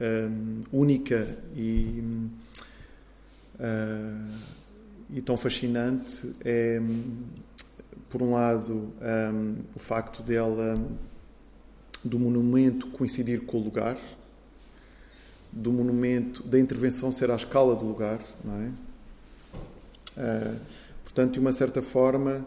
um, 0.02 0.62
única 0.72 1.28
e, 1.56 2.04
uh, 3.60 4.32
e 5.10 5.22
tão 5.22 5.38
fascinante, 5.38 6.34
é 6.44 6.82
por 8.10 8.22
um 8.22 8.32
lado, 8.34 8.94
um, 9.02 9.56
o 9.76 9.80
facto 9.80 10.24
dela, 10.24 10.76
do 12.04 12.18
monumento 12.18 12.88
coincidir 12.88 13.42
com 13.42 13.58
o 13.58 13.64
lugar, 13.64 13.98
do 15.52 15.72
monumento, 15.72 16.44
da 16.44 16.60
intervenção 16.60 17.12
ser 17.12 17.32
à 17.32 17.36
escala 17.36 17.76
do 17.76 17.86
lugar, 17.86 18.20
não 18.44 18.62
é? 18.62 18.72
Uh, 20.18 20.60
portanto, 21.04 21.34
de 21.34 21.40
uma 21.40 21.52
certa 21.52 21.82
forma, 21.82 22.46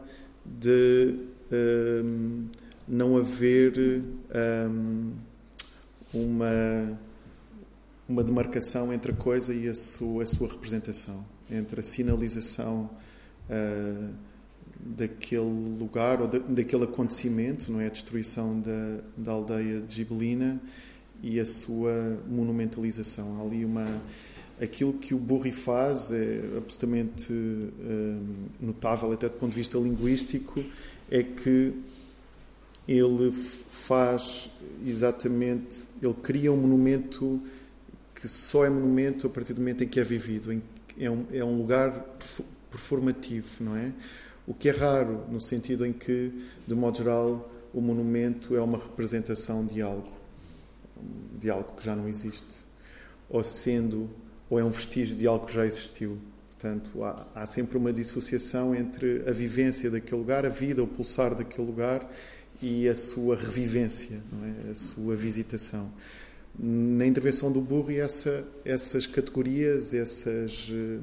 de 0.59 1.15
um, 1.53 2.47
não 2.87 3.17
haver 3.17 4.03
um, 4.71 5.13
uma, 6.13 6.99
uma 8.09 8.25
demarcação 8.25 8.93
entre 8.93 9.13
a 9.13 9.15
coisa 9.15 9.53
e 9.53 9.69
a 9.69 9.75
sua, 9.75 10.23
a 10.23 10.27
sua 10.27 10.49
representação, 10.49 11.25
entre 11.51 11.81
a 11.81 11.85
sinalização 11.85 12.91
uh, 13.51 14.15
daquele 14.81 15.79
lugar 15.79 16.21
ou 16.23 16.29
daquele 16.29 16.85
acontecimento, 16.85 17.71
não 17.71 17.81
é? 17.81 17.87
A 17.87 17.91
destruição 17.91 18.61
da, 18.61 19.01
da 19.17 19.33
aldeia 19.33 19.81
de 19.81 19.95
Gibelina 19.95 20.61
e 21.23 21.39
a 21.41 21.45
sua 21.45 22.19
monumentalização. 22.29 23.41
Há 23.41 23.45
ali 23.45 23.65
uma 23.65 23.85
aquilo 24.61 24.93
que 24.93 25.15
o 25.15 25.19
Burri 25.19 25.53
faz 25.53 26.11
é 26.11 26.41
absolutamente 26.57 27.33
uh, 27.33 28.27
notável 28.61 29.13
até 29.13 29.29
do 29.29 29.35
ponto 29.35 29.51
de 29.51 29.57
vista 29.57 29.79
linguístico 29.79 30.65
é 31.11 31.23
que 31.23 31.73
ele 32.87 33.31
faz 33.31 34.51
exatamente 34.87 35.87
ele 36.03 36.15
cria 36.15 36.53
um 36.53 36.57
monumento 36.57 37.41
que 38.15 38.27
só 38.27 38.65
é 38.65 38.71
monumento 38.71 39.27
a 39.27 39.31
partir 39.31 39.55
do 39.55 39.61
momento 39.61 39.85
em 39.85 39.89
que 39.89 40.01
é 40.01 40.05
vivido 40.05 40.53
em, 40.53 40.63
é, 40.99 41.11
um, 41.11 41.27
é 41.33 41.45
um 41.45 41.57
lugar 41.59 42.17
performativo 42.71 43.47
não 43.61 43.77
é? 43.77 43.93
O 44.47 44.55
que 44.55 44.69
é 44.69 44.73
raro 44.73 45.25
no 45.31 45.41
sentido 45.41 45.85
em 45.85 45.93
que 45.93 46.33
de 46.67 46.75
modo 46.75 46.97
geral 46.97 47.53
o 47.73 47.81
monumento 47.81 48.57
é 48.57 48.61
uma 48.61 48.79
representação 48.79 49.65
de 49.65 49.83
algo 49.83 50.19
de 51.39 51.49
algo 51.51 51.77
que 51.77 51.85
já 51.85 51.95
não 51.95 52.09
existe, 52.09 52.67
ou 53.29 53.45
sendo 53.45 54.11
ou 54.51 54.59
é 54.59 54.65
um 54.65 54.71
vestígio 54.71 55.15
de 55.15 55.27
algo 55.27 55.47
que 55.47 55.55
já 55.55 55.67
existiu. 55.67 56.19
Portanto, 56.51 57.05
há, 57.05 57.27
há, 57.35 57.47
sempre 57.47 57.79
uma 57.79 57.93
dissociação 57.93 58.75
entre 58.75 59.23
a 59.29 59.33
vivência 59.33 59.91
daquele 59.91 60.21
lugar, 60.21 60.45
a 60.45 60.49
vida, 60.49 60.83
o 60.83 60.87
pulsar 60.87 61.35
daquele 61.35 61.67
lugar 61.67 62.09
e 62.61 62.89
a 62.89 62.97
sua 62.97 63.37
revivência, 63.37 64.21
é? 64.67 64.71
a 64.71 64.75
sua 64.75 65.15
visitação. 65.15 65.93
Na 66.59 67.07
intervenção 67.07 67.53
do 67.53 67.61
Burri, 67.61 68.01
essa, 68.01 68.45
essas 68.65 69.07
categorias, 69.07 69.95
essas, 69.95 70.69
eh, 70.73 70.99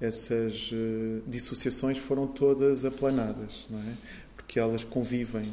essas 0.00 0.70
eh, 0.72 1.20
dissociações 1.26 1.98
foram 1.98 2.26
todas 2.26 2.86
aplanadas, 2.86 3.68
é? 3.70 3.92
porque 4.34 4.58
elas 4.58 4.82
convivem, 4.82 5.44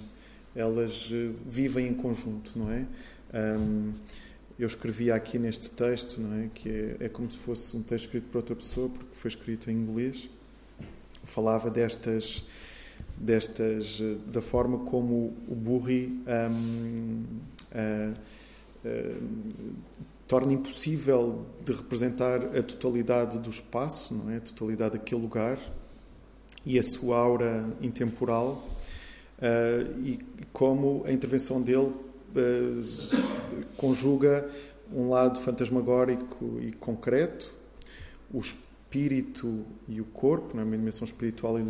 elas 0.56 1.10
eh, 1.12 1.32
vivem 1.46 1.88
em 1.88 1.94
conjunto, 1.94 2.54
não 2.56 2.72
é? 2.72 2.86
Um, 3.34 3.94
eu 4.60 4.68
escrevia 4.68 5.16
aqui 5.16 5.40
neste 5.40 5.72
texto, 5.72 6.20
não 6.20 6.44
é? 6.44 6.50
Que 6.54 6.70
é, 6.70 7.06
é, 7.06 7.10
como 7.10 7.32
se 7.32 7.38
fosse 7.38 7.78
um 7.78 7.82
texto 7.82 8.06
escrito 8.06 8.26
por 8.30 8.40
outra 8.40 8.56
pessoa, 8.56 8.90
porque 8.90 9.16
foi 9.16 9.30
escrito 9.30 9.72
em 9.72 9.74
inglês. 9.74 10.30
Falava 11.24 11.70
destas, 11.70 12.44
destas 13.16 14.02
da 14.28 14.42
forma 14.42 14.80
como 14.80 15.34
o 15.48 15.56
Burri 15.56 16.22
um, 16.28 17.24
uh, 17.72 18.14
uh, 18.86 19.28
torna 20.28 20.52
impossível 20.52 21.46
de 21.64 21.72
representar 21.72 22.44
a 22.58 22.62
totalidade 22.62 23.40
do 23.40 23.50
espaço, 23.50 24.14
não 24.14 24.30
é? 24.30 24.38
A 24.38 24.42
totalidade 24.42 24.98
daquele 24.98 25.22
lugar 25.22 25.58
e 26.66 26.78
a 26.78 26.84
sua 26.84 27.18
aura 27.18 27.66
intemporal. 27.82 28.68
Uh, 29.38 30.06
e 30.06 30.20
como 30.52 31.04
a 31.06 31.14
intervenção 31.14 31.62
dele 31.62 31.88
eh, 31.88 32.09
conjuga 33.78 34.50
um 34.94 35.10
lado 35.10 35.40
fantasmagórico 35.40 36.60
e 36.62 36.72
concreto, 36.72 37.54
o 38.34 38.40
espírito 38.40 39.66
e 39.88 40.02
o 40.02 40.06
corpo, 40.06 40.58
não 40.58 40.64
é? 40.64 40.78
dimensão 40.78 41.06
espiritual 41.06 41.60
e 41.60 41.62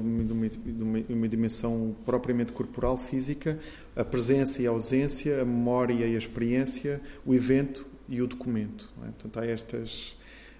uma 1.13 1.27
dimensão 1.27 1.95
propriamente 2.05 2.51
corporal, 2.51 2.97
física, 2.97 3.59
a 3.95 4.05
presença 4.05 4.61
e 4.61 4.67
a 4.67 4.69
ausência, 4.69 5.41
a 5.41 5.45
memória 5.45 6.05
e 6.05 6.15
a 6.15 6.17
experiência, 6.17 7.01
o 7.25 7.33
evento 7.33 7.85
e 8.07 8.21
o 8.21 8.27
documento. 8.27 8.89
É? 9.03 9.05
Portanto, 9.05 9.39
há 9.39 9.45
estas, 9.45 10.17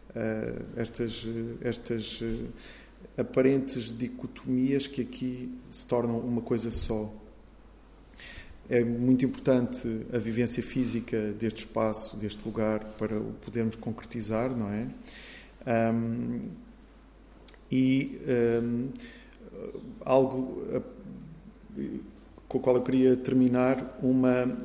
uh, 0.10 0.66
estas, 0.76 1.28
estas 1.62 2.22
uh, 2.22 2.48
aparentes 3.18 3.98
dicotomias 3.98 4.86
que 4.86 5.02
aqui 5.02 5.58
se 5.70 5.86
tornam 5.86 6.20
uma 6.20 6.42
coisa 6.42 6.72
só. 6.72 7.14
É 8.70 8.84
muito 8.84 9.26
importante 9.26 10.06
a 10.14 10.20
vivência 10.20 10.62
física 10.62 11.32
deste 11.32 11.66
espaço, 11.66 12.16
deste 12.16 12.46
lugar, 12.46 12.84
para 13.00 13.18
o 13.18 13.34
podermos 13.42 13.76
concretizar, 13.76 14.56
não 14.56 14.70
é? 14.70 14.88
Um, 15.92 16.42
e 17.72 18.22
um, 18.64 18.90
algo 20.06 20.84
com 22.48 22.58
o 22.58 22.62
qual 22.62 22.76
eu 22.76 22.84
queria 22.84 23.16
terminar, 23.16 23.98
uma, 24.02 24.56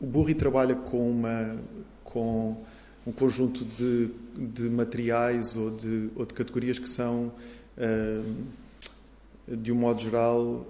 o 0.00 0.06
Burri 0.06 0.34
trabalha 0.34 0.74
com, 0.74 1.10
uma, 1.10 1.56
com 2.04 2.56
um 3.06 3.12
conjunto 3.12 3.64
de, 3.64 4.10
de 4.36 4.70
materiais 4.70 5.56
ou 5.56 5.70
de, 5.70 6.10
ou 6.16 6.24
de 6.24 6.34
categorias 6.34 6.78
que 6.78 6.88
são, 6.88 7.32
um, 7.78 9.54
de 9.54 9.72
um 9.72 9.74
modo 9.74 10.00
geral, 10.00 10.66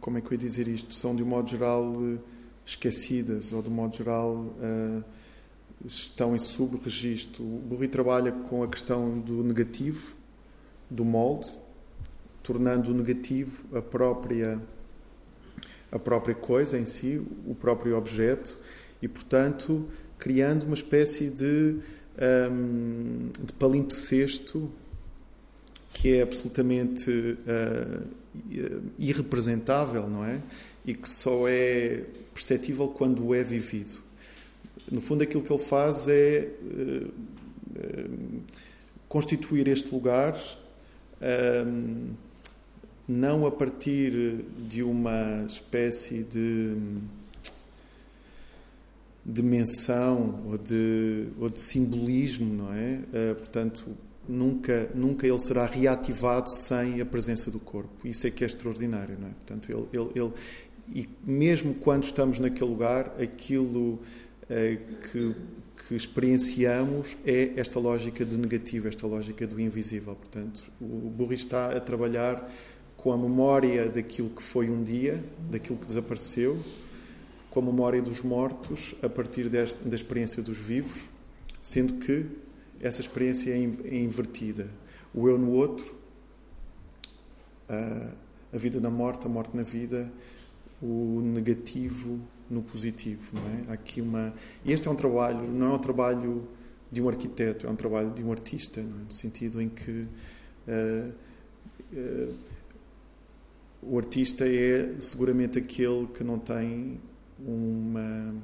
como 0.00 0.18
é 0.18 0.20
que 0.20 0.26
eu 0.28 0.32
ia 0.32 0.38
dizer 0.38 0.68
isto? 0.68 0.94
São, 0.94 1.14
de 1.14 1.22
um 1.22 1.26
modo 1.26 1.48
geral, 1.48 1.92
eh, 2.02 2.18
esquecidas 2.66 3.52
ou, 3.52 3.62
de 3.62 3.68
um 3.68 3.72
modo 3.72 3.94
geral, 3.96 4.54
eh, 4.60 5.02
estão 5.84 6.34
em 6.34 6.38
subregistro. 6.38 7.44
O 7.44 7.58
Burri 7.58 7.88
trabalha 7.88 8.32
com 8.32 8.62
a 8.62 8.68
questão 8.68 9.18
do 9.18 9.44
negativo, 9.44 10.16
do 10.90 11.04
molde, 11.04 11.48
tornando 12.42 12.90
o 12.90 12.94
negativo 12.94 13.64
a 13.76 13.82
própria 13.82 14.60
a 15.90 15.98
própria 15.98 16.34
coisa 16.34 16.76
em 16.76 16.84
si, 16.84 17.22
o 17.46 17.54
próprio 17.54 17.96
objeto 17.96 18.56
e, 19.00 19.06
portanto, 19.06 19.88
criando 20.18 20.64
uma 20.64 20.74
espécie 20.74 21.30
de, 21.30 21.76
um, 22.50 23.28
de 23.40 23.52
palimpsesto 23.52 24.68
que 25.94 26.16
é 26.16 26.22
absolutamente 26.22 27.08
uh, 27.08 28.06
irrepresentável, 28.98 30.10
não 30.10 30.24
é? 30.24 30.40
E 30.84 30.92
que 30.92 31.08
só 31.08 31.48
é 31.48 32.04
perceptível 32.34 32.88
quando 32.88 33.32
é 33.32 33.42
vivido. 33.42 34.02
No 34.90 35.00
fundo, 35.00 35.22
aquilo 35.22 35.42
que 35.42 35.52
ele 35.52 35.62
faz 35.62 36.08
é 36.08 36.50
uh, 36.60 37.08
uh, 37.08 38.42
constituir 39.08 39.68
este 39.68 39.94
lugar 39.94 40.36
não 43.08 43.46
a 43.46 43.50
partir 43.50 44.44
de 44.58 44.82
uma 44.82 45.46
espécie 45.46 46.22
de 46.22 46.76
dimensão 49.24 50.42
ou 50.46 50.58
de, 50.58 51.28
ou 51.40 51.48
de 51.48 51.60
simbolismo, 51.60 52.52
não 52.52 52.74
é? 52.74 52.98
portanto, 53.34 53.86
nunca, 54.28 54.90
nunca 54.94 55.26
ele 55.26 55.38
será 55.38 55.66
reativado 55.66 56.50
sem 56.50 57.00
a 57.00 57.06
presença 57.06 57.50
do 57.50 57.58
corpo. 57.58 58.06
Isso 58.06 58.26
é 58.26 58.30
que 58.30 58.44
é 58.44 58.46
extraordinário, 58.46 59.16
não 59.18 59.28
é? 59.28 59.30
Portanto, 59.30 59.68
ele, 59.70 59.86
ele, 59.92 60.10
ele 60.14 60.32
e 60.92 61.08
mesmo 61.24 61.74
quando 61.74 62.04
estamos 62.04 62.38
naquele 62.38 62.68
lugar, 62.70 63.14
aquilo 63.20 64.00
eh, 64.48 64.78
que, 65.10 65.34
que 65.86 65.94
experienciamos 65.94 67.16
é 67.24 67.52
esta 67.56 67.80
lógica 67.80 68.24
de 68.24 68.36
negativo, 68.36 68.88
esta 68.88 69.06
lógica 69.06 69.46
do 69.46 69.60
invisível. 69.60 70.14
Portanto, 70.14 70.64
o 70.80 71.10
Burri 71.10 71.36
está 71.36 71.74
a 71.76 71.80
trabalhar 71.80 72.50
com 72.96 73.12
a 73.12 73.16
memória 73.16 73.88
daquilo 73.88 74.30
que 74.30 74.42
foi 74.42 74.68
um 74.68 74.82
dia, 74.82 75.22
daquilo 75.50 75.78
que 75.78 75.86
desapareceu, 75.86 76.58
com 77.50 77.60
a 77.60 77.62
memória 77.62 78.02
dos 78.02 78.22
mortos, 78.22 78.94
a 79.02 79.08
partir 79.08 79.48
desta, 79.48 79.78
da 79.88 79.94
experiência 79.94 80.42
dos 80.42 80.56
vivos, 80.58 81.04
sendo 81.62 81.94
que 81.94 82.26
essa 82.80 83.00
experiência 83.00 83.50
é, 83.50 83.56
é 83.56 83.98
invertida. 84.00 84.68
O 85.14 85.28
eu 85.28 85.38
no 85.38 85.52
outro, 85.52 85.96
a, 87.68 88.56
vida 88.56 88.80
na 88.80 88.90
morte, 88.90 89.26
a 89.26 89.28
morte 89.28 89.56
na 89.56 89.62
vida, 89.62 90.10
o 90.82 91.20
negativo 91.22 92.20
no 92.50 92.62
positivo, 92.62 93.32
não 93.32 93.70
é? 93.70 93.72
Aqui 93.74 94.00
uma 94.00 94.34
e 94.64 94.72
este 94.72 94.86
é 94.86 94.90
um 94.90 94.94
trabalho, 94.94 95.48
não 95.48 95.72
é 95.72 95.74
um 95.74 95.78
trabalho 95.78 96.48
de 96.90 97.00
um 97.00 97.08
arquiteto, 97.08 97.66
é 97.66 97.70
um 97.70 97.76
trabalho 97.76 98.10
de 98.10 98.22
um 98.22 98.30
artista, 98.30 98.80
é? 98.80 98.82
no 98.82 99.10
sentido 99.10 99.60
em 99.60 99.68
que 99.68 100.06
uh, 100.68 101.12
uh, 101.92 102.34
o 103.82 103.98
artista 103.98 104.46
é 104.46 104.94
seguramente 105.00 105.58
aquele 105.58 106.06
que 106.08 106.22
não 106.22 106.38
tem 106.38 107.00
uma 107.38 108.34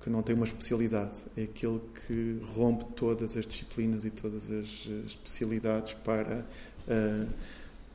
que 0.00 0.08
não 0.08 0.22
tem 0.22 0.34
uma 0.34 0.46
especialidade. 0.46 1.22
É 1.36 1.42
aquele 1.42 1.80
que 2.06 2.40
rompe 2.54 2.84
todas 2.94 3.36
as 3.36 3.46
disciplinas 3.46 4.04
e 4.04 4.10
todas 4.10 4.50
as 4.50 4.88
especialidades 5.06 5.94
para 5.94 6.44
uh, 6.88 7.28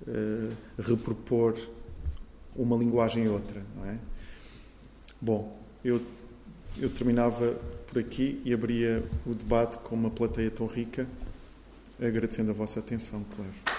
uh, 0.07 0.51
repropor 0.77 1.55
uma 2.55 2.75
linguagem 2.77 3.25
e 3.25 3.27
outra. 3.27 3.61
Não 3.75 3.85
é? 3.85 3.97
Bom, 5.19 5.59
eu, 5.83 6.01
eu 6.79 6.89
terminava 6.89 7.53
por 7.87 7.99
aqui 7.99 8.41
e 8.45 8.53
abria 8.53 9.03
o 9.25 9.33
debate 9.33 9.77
com 9.79 9.95
uma 9.95 10.09
plateia 10.09 10.51
tão 10.51 10.67
rica, 10.67 11.07
agradecendo 11.99 12.51
a 12.51 12.53
vossa 12.53 12.79
atenção, 12.79 13.25
claro. 13.35 13.74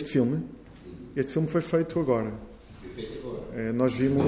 Este 0.00 0.12
filme? 0.12 0.42
Este 1.14 1.32
filme 1.32 1.46
foi 1.46 1.60
feito 1.60 2.00
agora. 2.00 2.32
É, 3.54 3.70
nós 3.70 3.92
vimos 3.92 4.24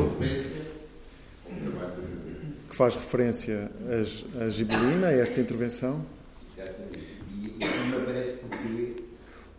que 2.68 2.76
faz 2.76 2.94
referência 2.94 3.70
a 4.38 4.48
Gibelina, 4.50 5.06
a 5.06 5.12
esta 5.12 5.40
intervenção. 5.40 6.04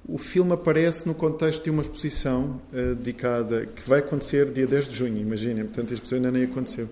O 0.08 0.20
filme 0.20 0.54
aparece 0.54 1.08
no 1.08 1.16
contexto 1.16 1.64
de 1.64 1.72
uma 1.72 1.82
exposição 1.82 2.62
uh, 2.72 2.94
dedicada, 2.94 3.66
que 3.66 3.90
vai 3.90 3.98
acontecer 3.98 4.52
dia 4.52 4.68
10 4.68 4.90
de 4.90 4.96
junho, 4.96 5.18
imaginem, 5.18 5.64
portanto 5.64 5.92
a 5.92 5.94
exposição 5.96 6.18
ainda 6.18 6.32
nem 6.32 6.44
aconteceu. 6.44 6.88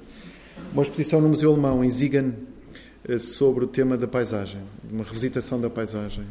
Uma 0.74 0.82
exposição 0.82 1.22
no 1.22 1.30
Museu 1.30 1.52
Alemão, 1.52 1.84
em 1.84 1.92
Zigan, 1.92 2.34
uh, 3.08 3.20
sobre 3.20 3.66
o 3.66 3.68
tema 3.68 3.96
da 3.96 4.08
paisagem, 4.08 4.62
uma 4.90 5.04
revisitação 5.04 5.62
da 5.62 5.70
paisagem. 5.70 6.26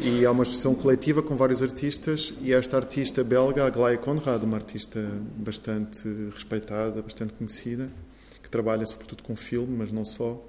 E 0.00 0.24
há 0.24 0.30
uma 0.30 0.44
exposição 0.44 0.76
coletiva 0.76 1.22
com 1.22 1.34
vários 1.34 1.60
artistas 1.60 2.32
e 2.40 2.52
esta 2.52 2.76
artista 2.76 3.24
belga, 3.24 3.66
Aglaia 3.66 3.98
Conrad, 3.98 4.44
uma 4.44 4.56
artista 4.56 5.00
bastante 5.36 6.08
respeitada, 6.32 7.02
bastante 7.02 7.32
conhecida, 7.32 7.90
que 8.40 8.48
trabalha 8.48 8.86
sobretudo 8.86 9.24
com 9.24 9.34
filme, 9.34 9.76
mas 9.76 9.90
não 9.90 10.04
só, 10.04 10.40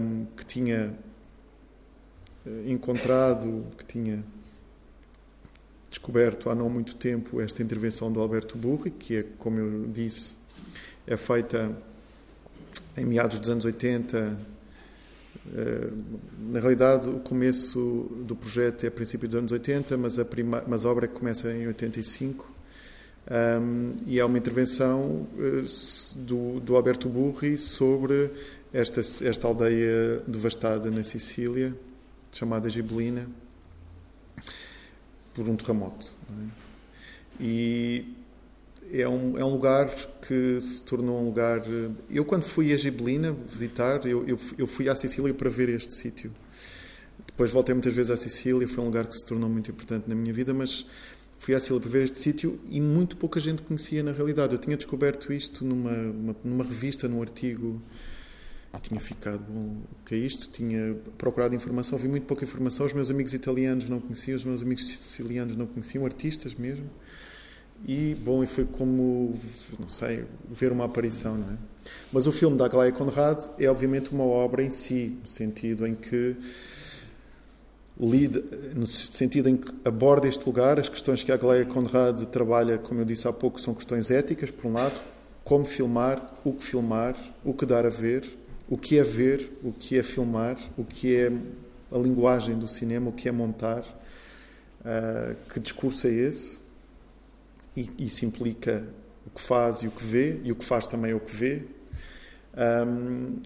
um, 0.00 0.26
que 0.36 0.44
tinha 0.44 0.94
eh, 2.46 2.70
encontrado, 2.70 3.66
que 3.78 3.84
tinha 3.84 4.22
descoberto 5.88 6.50
há 6.50 6.54
não 6.54 6.68
muito 6.68 6.96
tempo 6.96 7.40
esta 7.40 7.62
intervenção 7.62 8.12
do 8.12 8.20
Alberto 8.20 8.58
Burri, 8.58 8.90
que 8.90 9.16
é, 9.16 9.22
como 9.38 9.58
eu 9.58 9.88
disse, 9.88 10.36
é 11.06 11.16
feita 11.16 11.74
em 12.94 13.06
meados 13.06 13.38
dos 13.38 13.48
anos 13.48 13.64
80 13.64 14.18
eh, 14.18 14.57
na 16.38 16.60
realidade, 16.60 17.08
o 17.08 17.20
começo 17.20 18.10
do 18.26 18.36
projeto 18.36 18.84
é 18.84 18.88
a 18.88 18.90
princípio 18.90 19.28
dos 19.28 19.36
anos 19.36 19.52
80, 19.52 19.96
mas 19.96 20.18
a, 20.18 20.24
prima, 20.24 20.62
mas 20.66 20.84
a 20.84 20.90
obra 20.90 21.08
começa 21.08 21.52
em 21.52 21.66
85. 21.66 22.58
Um, 23.30 23.94
e 24.06 24.18
há 24.18 24.24
uma 24.24 24.38
intervenção 24.38 25.26
uh, 25.36 26.18
do, 26.20 26.60
do, 26.60 26.76
Alberto 26.76 27.10
Burri 27.10 27.58
sobre 27.58 28.30
esta, 28.72 29.00
esta 29.00 29.46
aldeia 29.46 30.22
devastada 30.26 30.90
na 30.90 31.02
Sicília, 31.02 31.74
chamada 32.32 32.70
Gibelina, 32.70 33.28
por 35.34 35.46
um 35.46 35.56
terremoto. 35.56 36.06
É? 36.30 36.68
E 37.38 38.17
é 38.92 39.08
um, 39.08 39.38
é 39.38 39.44
um 39.44 39.50
lugar 39.50 39.88
que 40.26 40.60
se 40.60 40.82
tornou 40.82 41.20
um 41.20 41.26
lugar. 41.26 41.62
Eu, 42.10 42.24
quando 42.24 42.44
fui 42.44 42.72
a 42.72 42.76
Gibelina 42.76 43.36
visitar, 43.46 44.06
eu, 44.06 44.26
eu, 44.26 44.38
eu 44.56 44.66
fui 44.66 44.88
à 44.88 44.96
Sicília 44.96 45.32
para 45.34 45.50
ver 45.50 45.68
este 45.68 45.94
sítio. 45.94 46.32
Depois 47.26 47.50
voltei 47.50 47.74
muitas 47.74 47.92
vezes 47.92 48.10
à 48.10 48.16
Sicília, 48.16 48.66
foi 48.66 48.82
um 48.82 48.86
lugar 48.86 49.06
que 49.06 49.14
se 49.14 49.24
tornou 49.24 49.48
muito 49.48 49.70
importante 49.70 50.08
na 50.08 50.14
minha 50.14 50.32
vida, 50.32 50.52
mas 50.52 50.86
fui 51.38 51.54
à 51.54 51.60
Sicília 51.60 51.80
para 51.80 51.90
ver 51.90 52.04
este 52.04 52.18
sítio 52.18 52.58
e 52.68 52.80
muito 52.80 53.16
pouca 53.16 53.38
gente 53.38 53.62
conhecia 53.62 54.02
na 54.02 54.12
realidade. 54.12 54.54
Eu 54.54 54.58
tinha 54.58 54.76
descoberto 54.76 55.32
isto 55.32 55.64
numa, 55.64 55.92
uma, 55.92 56.36
numa 56.42 56.64
revista, 56.64 57.06
num 57.06 57.20
artigo. 57.20 57.80
Eu 58.72 58.80
tinha 58.80 59.00
ficado, 59.00 59.42
bom, 59.48 59.76
que 60.04 60.14
é 60.14 60.18
isto? 60.18 60.48
Tinha 60.50 60.94
procurado 61.16 61.54
informação, 61.54 61.98
vi 61.98 62.08
muito 62.08 62.26
pouca 62.26 62.44
informação. 62.44 62.86
Os 62.86 62.92
meus 62.92 63.10
amigos 63.10 63.32
italianos 63.32 63.88
não 63.88 64.00
conheciam, 64.00 64.36
os 64.36 64.44
meus 64.44 64.62
amigos 64.62 64.86
sicilianos 64.86 65.56
não 65.56 65.66
conheciam, 65.66 66.04
artistas 66.04 66.54
mesmo. 66.54 66.88
E, 67.86 68.14
bom, 68.20 68.42
e 68.42 68.46
foi 68.46 68.64
como, 68.64 69.38
não 69.78 69.88
sei, 69.88 70.24
ver 70.50 70.72
uma 70.72 70.84
aparição, 70.84 71.36
não 71.36 71.52
é? 71.52 71.56
Mas 72.12 72.26
o 72.26 72.32
filme 72.32 72.56
da 72.56 72.66
Aglaia 72.66 72.92
Conrad 72.92 73.44
é, 73.58 73.68
obviamente, 73.68 74.10
uma 74.10 74.24
obra 74.24 74.62
em 74.62 74.70
si, 74.70 75.16
no 75.20 75.26
sentido 75.26 75.86
em 75.86 75.94
que 75.94 76.36
lida, 78.00 78.42
no 78.74 78.86
sentido 78.86 79.48
em 79.48 79.56
que 79.56 79.72
aborda 79.84 80.28
este 80.28 80.44
lugar, 80.46 80.78
as 80.78 80.88
questões 80.88 81.22
que 81.22 81.32
a 81.32 81.34
Aglaia 81.34 81.64
Conrad 81.64 82.22
trabalha, 82.26 82.78
como 82.78 83.00
eu 83.00 83.04
disse 83.04 83.26
há 83.26 83.32
pouco, 83.32 83.60
são 83.60 83.74
questões 83.74 84.10
éticas, 84.10 84.50
por 84.50 84.66
um 84.66 84.72
lado, 84.74 84.98
como 85.44 85.64
filmar, 85.64 86.34
o 86.44 86.52
que 86.52 86.62
filmar, 86.62 87.16
o 87.44 87.52
que 87.52 87.66
dar 87.66 87.86
a 87.86 87.90
ver, 87.90 88.28
o 88.68 88.76
que 88.76 88.98
é 88.98 89.02
ver, 89.02 89.50
o 89.62 89.72
que 89.72 89.98
é 89.98 90.02
filmar, 90.02 90.56
o 90.76 90.84
que 90.84 91.16
é 91.16 91.32
a 91.90 91.98
linguagem 91.98 92.58
do 92.58 92.68
cinema, 92.68 93.08
o 93.08 93.12
que 93.12 93.28
é 93.28 93.32
montar, 93.32 93.80
uh, 93.80 95.34
que 95.50 95.58
discurso 95.58 96.06
é 96.06 96.10
esse, 96.10 96.58
e 97.78 98.04
isso 98.04 98.24
implica 98.24 98.84
o 99.26 99.30
que 99.30 99.40
faz 99.40 99.82
e 99.82 99.88
o 99.88 99.90
que 99.90 100.04
vê, 100.04 100.40
e 100.42 100.50
o 100.50 100.56
que 100.56 100.64
faz 100.64 100.86
também 100.86 101.12
é 101.12 101.14
o 101.14 101.20
que 101.20 101.34
vê. 101.34 101.62
Um, 102.56 103.36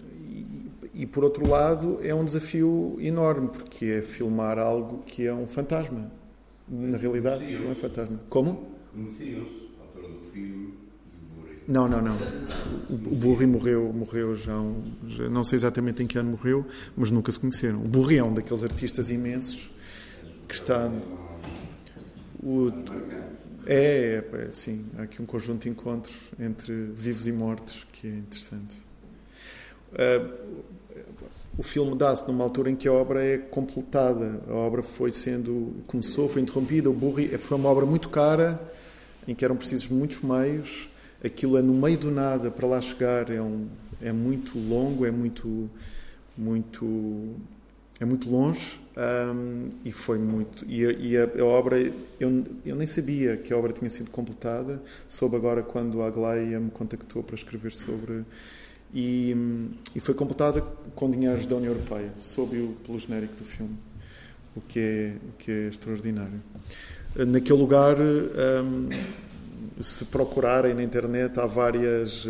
e, 0.93 1.01
e, 1.03 1.05
por 1.05 1.23
outro 1.23 1.47
lado, 1.47 1.99
é 2.01 2.13
um 2.15 2.25
desafio 2.25 2.97
enorme, 2.99 3.49
porque 3.49 3.85
é 3.85 4.01
filmar 4.01 4.57
algo 4.57 5.03
que 5.05 5.27
é 5.27 5.33
um 5.33 5.47
fantasma. 5.47 6.11
Na 6.67 6.97
realidade, 6.97 7.45
não 7.57 7.71
é 7.71 7.75
fantasma. 7.75 8.19
Como? 8.29 8.69
Conheciam-se, 8.93 9.69
autor 9.79 10.09
do 10.09 10.31
filme. 10.31 10.73
Não, 11.67 11.87
não, 11.87 12.01
não. 12.01 12.15
O, 12.89 12.93
o 12.93 13.15
Burri 13.15 13.45
morreu, 13.45 13.93
morreu 13.93 14.35
já, 14.35 14.55
um, 14.57 14.81
já, 15.07 15.29
não 15.29 15.43
sei 15.43 15.57
exatamente 15.57 16.03
em 16.03 16.07
que 16.07 16.17
ano 16.17 16.31
morreu, 16.31 16.65
mas 16.95 17.11
nunca 17.11 17.31
se 17.31 17.39
conheceram. 17.39 17.79
O 17.79 17.87
Burri 17.87 18.17
é 18.17 18.23
um 18.23 18.33
daqueles 18.33 18.63
artistas 18.63 19.09
imensos 19.09 19.69
que 20.47 20.55
está. 20.55 20.91
O, 22.41 22.69
é, 23.65 24.23
é, 24.33 24.51
sim, 24.51 24.85
há 24.97 25.03
aqui 25.03 25.21
um 25.21 25.25
conjunto 25.25 25.63
de 25.63 25.69
encontros 25.69 26.15
entre 26.39 26.73
vivos 26.73 27.27
e 27.27 27.31
mortos 27.31 27.85
que 27.91 28.07
é 28.07 28.11
interessante. 28.11 28.77
Uh, 29.93 30.63
o 31.57 31.63
filme 31.63 31.95
dá-se 31.95 32.27
numa 32.27 32.43
altura 32.43 32.69
em 32.71 32.75
que 32.75 32.87
a 32.87 32.93
obra 32.93 33.23
é 33.23 33.37
completada. 33.37 34.41
A 34.47 34.53
obra 34.53 34.81
foi 34.81 35.11
sendo. 35.11 35.73
começou, 35.87 36.27
foi 36.27 36.41
interrompida. 36.41 36.89
O 36.89 36.93
Burri 36.93 37.27
foi 37.37 37.57
uma 37.57 37.69
obra 37.69 37.85
muito 37.85 38.09
cara, 38.09 38.59
em 39.27 39.35
que 39.35 39.45
eram 39.45 39.55
precisos 39.55 39.87
muitos 39.87 40.21
meios. 40.21 40.89
Aquilo 41.23 41.57
é 41.57 41.61
no 41.61 41.73
meio 41.73 41.97
do 41.97 42.11
nada, 42.11 42.51
para 42.51 42.67
lá 42.67 42.81
chegar, 42.81 43.29
é, 43.29 43.41
um, 43.41 43.67
é 44.01 44.11
muito 44.11 44.57
longo, 44.57 45.05
é 45.05 45.11
muito. 45.11 45.69
muito 46.37 47.35
é 47.99 48.05
muito 48.05 48.29
longe 48.29 48.82
um, 48.95 49.69
e 49.83 49.91
foi 49.91 50.19
muito. 50.19 50.63
E, 50.67 50.85
a, 50.85 50.91
e 50.91 51.17
a, 51.17 51.23
a, 51.23 51.45
obra, 51.45 51.79
eu, 52.19 52.45
eu 52.63 52.75
nem 52.75 52.85
sabia 52.85 53.37
que 53.37 53.51
a 53.51 53.57
obra 53.57 53.73
tinha 53.73 53.89
sido 53.89 54.11
completada, 54.11 54.81
soube 55.07 55.35
agora 55.35 55.63
quando 55.63 56.01
a 56.03 56.07
Aglaia 56.07 56.59
me 56.59 56.69
contactou 56.69 57.23
para 57.23 57.35
escrever 57.35 57.73
sobre. 57.73 58.23
E, 58.93 59.35
e 59.95 59.99
foi 59.99 60.13
completada 60.13 60.61
com 60.93 61.09
dinheiros 61.09 61.47
da 61.47 61.55
União 61.55 61.73
Europeia, 61.73 62.11
soube 62.17 62.75
pelo 62.85 62.99
genérico 62.99 63.35
do 63.35 63.43
filme, 63.43 63.75
o 64.55 64.61
que 64.61 64.79
é, 64.79 65.13
o 65.29 65.31
que 65.39 65.51
é 65.51 65.67
extraordinário. 65.69 66.39
Naquele 67.15 67.57
lugar, 67.57 67.97
um, 67.99 68.89
se 69.81 70.05
procurarem 70.05 70.75
na 70.75 70.83
internet, 70.83 71.39
há 71.39 71.47
várias. 71.47 72.27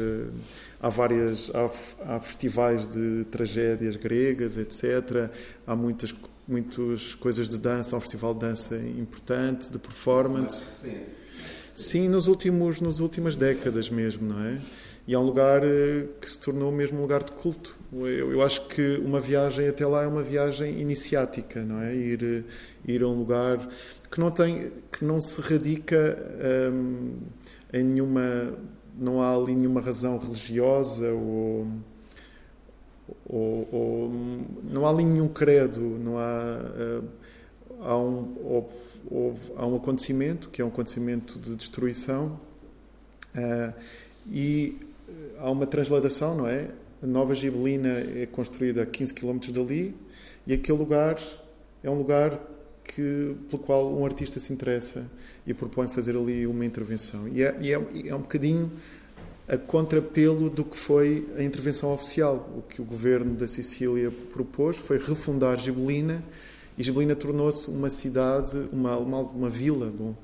Há 0.82 0.89
várias 0.89 1.49
há, 1.55 2.16
há, 2.16 2.20
festivais 2.20 2.86
de 2.88 3.24
tragédias 3.32 3.95
gregas 3.95 4.57
etc 4.57 5.32
há 5.66 5.78
muitas 5.78 6.14
muitas 6.48 7.16
coisas 7.16 7.50
de 7.50 7.58
dança 7.58 7.96
um 7.96 8.00
festival 8.00 8.34
de 8.34 8.41
dança 8.41 8.78
importante 8.78 9.72
de 9.72 9.80
performance 9.80 10.66
sim 11.76 12.08
nos 12.08 12.28
últimos 12.28 12.82
nas 12.82 13.00
últimas 13.00 13.36
décadas 13.36 13.89
mesmo 13.89 14.28
não 14.28 14.44
é 14.44 14.60
e 15.06 15.14
é 15.14 15.20
um 15.20 15.24
lugar 15.24 15.64
uh, 15.64 16.08
que 16.20 16.30
se 16.30 16.39
tornou 16.39 16.72
mesmo 16.72 17.00
um 17.00 17.02
lugar 17.02 17.24
de 17.24 17.34
culto. 17.34 17.76
Eu, 17.91 18.32
eu, 18.32 18.41
acho 18.41 18.68
que 18.68 18.98
uma 19.04 19.20
viagem 19.20 19.68
até 19.68 19.86
lá 19.86 20.04
é 20.04 20.08
uma 20.08 20.24
viagem 20.24 20.80
iniciática, 20.80 21.62
não 21.62 21.82
é? 21.82 21.94
Ir, 21.94 22.46
ir 22.88 23.04
a 23.04 23.08
um 23.08 23.14
lugar 23.14 23.68
que 24.10 24.20
não 24.20 24.32
tem, 24.32 24.72
que 24.91 25.04
não 25.04 25.20
se 25.20 25.41
radica 25.41 26.18
um, 26.72 27.18
em 27.74 27.84
nenhuma, 27.84 28.54
não 28.98 29.22
há 29.22 29.36
ali 29.36 29.54
nenhuma 29.56 29.82
razão 29.82 30.18
religiosa 30.18 31.12
ou, 31.12 31.68
ou, 33.26 33.68
ou 33.72 34.12
não 34.64 34.86
há 34.86 34.89
ali 34.89 35.04
nenhum 35.04 35.28
credo, 35.28 35.82
não 35.82 36.18
há 36.18 37.01
uh, 37.01 37.04
há 37.82 37.97
um 37.97 38.36
houve, 38.43 38.68
houve, 39.10 39.39
há 39.58 39.66
um 39.66 39.76
acontecimento 39.76 40.49
que 40.49 40.62
é 40.62 40.66
um 40.66 40.70
acontecimento 40.70 41.38
de 41.38 41.56
destruição 41.56 42.39
uh, 43.36 43.74
e 44.32 44.78
há 45.39 45.51
uma 45.51 45.66
transladação, 45.66 46.36
não 46.36 46.47
é? 46.47 46.70
A 47.01 47.06
Nova 47.06 47.36
Gibelina 47.36 47.99
é 48.16 48.26
construída 48.26 48.84
a 48.84 48.86
15 48.86 49.14
km 49.14 49.38
dali 49.51 49.93
e 50.47 50.54
aquele 50.54 50.78
lugar 50.78 51.18
é 51.84 51.89
um 51.89 51.97
lugar 51.97 52.39
que, 52.84 53.36
pelo 53.49 53.62
qual 53.62 53.93
um 53.93 54.06
artista 54.06 54.39
se 54.39 54.54
interessa 54.54 55.06
e 55.45 55.54
propõe 55.54 55.88
fazer 55.88 56.16
ali 56.16 56.47
uma 56.47 56.66
intervenção. 56.66 57.28
E 57.28 57.43
é, 57.43 57.58
e 57.60 57.74
é, 57.74 58.08
é 58.08 58.16
um 58.16 58.22
bocadinho 58.22 58.72
a 59.48 59.58
contrapelo 59.58 60.50
do 60.50 60.64
que 60.64 60.78
foi 60.78 61.28
a 61.38 61.44
intervenção 61.44 61.94
oficial. 61.94 62.50
O 62.58 62.62
que 62.62 62.82
o 62.82 62.86
governo 62.86 63.36
da 63.36 63.48
Sicília 63.48 64.12
propôs 64.32 64.78
foi 64.78 64.98
refundar 64.98 65.58
Gibelina 65.60 66.24
e 66.78 66.84
Gibelina 66.84 67.16
tornou-se 67.16 67.70
uma 67.70 67.89
cidade, 67.89 68.58
uma, 68.72 68.98
uma, 68.98 69.20
uma 69.20 69.50
vila, 69.50 69.91
bom, 69.91 70.16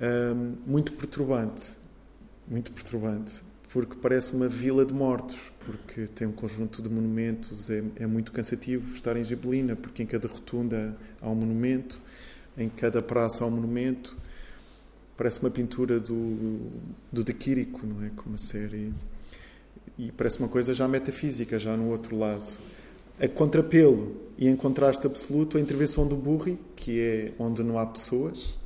um, 0.00 0.54
muito 0.66 0.92
perturbante. 0.92 1.72
Muito 2.48 2.72
perturbante 2.72 3.42
porque 3.74 3.96
parece 4.00 4.32
uma 4.32 4.46
vila 4.46 4.86
de 4.86 4.94
mortos, 4.94 5.36
porque 5.66 6.06
tem 6.06 6.28
um 6.28 6.32
conjunto 6.32 6.80
de 6.80 6.88
monumentos, 6.88 7.68
é, 7.68 7.82
é 7.96 8.06
muito 8.06 8.30
cansativo 8.30 8.94
estar 8.94 9.16
em 9.16 9.24
Gibelina, 9.24 9.74
porque 9.74 10.00
em 10.00 10.06
cada 10.06 10.28
rotunda 10.28 10.96
há 11.20 11.28
um 11.28 11.34
monumento, 11.34 11.98
em 12.56 12.68
cada 12.68 13.02
praça 13.02 13.42
há 13.42 13.48
um 13.48 13.50
monumento. 13.50 14.16
Parece 15.16 15.40
uma 15.40 15.50
pintura 15.50 16.00
do, 16.00 16.58
do 17.12 17.22
De 17.22 17.32
Quirico, 17.32 17.86
não 17.86 18.04
é? 18.04 18.10
Como 18.16 18.34
a 18.34 18.38
série. 18.38 18.92
E 19.98 20.10
parece 20.12 20.38
uma 20.40 20.48
coisa 20.48 20.74
já 20.74 20.88
metafísica, 20.88 21.58
já 21.58 21.76
no 21.76 21.90
outro 21.90 22.18
lado. 22.18 22.58
A 23.20 23.28
contrapelo 23.28 24.16
e 24.36 24.48
em 24.48 24.56
contraste 24.56 25.06
absoluto, 25.06 25.56
a 25.56 25.60
intervenção 25.60 26.06
do 26.06 26.16
Burri, 26.16 26.58
que 26.74 27.00
é 27.00 27.32
onde 27.38 27.62
não 27.62 27.78
há 27.78 27.86
pessoas, 27.86 28.56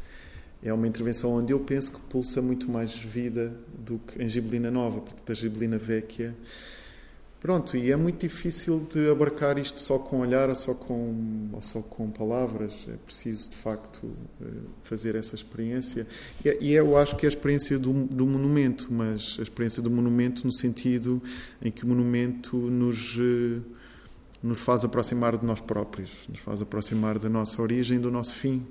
é 0.63 0.73
uma 0.73 0.89
intervenção 0.89 1.35
onde 1.35 1.53
eu 1.53 1.61
penso 1.61 1.93
que 1.93 2.01
pulsa 2.01 2.41
muito 2.41 2.71
mais 2.71 2.93
vida 2.93 3.55
do 3.79 3.99
que 3.99 4.23
em 4.23 4.29
Gibelina 4.29 4.71
Nova, 4.71 5.01
portanto, 5.01 5.31
a 5.31 5.35
Gibelina 5.35 5.77
Vecchia. 5.79 6.35
Pronto, 7.41 7.77
e 7.77 7.93
é 7.93 7.97
muito 7.97 8.19
difícil 8.19 8.85
de 8.93 9.09
abarcar 9.09 9.59
isto 9.59 9.81
só 9.81 9.97
com 9.97 10.19
olhar 10.19 10.49
ou 10.49 10.57
só 10.57 10.75
com, 10.75 11.49
ou 11.53 11.63
só 11.63 11.81
com 11.81 12.11
palavras. 12.11 12.75
É 12.89 12.97
preciso, 13.07 13.51
de 13.51 13.57
facto, 13.57 14.11
eh, 14.43 14.45
fazer 14.83 15.15
essa 15.15 15.37
experiência. 15.37 16.05
E 16.61 16.73
eu 16.73 16.97
acho 16.97 17.15
que 17.15 17.27
é 17.27 17.29
a 17.29 17.31
experiência 17.31 17.79
do, 17.79 17.93
do 18.07 18.27
monumento, 18.27 18.89
mas 18.91 19.37
a 19.39 19.43
experiência 19.43 19.81
do 19.81 19.89
monumento 19.89 20.45
no 20.45 20.53
sentido 20.53 21.23
em 21.63 21.71
que 21.71 21.85
o 21.85 21.87
monumento 21.87 22.57
nos, 22.57 23.17
eh, 23.17 23.61
nos 24.43 24.61
faz 24.61 24.85
aproximar 24.85 25.39
de 25.39 25.47
nós 25.47 25.61
próprios, 25.61 26.11
nos 26.29 26.41
faz 26.41 26.61
aproximar 26.61 27.21
da 27.21 27.29
nossa 27.29 27.63
origem, 27.63 28.01
do 28.01 28.11
nosso 28.11 28.35
fim. 28.35 28.67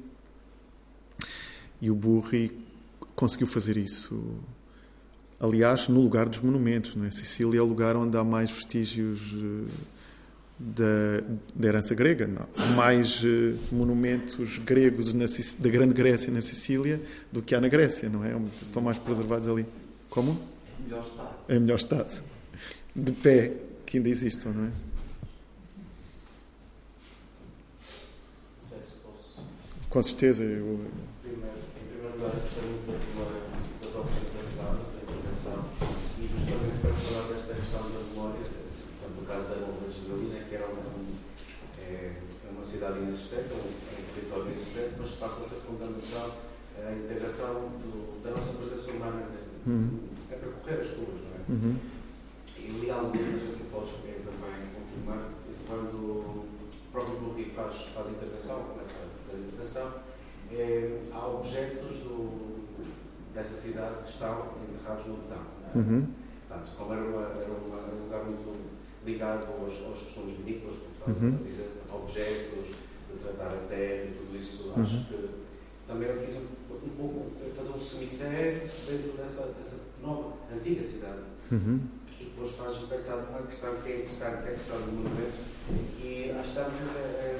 E 1.81 1.89
o 1.89 1.95
Burri 1.95 2.51
conseguiu 3.15 3.47
fazer 3.47 3.77
isso. 3.77 4.41
Aliás, 5.39 5.87
no 5.87 6.01
lugar 6.01 6.27
dos 6.27 6.41
monumentos. 6.41 6.95
Não 6.95 7.05
é? 7.05 7.11
Sicília 7.11 7.59
é 7.59 7.61
o 7.61 7.65
lugar 7.65 7.95
onde 7.95 8.17
há 8.17 8.23
mais 8.23 8.49
vestígios 8.49 9.19
eh, 9.33 9.71
da, 10.59 11.23
da 11.55 11.67
herança 11.67 11.93
grega. 11.93 12.27
Não. 12.27 12.47
Mais 12.75 13.23
uh, 13.23 13.55
monumentos 13.71 14.57
gregos 14.59 15.13
na, 15.13 15.25
da 15.59 15.69
Grande 15.69 15.93
Grécia 15.93 16.31
na 16.31 16.41
Sicília 16.41 16.99
do 17.31 17.41
que 17.41 17.53
há 17.53 17.61
na 17.61 17.67
Grécia, 17.67 18.09
não 18.09 18.23
é? 18.23 18.35
Estão 18.61 18.81
mais 18.81 18.97
preservados 18.97 19.47
ali. 19.47 19.65
Como? 20.09 20.39
É 20.79 20.83
melhor 20.83 21.03
estado. 21.03 21.35
É 21.47 21.59
melhor 21.59 21.75
estado. 21.75 22.23
De 22.95 23.11
pé, 23.11 23.53
que 23.85 23.97
ainda 23.97 24.09
existam, 24.09 24.49
não 24.49 24.65
é? 24.65 24.71
Com 29.89 30.03
certeza. 30.03 30.43
Eu, 30.43 30.79
lugar, 32.17 32.31
gostei 32.41 32.63
muito 32.63 32.91
da 32.91 32.97
tua, 32.97 33.29
da 33.79 33.87
tua 33.91 34.01
apresentação, 34.01 34.73
da 34.73 34.83
tua 34.83 35.01
intervenção, 35.05 35.63
e 36.17 36.27
justamente 36.27 36.81
para 36.81 36.93
falar 36.93 37.27
desta 37.29 37.53
questão 37.53 37.81
da 37.81 37.99
memória, 37.99 38.41
portanto, 38.41 39.15
no 39.19 39.25
caso 39.25 39.45
da 39.47 39.55
Bomba 39.55 39.87
de 39.87 40.09
Galina, 40.09 40.39
que 40.49 40.55
era 40.55 40.65
uma, 40.65 40.83
é, 41.79 42.13
é 42.45 42.49
uma 42.51 42.63
cidade 42.87 42.99
inexistente, 42.99 43.47
é 43.51 43.55
um, 43.55 43.59
é 43.59 43.99
um 43.99 44.13
território 44.13 44.45
inexistente, 44.47 44.93
mas 44.97 45.09
que 45.11 45.17
passa 45.17 45.41
a 45.41 45.43
ser 45.43 45.55
fundamental 45.67 46.31
a 46.77 46.91
integração 46.93 47.53
do, 47.79 48.23
da 48.23 48.31
nossa 48.31 48.53
presença 48.53 48.91
humana 48.91 49.27
uhum. 49.65 49.99
a 50.31 50.35
percorrer 50.35 50.79
as 50.79 50.87
ruas, 50.91 51.21
não 51.21 51.33
é? 51.35 51.41
Uhum. 51.49 51.77
E 52.57 52.67
li 52.79 52.91
alguns, 52.91 53.27
não 53.27 53.39
sei 53.39 53.49
se 53.49 53.55
tu 53.55 53.65
podes 53.71 53.91
também 53.91 54.55
confirmar, 54.73 55.29
quando 55.67 55.97
o 55.97 56.45
próprio 56.91 57.17
Burri 57.17 57.51
faz, 57.55 57.75
faz 57.93 58.07
a 58.07 58.11
intervenção, 58.11 58.63
começa 58.63 58.91
a 58.91 59.29
fazer 59.29 59.43
intervenção, 59.43 59.93
é, 60.51 61.01
há 61.11 61.27
objetos 61.27 61.97
do, 61.97 62.67
dessa 63.33 63.55
cidade 63.55 64.03
que 64.03 64.09
estão 64.09 64.53
enterrados 64.69 65.05
no 65.07 65.17
betão. 65.17 65.43
É? 65.73 65.77
Uhum. 65.77 66.07
Portanto, 66.47 66.71
como 66.77 66.93
era, 66.93 67.03
uma, 67.03 67.21
era, 67.21 67.51
uma, 67.51 67.77
era, 67.79 67.95
um 67.95 68.03
lugar 68.03 68.23
muito 68.23 68.67
ligado 69.05 69.47
aos, 69.61 69.73
aos 69.85 69.99
costumes 69.99 70.37
vinícolas, 70.37 70.77
como 71.03 71.15
uhum. 71.15 71.39
a 71.39 71.43
dizer, 71.43 71.71
objetos, 71.93 72.46
de 73.37 73.43
tratar 73.43 73.53
a 73.53 73.67
terra 73.67 74.05
e 74.05 74.15
tudo 74.17 74.37
isso, 74.37 74.63
uhum. 74.63 74.81
acho 74.81 75.05
que 75.05 75.29
também 75.87 76.09
ele 76.09 76.25
quis 76.25 76.35
um, 76.35 76.85
um 76.85 76.89
pouco 76.97 77.31
fazer 77.55 77.69
um 77.69 77.79
cemitério 77.79 78.61
dentro 78.61 79.17
dessa, 79.17 79.45
dessa 79.53 79.81
nova, 80.01 80.33
antiga 80.53 80.83
cidade. 80.83 81.21
Uhum. 81.51 81.81
E 82.19 82.25
depois 82.25 82.51
faz-me 82.51 82.87
pensar 82.87 83.17
numa 83.17 83.47
questão 83.47 83.75
que 83.81 83.91
é 83.91 83.95
interessante, 83.97 84.43
que 84.43 84.49
é 84.49 84.51
a 84.51 84.55
questão 84.55 84.81
do 84.81 84.91
monumento, 84.91 85.37
e 86.03 86.31
acho 86.31 86.53
que 86.53 86.59
estamos 86.59 86.95
é, 86.95 87.39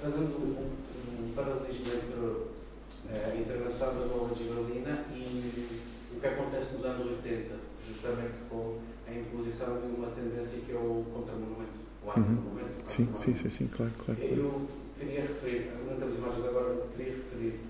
fazendo 0.00 0.36
um, 0.38 1.32
paralelismo 1.34 1.86
entre 1.86 3.14
eh, 3.14 3.32
a 3.32 3.36
intervenção 3.36 3.94
da 3.94 4.06
Nova 4.06 4.34
Gibralina 4.34 5.04
e 5.14 5.68
o 6.16 6.20
que 6.20 6.26
acontece 6.26 6.74
nos 6.74 6.84
anos 6.84 7.06
80, 7.06 7.54
justamente 7.86 8.34
com 8.50 8.78
a 9.06 9.12
imposição 9.12 9.80
de 9.80 9.86
uma 9.86 10.08
tendência 10.08 10.60
que 10.60 10.72
é 10.72 10.74
o 10.74 11.04
contramonumento, 11.12 11.78
o 12.04 12.10
anti-monumento. 12.10 12.68
Uhum. 12.80 12.88
Sim, 12.88 13.08
sim, 13.16 13.34
sim, 13.36 13.48
sim, 13.48 13.66
claro, 13.68 13.92
claro, 14.04 14.20
claro. 14.20 14.34
Eu 14.34 14.68
queria 14.98 15.20
referir, 15.20 15.70
não 15.86 15.96
temos 15.96 16.16
imagens 16.16 16.46
agora, 16.46 16.86
queria 16.96 17.12
referir 17.14 17.60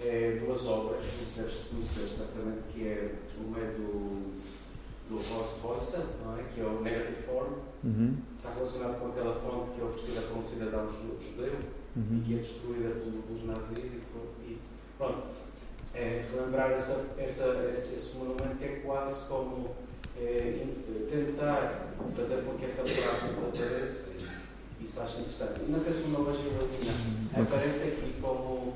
é, 0.00 0.40
duas 0.44 0.66
obras, 0.66 1.04
que 1.04 1.40
deve-se 1.40 1.68
conhecer 1.68 2.08
certamente, 2.08 2.72
que 2.72 2.86
é 2.86 3.14
o 3.40 3.48
meio 3.48 3.72
do 3.74 4.38
do 5.08 5.16
Ross 5.16 5.60
Rossa, 5.62 6.06
não 6.22 6.38
é? 6.38 6.44
que 6.54 6.60
é 6.60 6.64
o 6.64 6.82
Negative 6.82 7.22
Form, 7.22 7.54
uhum. 7.82 8.16
está 8.36 8.52
relacionado 8.52 9.00
com 9.00 9.08
aquela 9.08 9.34
fonte 9.40 9.70
que 9.70 9.80
é 9.80 9.84
oferecida 9.84 10.20
para 10.20 10.38
um 10.38 10.44
cidadão 10.44 10.88
judeu, 10.90 11.54
uhum. 11.96 12.18
e 12.18 12.24
que 12.26 12.34
é 12.34 12.38
destruída 12.38 12.90
pelos 12.90 13.44
nazis 13.44 13.78
e, 13.78 14.02
e 14.44 14.58
pronto. 14.96 15.22
É, 15.94 16.26
relembrar 16.30 16.70
essa, 16.70 17.14
essa, 17.18 17.66
esse, 17.70 17.94
esse, 17.94 18.16
monumento 18.18 18.56
que 18.58 18.64
é 18.64 18.82
quase 18.84 19.26
como 19.26 19.74
é, 20.18 20.66
tentar 21.10 21.94
fazer 22.14 22.44
com 22.44 22.58
que 22.58 22.66
essa 22.66 22.82
praça 22.82 23.28
desapareça 23.28 24.10
isso 24.80 25.00
acho 25.00 25.20
interessante. 25.20 25.60
E 25.66 25.70
não 25.70 25.78
sei 25.78 25.92
se 25.92 26.02
uma 26.02 26.32
Gibralina 26.32 26.92
uhum. 27.36 27.42
aparece 27.42 27.88
aqui 27.88 28.14
como 28.20 28.74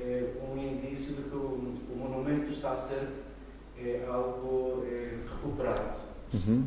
é, 0.00 0.34
um 0.42 0.56
indício 0.56 1.14
de 1.14 1.22
que 1.22 1.36
o, 1.36 1.72
o 1.90 1.96
monumento 1.96 2.50
está 2.50 2.72
a 2.72 2.76
ser 2.76 3.08
é, 3.78 4.06
algo 4.08 4.84
é, 4.86 5.16
recuperado. 5.30 6.00
Uhum. 6.34 6.64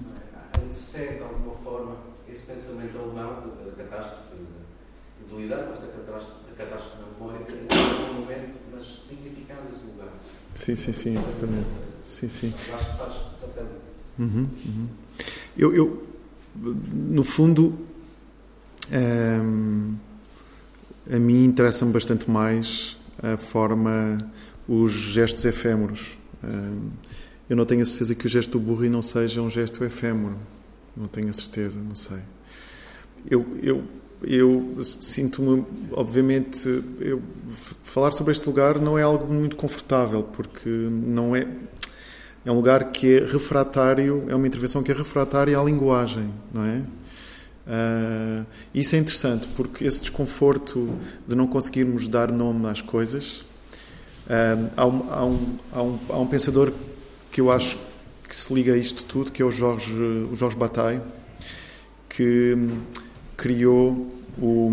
Antecede 0.66 1.18
de 1.18 1.24
alguma 1.24 1.56
forma 1.56 1.98
esse 2.30 2.44
pensamento 2.46 2.98
alemão 2.98 3.56
da 3.66 3.72
catástrofe 3.84 4.34
de 5.28 5.36
lidar 5.36 5.66
com 5.66 5.74
essa 5.74 5.88
catástrofe, 5.88 6.54
catástrofe 6.58 6.98
na 7.02 7.08
memória, 7.08 7.46
que 7.46 7.54
um 7.54 8.22
momento, 8.22 8.56
mas 8.72 9.00
significando 9.08 9.70
esse 9.72 9.88
lugar. 9.88 10.10
Sim, 10.56 10.76
sim, 10.76 10.94
sim, 10.94 11.12
exatamente. 11.12 11.68
Sim, 12.00 12.30
sim. 12.30 12.54
Acho 12.74 12.92
que 12.92 12.98
faz 12.98 13.14
satélite. 13.40 13.94
Uhum, 14.20 14.48
uhum. 14.66 14.88
Eu, 15.58 15.76
eu, 15.76 16.08
no 16.56 17.24
fundo, 17.24 17.74
hum, 18.92 19.96
a 21.12 21.18
mim 21.18 21.46
interessa-me 21.46 21.92
bastante 21.92 22.30
mais 22.30 22.98
a 23.22 23.38
forma, 23.38 24.18
os 24.68 24.92
gestos 24.92 25.46
efêmeros. 25.46 26.18
Hum, 26.44 26.90
eu 27.50 27.56
não 27.56 27.66
tenho 27.66 27.82
a 27.82 27.86
certeza 27.86 28.16
que 28.16 28.26
o 28.26 28.30
gesto 28.30 28.52
do 28.52 28.60
burro 28.60 28.86
não 28.90 29.02
seja 29.02 29.42
um 29.42 29.50
gesto 29.50 29.84
efêmero. 29.84 30.38
Não 30.96 31.08
tenho 31.08 31.30
a 31.30 31.34
certeza, 31.34 31.80
não 31.80 31.96
sei. 31.96 32.20
Eu, 33.30 33.46
eu 33.62 33.84
eu 34.26 34.78
sinto-me, 34.84 35.66
obviamente, 35.92 36.68
eu, 37.00 37.22
falar 37.84 38.12
sobre 38.12 38.32
este 38.32 38.48
lugar 38.48 38.80
não 38.80 38.98
é 38.98 39.04
algo 39.04 39.32
muito 39.32 39.56
confortável, 39.56 40.24
porque 40.24 40.70
não 40.70 41.36
é. 41.36 41.46
é 42.46 42.52
um 42.52 42.56
lugar 42.56 42.92
que 42.92 43.18
é 43.18 43.26
refratário, 43.26 44.24
é 44.30 44.36
uma 44.36 44.48
intervenção 44.48 44.82
que 44.82 44.92
é 44.92 44.96
refratária 44.96 45.60
à 45.60 45.64
linguagem, 45.64 46.30
não 46.54 46.64
é? 46.64 46.82
Uh, 47.66 48.46
isso 48.74 48.96
é 48.96 49.00
interessante 49.00 49.48
porque 49.56 49.86
esse 49.86 50.02
desconforto 50.02 51.00
de 51.26 51.34
não 51.34 51.48
conseguirmos 51.48 52.10
dar 52.10 52.32
nome 52.32 52.68
às 52.68 52.82
coisas. 52.82 53.46
Uh, 54.28 54.70
há, 54.76 54.86
um, 54.86 55.10
há, 55.10 55.26
um, 55.26 55.60
há, 55.72 55.82
um, 55.84 56.00
há, 56.10 56.18
um, 56.20 56.28
pensador 56.28 56.72
que 57.32 57.40
eu 57.42 57.52
acho 57.52 57.78
que 58.28 58.36
se 58.36 58.54
liga 58.54 58.74
a 58.74 58.78
isto 58.78 59.06
tudo, 59.06 59.32
que 59.32 59.42
é 59.42 59.46
o 59.46 59.52
Jorge, 59.52 59.94
o 59.94 60.36
Jorge 60.36 60.56
Bataille, 60.56 61.02
que 62.10 62.58
criou 63.38 64.12
o, 64.38 64.72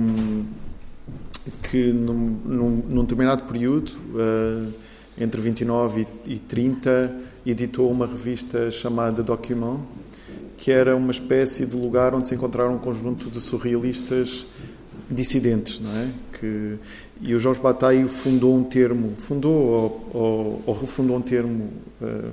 que 1.70 1.92
num, 1.92 2.40
num, 2.44 2.82
num 2.88 3.02
determinado 3.02 3.42
período, 3.44 3.92
uh, 4.14 4.72
entre 5.18 5.40
29 5.40 6.06
e, 6.26 6.34
e 6.34 6.38
30, 6.38 7.14
editou 7.46 7.90
uma 7.90 8.06
revista 8.06 8.70
chamada 8.70 9.22
Document, 9.22 9.80
que 10.60 10.70
era 10.70 10.94
uma 10.94 11.10
espécie 11.10 11.64
de 11.64 11.74
lugar 11.74 12.14
onde 12.14 12.28
se 12.28 12.34
encontraram 12.34 12.74
um 12.74 12.78
conjunto 12.78 13.30
de 13.30 13.40
surrealistas 13.40 14.46
dissidentes, 15.10 15.80
não 15.80 15.90
é? 15.90 16.08
Que, 16.38 16.76
e 17.22 17.34
o 17.34 17.38
Jorge 17.38 17.60
Bataille 17.60 18.06
fundou 18.08 18.54
um 18.54 18.62
termo, 18.62 19.14
fundou 19.16 19.54
ou, 19.54 20.10
ou, 20.12 20.62
ou 20.66 20.78
refundou 20.78 21.16
um 21.16 21.22
termo, 21.22 21.70
uh, 22.02 22.30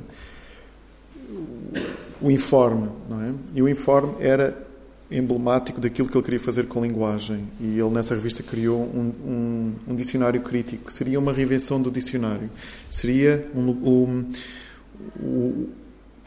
o 2.22 2.30
informe, 2.30 2.90
não 3.10 3.22
é? 3.22 3.34
E 3.56 3.62
o 3.62 3.70
informe 3.70 4.16
era 4.20 4.68
emblemático 5.10 5.80
daquilo 5.80 6.10
que 6.10 6.18
ele 6.18 6.24
queria 6.24 6.40
fazer 6.40 6.68
com 6.68 6.80
a 6.80 6.82
linguagem. 6.86 7.48
E 7.62 7.80
ele, 7.80 7.90
nessa 7.90 8.14
revista, 8.14 8.44
criou 8.44 8.82
um, 8.82 9.14
um, 9.26 9.74
um 9.88 9.96
dicionário 9.96 10.42
crítico. 10.42 10.92
Seria 10.92 11.18
uma 11.18 11.32
reinvenção 11.32 11.82
do 11.82 11.90
dicionário. 11.90 12.50
Seria 12.90 13.48
um, 13.56 13.70
o, 13.70 14.26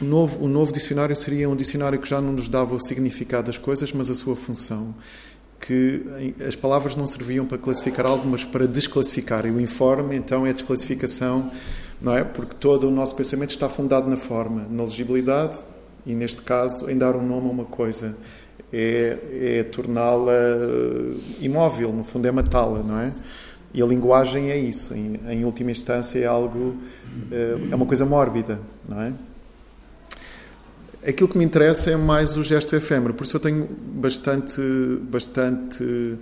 novo, 0.01 0.45
o 0.45 0.49
novo 0.49 0.73
dicionário 0.73 1.15
seria 1.17 1.49
um 1.49 1.57
dicionário 1.57 1.99
que 1.99 2.09
já 2.09 2.21
não 2.21 2.33
nos 2.33 2.49
dava 2.49 2.75
o 2.75 2.81
significado 2.81 3.47
das 3.47 3.59
coisas, 3.59 3.93
mas 3.93 4.11
a 4.11 4.15
sua 4.15 4.37
função. 4.37 4.95
Que 5.59 6.35
as 6.47 6.57
palavras 6.57 6.97
não 6.97 7.07
serviam 7.07 7.45
para 7.45 7.59
classificar 7.59 8.07
algo, 8.07 8.27
mas 8.27 8.45
para 8.45 8.67
desclassificar. 8.67 9.47
E 9.47 9.51
o 9.51 9.61
informe, 9.61 10.17
então, 10.17 10.47
é 10.47 10.51
a 10.51 10.53
desclassificação, 10.53 11.51
não 12.01 12.17
é? 12.17 12.25
Porque 12.25 12.57
todo 12.59 12.89
o 12.89 12.91
nosso 12.91 13.15
pensamento 13.15 13.51
está 13.51 13.69
fundado 13.69 14.09
na 14.09 14.17
forma, 14.17 14.67
na 14.71 14.85
legibilidade 14.85 15.59
e, 16.07 16.15
neste 16.15 16.43
caso, 16.43 16.91
em 16.91 16.97
dar 16.97 17.15
um 17.15 17.27
nome 17.27 17.49
a 17.49 17.51
uma 17.51 17.65
coisa 17.65 18.17
é, 18.73 19.19
é 19.59 19.65
torná-la 19.65 20.33
imóvel, 21.41 21.93
no 21.93 22.05
fundo 22.05 22.27
é 22.27 22.31
matá-la, 22.31 22.83
não 22.83 22.99
é? 22.99 23.13
E 23.73 23.83
a 23.83 23.87
linguagem 23.87 24.51
é 24.51 24.59
isso, 24.59 24.95
em, 24.95 25.21
em, 25.29 25.45
última 25.45 25.71
instância 25.71 26.19
é 26.19 26.27
algo, 26.27 26.77
eh, 27.31 27.57
é 27.71 27.75
uma 27.75 27.87
coisa 27.87 28.05
mórbida, 28.05 28.59
não 28.89 29.01
é? 29.01 29.13
Aquilo 31.07 31.29
que 31.29 31.39
me 31.39 31.45
interessa 31.45 31.91
é 31.91 31.97
mais 31.97 32.37
o 32.37 32.43
gesto 32.43 32.77
efêmero, 32.77 33.15
por 33.15 33.25
isso 33.25 33.37
eu 33.37 33.41
tenho 33.41 33.67
bastante, 33.67 34.61
bastante 35.11 35.83
uh, 35.83 36.19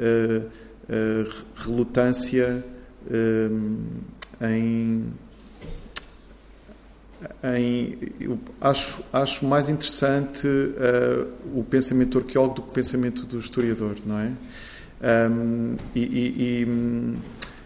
uh, 0.00 1.44
relutância 1.56 2.64
uh, 3.06 4.44
em 4.46 5.04
em, 7.42 7.96
eu 8.20 8.38
acho, 8.60 9.02
acho 9.12 9.46
mais 9.46 9.68
interessante 9.70 10.46
o 11.54 11.64
pensamento 11.64 12.18
arqueólogo 12.18 12.56
do 12.56 12.62
que 12.62 12.68
o 12.68 12.72
pensamento 12.72 13.24
do 13.24 13.38
historiador, 13.38 13.96
não 14.04 14.18
é? 14.18 14.30
Um, 15.30 15.76
e, 15.94 16.00
e, 16.00 16.62
e, 16.62 16.66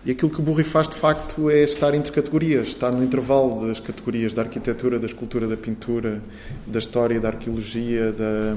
aquilo 0.07 0.31
que 0.31 0.41
o 0.41 0.43
Burri 0.43 0.65
faz, 0.65 0.89
de 0.89 0.97
facto, 0.97 1.51
é 1.51 1.63
estar 1.63 1.95
entre 1.95 2.13
categorias, 2.13 2.69
estar 2.69 2.93
no 2.93 3.03
intervalo 3.03 3.67
das 3.67 3.81
categorias 3.81 4.33
da 4.33 4.43
arquitetura, 4.43 4.99
da 4.99 5.07
escultura, 5.07 5.47
da 5.47 5.57
pintura, 5.57 6.23
da 6.67 6.79
história, 6.79 7.21
da 7.21 7.29
arqueologia, 7.29 8.13
da, 8.13 8.57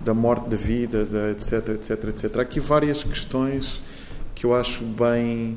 da 0.00 0.14
morte, 0.14 0.48
da 0.48 0.56
vida, 0.56 1.04
da 1.04 1.30
etc, 1.30 1.70
etc, 1.70 2.04
etc. 2.08 2.36
Há 2.36 2.42
aqui 2.42 2.60
várias 2.60 3.02
questões 3.02 3.80
que 4.34 4.44
eu 4.44 4.54
acho 4.54 4.84
bem 4.84 5.56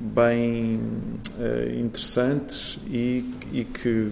bem 0.00 0.76
uh, 1.38 1.80
interessantes 1.80 2.78
e, 2.88 3.24
e, 3.52 3.64
que, 3.64 4.10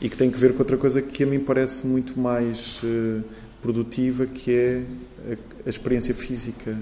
e 0.00 0.08
que 0.08 0.16
têm 0.16 0.30
que 0.30 0.38
ver 0.38 0.52
com 0.52 0.60
outra 0.60 0.76
coisa 0.76 1.02
que 1.02 1.24
a 1.24 1.26
mim 1.26 1.40
parece 1.40 1.86
muito 1.86 2.18
mais 2.18 2.80
uh, 2.84 3.22
produtiva, 3.60 4.24
que 4.26 4.52
é 4.52 4.82
a, 5.32 5.66
a, 5.66 5.70
experiência 5.70 6.14
física 6.14 6.78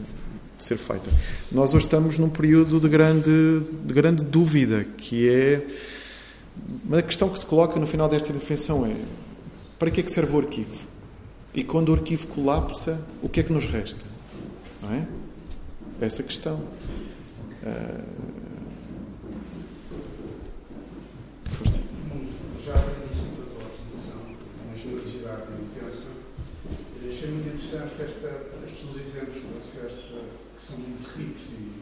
ser 0.64 0.76
feita. 0.76 1.10
Nós 1.50 1.74
hoje 1.74 1.86
estamos 1.86 2.18
num 2.18 2.28
período 2.28 2.80
de 2.80 2.88
grande, 2.88 3.60
de 3.84 3.94
grande 3.94 4.24
dúvida, 4.24 4.84
que 4.96 5.28
é 5.28 5.66
uma 6.84 7.02
questão 7.02 7.28
que 7.28 7.38
se 7.38 7.46
coloca 7.46 7.78
no 7.80 7.86
final 7.86 8.08
desta 8.08 8.28
intervenção 8.30 8.86
é 8.86 8.94
para 9.82 9.90
que 9.90 9.98
é 9.98 10.02
que 10.04 10.12
serve 10.12 10.36
o 10.36 10.38
arquivo? 10.38 10.86
E 11.52 11.64
quando 11.64 11.88
o 11.88 11.92
arquivo 11.94 12.28
colapsa, 12.28 13.04
o 13.20 13.28
que 13.28 13.40
é 13.40 13.42
que 13.42 13.52
nos 13.52 13.66
resta? 13.66 14.04
Não 14.80 14.94
é? 14.94 15.04
Essa 16.00 16.22
questão. 16.22 16.54
Uh, 17.64 18.04
força. 21.50 21.80
Já 22.64 22.74
no 22.74 23.04
início 23.04 23.26
da 23.34 23.44
tua 23.50 23.66
apresentação, 23.66 24.22
uma 24.64 24.76
generosidade 24.76 25.42
intensa, 25.60 26.10
achei 27.08 27.30
muito 27.32 27.48
interessante 27.48 28.02
esta, 28.02 28.30
estes 28.64 28.88
dois 28.88 29.06
exemplos 29.08 29.34
que 29.34 29.48
trouxeste, 29.48 30.14
que 30.54 30.62
são 30.62 30.78
muito 30.78 31.08
ricos 31.18 31.42
e 31.58 31.72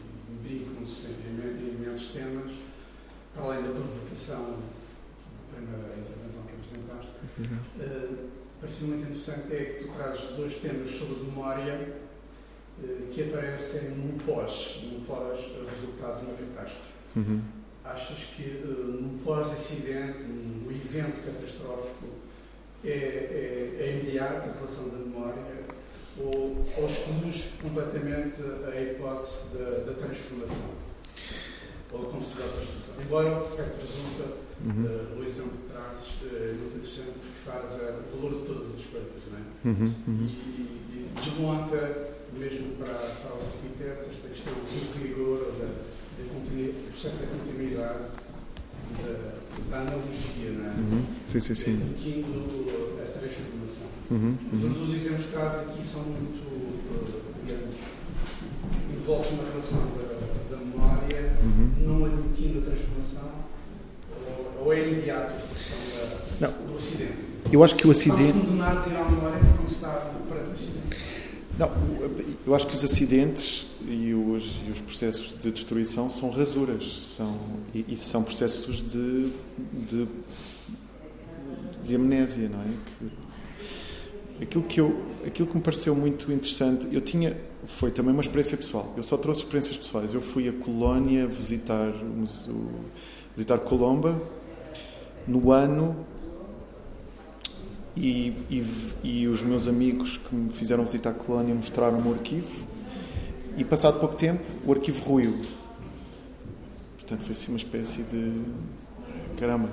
brincam-se 0.41 1.05
em 1.05 1.83
imensos 1.83 2.07
temas, 2.13 2.51
para 3.35 3.43
além 3.43 3.61
da 3.61 3.69
provocação 4.31 4.57
da 5.51 5.57
primeira 5.57 5.87
intervenção 5.97 6.43
que 6.43 6.53
apresentaste. 6.53 7.11
Uhum. 7.37 7.57
Uh, 7.79 8.29
pareceu 8.59 8.87
muito 8.87 9.01
interessante 9.01 9.53
é 9.53 9.65
que 9.65 9.83
tu 9.83 9.91
trazes 9.91 10.35
dois 10.35 10.55
temas 10.55 10.91
sobre 10.91 11.23
memória 11.23 11.95
eh, 12.83 13.07
que 13.11 13.23
aparecem 13.23 13.89
num 13.89 14.17
pós, 14.19 14.81
num 14.83 15.03
pós-resultado 15.03 16.19
de 16.19 16.25
uma 16.25 16.37
catástrofe. 16.37 16.91
Uhum. 17.15 17.41
Achas 17.83 18.19
que 18.35 18.61
uh, 18.63 19.01
num 19.01 19.17
pós-acidente, 19.23 20.23
um 20.23 20.69
evento 20.69 21.25
catastrófico, 21.25 22.05
é, 22.83 22.89
é, 22.89 23.77
é 23.79 23.99
imediato 23.99 24.49
a 24.49 24.53
relação 24.53 24.89
da 24.89 24.97
memória 24.97 25.43
ou, 26.17 26.65
ou 26.77 26.85
exclus 26.85 27.53
completamente 27.61 28.41
a 28.41 28.81
hipótese 28.81 29.57
da, 29.57 29.91
da 29.91 29.93
transformação? 29.93 30.90
Ou 31.93 32.01
a 32.01 32.05
consideração 32.05 32.47
da 32.47 32.65
transformação? 32.65 32.95
Embora 33.03 33.27
o 33.37 33.49
que 33.49 33.61
uhum. 34.63 34.85
uh, 34.85 35.19
o 35.19 35.23
exemplo 35.23 35.51
que 35.51 35.73
trazes, 35.73 36.07
uh, 36.21 36.35
é 36.35 36.53
muito 36.53 36.77
interessante 36.77 37.11
porque 37.19 37.39
faz 37.43 37.67
o 37.75 38.17
valor 38.17 38.41
de 38.41 38.45
todas 38.47 38.67
as 38.75 38.85
coisas, 38.85 39.23
não 39.31 39.37
é? 39.37 39.43
Uhum. 39.65 39.93
Uhum. 40.07 40.25
E, 40.25 40.61
e 40.93 41.11
desmonta 41.15 42.11
mesmo 42.37 42.75
para, 42.77 42.93
para 42.93 43.35
os 43.35 43.47
arquitetos, 43.47 44.07
esta 44.09 44.27
questão 44.29 44.53
do 44.53 45.03
rigor, 45.03 45.51
da, 45.59 45.65
da 45.65 46.29
do 46.31 46.89
processo 46.89 47.17
da 47.17 47.27
continuidade, 47.27 47.99
da, 48.97 49.69
da 49.69 49.81
analogia, 49.81 50.51
não 50.51 50.65
é? 50.65 50.73
Uhum. 50.75 51.05
Sim, 51.27 51.39
sim, 51.39 51.55
sim. 51.55 51.77
Permitindo 51.77 52.97
a 53.01 53.19
transformação. 53.19 53.87
Uhum. 54.11 54.37
Uhum. 54.53 54.81
Os 54.83 54.93
exemplos 54.93 55.25
que 55.25 55.31
traz 55.31 55.55
aqui 55.55 55.83
são 55.83 56.03
muito, 56.03 57.43
digamos, 57.45 57.75
envoltos 58.93 59.31
na 59.37 59.43
relação 59.43 59.79
da, 59.97 60.10
uhum. 61.43 61.71
não 61.87 62.05
admitindo 62.05 62.59
a 62.59 62.61
transformação, 62.61 63.31
ou, 64.59 64.65
ou 64.65 64.73
é 64.73 64.87
imediato 64.87 65.33
esta 65.33 65.47
questão 65.47 65.77
da, 66.39 66.47
do 66.47 66.75
acidente? 66.75 67.31
Eu 67.51 67.63
acho 67.63 67.75
que 67.75 67.87
o 67.87 67.91
acidente. 67.91 68.21
Estamos 68.21 68.45
condenados 68.45 68.85
a 68.85 68.89
ir 68.89 68.95
à 68.95 69.03
memória 69.03 69.39
quando 69.39 69.67
se 69.67 69.73
está 69.75 70.11
perante 70.29 70.49
o 70.49 70.53
acidente. 70.53 70.81
Não, 71.59 71.69
eu 72.45 72.55
acho 72.55 72.67
que 72.67 72.75
os 72.75 72.83
acidentes 72.83 73.67
e 73.87 74.13
os, 74.13 74.59
e 74.67 74.71
os 74.71 74.79
processos 74.79 75.35
de 75.37 75.51
destruição 75.51 76.09
são 76.09 76.29
rasuras 76.29 77.15
são, 77.15 77.37
e, 77.73 77.85
e 77.87 77.97
são 77.97 78.23
processos 78.23 78.83
de, 78.83 79.31
de, 79.87 80.07
de, 81.83 81.95
amnésia, 81.95 82.49
não 82.49 82.61
é? 82.61 82.73
Que, 84.37 84.43
aquilo, 84.43 84.63
que 84.63 84.81
eu, 84.81 85.03
aquilo 85.27 85.47
que 85.49 85.55
me 85.55 85.61
pareceu 85.61 85.95
muito 85.95 86.31
interessante, 86.31 86.87
eu 86.91 87.01
tinha, 87.01 87.37
foi 87.77 87.91
também 87.91 88.13
uma 88.13 88.21
experiência 88.21 88.57
pessoal, 88.57 88.93
eu 88.97 89.03
só 89.03 89.17
trouxe 89.17 89.41
experiências 89.41 89.77
pessoais. 89.77 90.13
Eu 90.13 90.21
fui 90.21 90.47
a 90.47 90.53
Colónia 90.53 91.25
visitar, 91.27 91.91
visitar 93.35 93.57
Colomba 93.59 94.21
no 95.27 95.51
ano 95.51 95.95
e, 97.95 98.33
e, 98.49 98.63
e, 99.03 99.27
os 99.27 99.41
meus 99.41 99.67
amigos 99.67 100.17
que 100.17 100.33
me 100.33 100.49
fizeram 100.49 100.83
visitar 100.83 101.11
a 101.11 101.13
colónia 101.13 101.53
mostraram-me 101.53 102.07
o 102.07 102.13
arquivo 102.13 102.65
e 103.57 103.63
passado 103.63 103.99
pouco 103.99 104.15
tempo 104.15 104.43
o 104.65 104.71
arquivo 104.71 105.03
ruiu. 105.03 105.39
Portanto 106.97 107.23
foi 107.23 107.31
assim 107.31 107.51
uma 107.51 107.57
espécie 107.57 108.03
de 108.03 108.41
caramba 109.37 109.69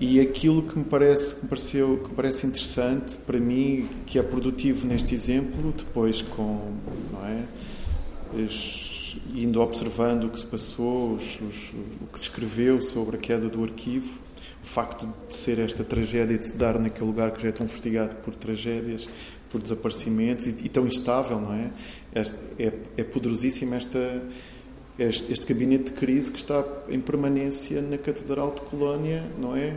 e 0.00 0.18
aquilo 0.18 0.62
que 0.62 0.78
me 0.78 0.84
parece 0.84 1.36
que 1.36 1.42
me 1.42 1.48
pareceu 1.48 1.98
que 1.98 2.08
me 2.08 2.14
parece 2.14 2.46
interessante 2.46 3.18
para 3.18 3.38
mim 3.38 3.88
que 4.06 4.18
é 4.18 4.22
produtivo 4.22 4.86
neste 4.86 5.14
exemplo 5.14 5.72
depois 5.76 6.22
com 6.22 6.72
não 7.12 7.26
é 7.26 7.44
indo 9.34 9.60
observando 9.60 10.24
o 10.24 10.30
que 10.30 10.40
se 10.40 10.46
passou 10.46 11.14
os, 11.14 11.40
os, 11.40 11.72
o 12.00 12.06
que 12.12 12.18
se 12.18 12.26
escreveu 12.26 12.80
sobre 12.80 13.16
a 13.16 13.18
queda 13.18 13.48
do 13.48 13.62
arquivo 13.62 14.18
O 14.62 14.66
facto 14.66 15.08
de 15.28 15.34
ser 15.34 15.58
esta 15.58 15.82
tragédia, 15.82 16.38
de 16.38 16.46
se 16.46 16.56
dar 16.56 16.78
naquele 16.78 17.06
lugar 17.06 17.32
que 17.32 17.42
já 17.42 17.48
é 17.48 17.52
tão 17.52 17.64
investigado 17.64 18.16
por 18.16 18.36
tragédias, 18.36 19.08
por 19.50 19.60
desaparecimentos 19.60 20.46
e, 20.46 20.50
e 20.64 20.68
tão 20.68 20.86
instável, 20.86 21.40
não 21.40 21.52
é? 21.54 21.70
É, 22.58 22.72
é 22.98 23.04
poderosíssimo 23.04 23.74
esta, 23.74 24.22
este, 25.00 25.32
este, 25.32 25.52
gabinete 25.52 25.84
de 25.84 25.92
crise 25.92 26.30
que 26.30 26.38
está 26.38 26.64
em 26.88 27.00
permanência 27.00 27.80
na 27.80 27.96
Catedral 27.96 28.54
de 28.54 28.60
Colónia, 28.62 29.22
não 29.38 29.56
é? 29.56 29.76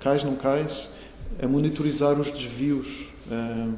Cais, 0.00 0.24
não 0.24 0.36
cais? 0.36 0.88
A 1.42 1.46
monitorizar 1.46 2.18
os 2.18 2.30
desvios. 2.30 3.08
Ah, 3.30 3.68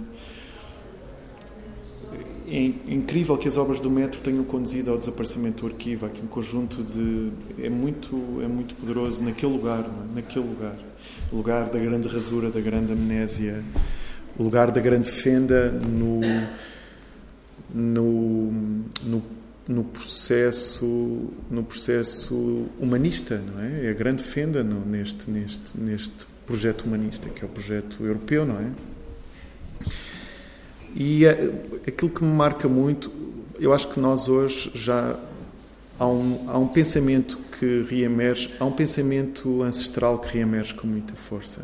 é 2.51 2.73
incrível 2.89 3.37
que 3.37 3.47
as 3.47 3.59
obras 3.59 3.79
do 3.79 3.91
metro 3.91 4.21
tenham 4.23 4.43
conduzido 4.43 4.91
ao 4.91 4.97
desaparecimento 4.97 5.67
do 5.67 5.73
arquivo. 5.73 6.07
Aqui 6.07 6.23
um 6.23 6.27
conjunto 6.27 6.83
de 6.83 7.31
é 7.63 7.69
muito 7.69 8.41
é 8.43 8.47
muito 8.47 8.75
poderoso 8.75 9.23
naquele 9.23 9.53
lugar, 9.53 9.81
é? 9.81 10.15
naquele 10.15 10.47
lugar, 10.47 10.77
o 11.31 11.37
lugar 11.37 11.69
da 11.69 11.79
grande 11.79 12.09
rasura, 12.09 12.49
da 12.49 12.61
grande 12.61 12.93
amnésia, 12.93 13.63
o 14.39 14.43
lugar 14.43 14.71
da 14.71 14.81
grande 14.81 15.11
fenda 15.11 15.71
no 15.73 16.21
no, 17.71 18.51
no, 19.05 19.23
no 19.69 19.85
processo 19.85 21.31
no 21.51 21.63
processo 21.63 22.67
humanista, 22.81 23.37
não 23.37 23.63
é? 23.63 23.87
É 23.87 23.91
a 23.91 23.93
grande 23.93 24.25
fenda 24.25 24.65
no, 24.65 24.85
neste 24.85 25.31
neste 25.31 25.79
neste 25.79 26.27
projeto 26.47 26.83
humanista 26.83 27.29
que 27.29 27.45
é 27.45 27.47
o 27.47 27.51
projeto 27.51 28.03
europeu, 28.05 28.47
não 28.47 28.59
é? 28.59 28.71
E 30.97 31.27
é, 31.27 31.53
aquilo 31.87 32.11
que 32.11 32.25
me 32.25 32.33
marca 32.33 32.67
muito, 32.67 33.13
eu 33.61 33.73
acho 33.73 33.89
que 33.89 34.01
nós 34.01 34.29
hoje 34.29 34.71
já 34.75 35.17
há 35.99 36.07
um, 36.07 36.45
há 36.49 36.59
um 36.59 36.67
pensamento 36.67 37.39
que 37.59 37.83
reemerge, 37.83 38.55
há 38.59 38.65
um 38.65 38.73
pensamento 38.73 39.63
ancestral 39.63 40.19
que 40.19 40.35
reemerge 40.35 40.73
com 40.75 40.87
muita 40.87 41.15
força. 41.15 41.63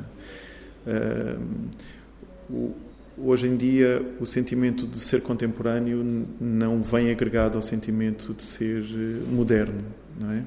Uh, 0.87 1.41
o, 2.51 2.75
hoje 3.17 3.47
em 3.47 3.57
dia, 3.57 4.05
o 4.21 4.27
sentimento 4.27 4.87
de 4.87 4.99
ser 4.99 5.23
contemporâneo 5.23 6.27
não 6.41 6.83
vem 6.83 7.11
agregado 7.11 7.57
ao 7.57 7.63
sentimento 7.63 8.35
de 8.35 8.43
ser 8.43 8.83
eh, 8.83 9.23
moderno, 9.31 9.85
não 10.19 10.33
é? 10.33 10.43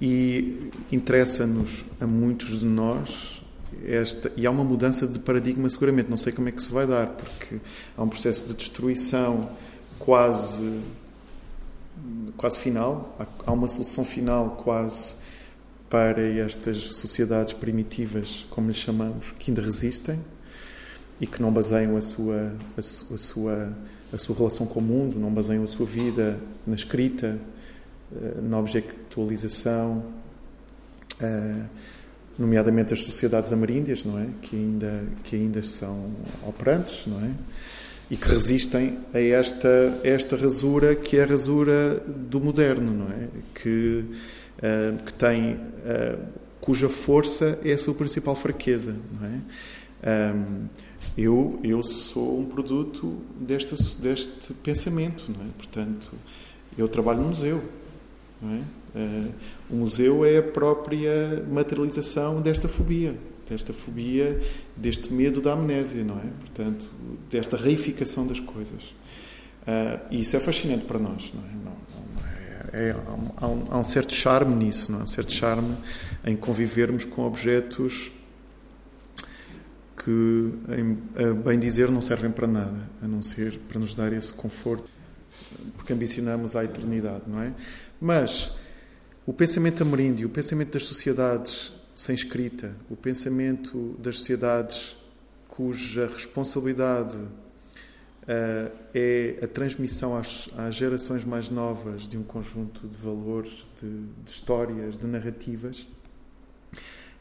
E 0.00 0.70
interessa-nos 0.92 1.84
a 2.00 2.06
muitos 2.06 2.60
de 2.60 2.66
nós 2.66 3.42
esta, 3.84 4.32
e 4.36 4.46
há 4.46 4.50
uma 4.50 4.64
mudança 4.64 5.06
de 5.06 5.18
paradigma 5.18 5.68
seguramente, 5.68 6.08
não 6.08 6.16
sei 6.16 6.32
como 6.32 6.48
é 6.48 6.52
que 6.52 6.62
se 6.62 6.70
vai 6.70 6.86
dar, 6.86 7.08
porque 7.08 7.58
há 7.96 8.02
um 8.02 8.08
processo 8.08 8.46
de 8.46 8.54
destruição 8.54 9.50
quase 9.98 10.80
quase 12.36 12.58
final, 12.60 13.16
há 13.44 13.52
uma 13.52 13.66
solução 13.66 14.04
final 14.04 14.50
quase 14.62 15.16
para 15.90 16.22
estas 16.22 16.76
sociedades 16.76 17.52
primitivas, 17.52 18.46
como 18.50 18.68
lhe 18.68 18.74
chamamos, 18.74 19.32
que 19.38 19.50
ainda 19.50 19.60
resistem 19.60 20.20
e 21.20 21.26
que 21.26 21.42
não 21.42 21.52
baseiam 21.52 21.96
a 21.96 22.00
sua 22.00 22.52
a, 22.76 22.82
sua 22.82 23.72
a 24.12 24.18
sua 24.18 24.36
relação 24.36 24.66
com 24.66 24.80
o 24.80 24.82
mundo, 24.82 25.18
não 25.18 25.30
baseiam 25.30 25.64
a 25.64 25.66
sua 25.66 25.84
vida 25.84 26.38
na 26.66 26.74
escrita, 26.74 27.38
eh, 28.10 28.40
na 28.42 28.58
objetivação, 28.58 30.02
eh, 31.20 31.62
nomeadamente 32.38 32.94
as 32.94 33.00
sociedades 33.00 33.52
ameríndias, 33.52 34.04
não 34.04 34.18
é? 34.18 34.26
Que 34.40 34.56
ainda, 34.56 35.04
que 35.24 35.36
ainda 35.36 35.62
são 35.62 36.10
operantes, 36.46 37.06
não 37.06 37.22
é? 37.22 37.30
E 38.10 38.16
que 38.16 38.26
resistem 38.28 38.98
a 39.12 39.20
esta, 39.20 39.68
a 40.02 40.08
esta 40.08 40.36
rasura 40.36 40.94
que 40.94 41.18
é 41.18 41.24
a 41.24 41.26
rasura 41.26 42.00
do 42.06 42.40
moderno, 42.40 42.90
não 42.90 43.12
é? 43.12 43.28
Que, 43.54 44.04
uh, 44.58 45.04
que 45.04 45.12
tem, 45.12 45.60
cuja 46.58 46.88
força 46.88 47.58
é 47.62 47.72
a 47.72 47.78
sua 47.78 47.92
principal 47.92 48.34
fraqueza, 48.34 48.96
não 49.20 49.26
é? 49.28 50.48
Eu, 51.16 51.58
eu 51.64 51.82
sou 51.82 52.40
um 52.40 52.44
produto 52.44 53.18
deste, 53.40 53.74
deste 54.00 54.54
pensamento, 54.54 55.24
não 55.28 55.44
é? 55.44 55.48
Portanto, 55.56 56.12
eu 56.76 56.86
trabalho 56.86 57.20
no 57.20 57.28
museu, 57.28 57.62
não 58.40 58.54
é? 58.54 58.60
Uh, 58.94 59.34
o 59.70 59.76
museu 59.76 60.24
é 60.24 60.38
a 60.38 60.42
própria 60.42 61.44
materialização 61.50 62.40
desta 62.40 62.68
fobia, 62.68 63.14
desta 63.48 63.72
fobia, 63.72 64.40
deste 64.76 65.12
medo 65.12 65.40
da 65.40 65.52
amnésia, 65.52 66.04
não 66.04 66.18
é? 66.18 66.26
Portanto, 66.40 66.86
desta 67.30 67.56
reificação 67.56 68.26
das 68.26 68.40
coisas. 68.40 68.94
Uh, 69.62 70.00
e 70.10 70.20
isso 70.20 70.36
é 70.36 70.40
fascinante 70.40 70.84
para 70.84 70.98
nós, 70.98 71.32
não 71.34 71.44
é? 71.44 71.52
Não, 71.52 71.76
não 72.14 72.26
é, 72.72 72.88
é 72.88 72.96
há, 73.36 73.46
um, 73.46 73.64
há, 73.70 73.78
um, 73.78 73.84
certo 73.84 74.14
charme 74.14 74.54
nisso, 74.54 74.90
não 74.90 75.00
é? 75.00 75.02
Um 75.02 75.06
certo 75.06 75.32
charme 75.32 75.76
em 76.24 76.36
convivermos 76.36 77.04
com 77.04 77.22
objetos 77.22 78.10
que, 80.08 80.52
a 81.22 81.34
bem 81.34 81.58
dizer, 81.58 81.90
não 81.90 82.00
servem 82.00 82.30
para 82.30 82.46
nada, 82.46 82.88
a 83.02 83.06
não 83.06 83.20
ser 83.20 83.58
para 83.68 83.78
nos 83.78 83.94
dar 83.94 84.10
esse 84.10 84.32
conforto, 84.32 84.88
porque 85.76 85.92
ambicionamos 85.92 86.56
a 86.56 86.64
eternidade, 86.64 87.24
não 87.26 87.42
é? 87.42 87.52
Mas 88.00 88.52
o 89.26 89.34
pensamento 89.34 89.82
ameríndio, 89.82 90.28
o 90.28 90.30
pensamento 90.30 90.72
das 90.72 90.84
sociedades 90.84 91.74
sem 91.94 92.14
escrita, 92.14 92.74
o 92.88 92.96
pensamento 92.96 93.94
das 93.98 94.16
sociedades 94.18 94.96
cuja 95.46 96.06
responsabilidade 96.06 97.18
uh, 97.18 98.72
é 98.94 99.38
a 99.42 99.46
transmissão 99.46 100.16
às, 100.16 100.48
às, 100.56 100.74
gerações 100.74 101.24
mais 101.24 101.50
novas 101.50 102.08
de 102.08 102.16
um 102.16 102.22
conjunto 102.22 102.86
de 102.86 102.96
valores, 102.96 103.66
de, 103.78 103.90
de, 104.24 104.30
histórias, 104.30 104.96
de 104.96 105.06
narrativas, 105.06 105.86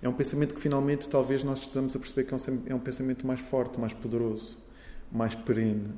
é 0.01 0.07
um 0.07 0.13
pensamento 0.13 0.53
que 0.53 0.61
finalmente 0.61 1.09
talvez 1.09 1.43
nós 1.43 1.59
estejamos 1.59 1.95
a 1.95 1.99
perceber 1.99 2.23
que 2.25 2.33
é 2.33 2.37
um, 2.37 2.63
é 2.67 2.75
um 2.75 2.79
pensamento 2.79 3.25
mais 3.25 3.39
forte, 3.39 3.79
mais 3.79 3.93
poderoso, 3.93 4.59
mais 5.11 5.33
perene. 5.33 5.93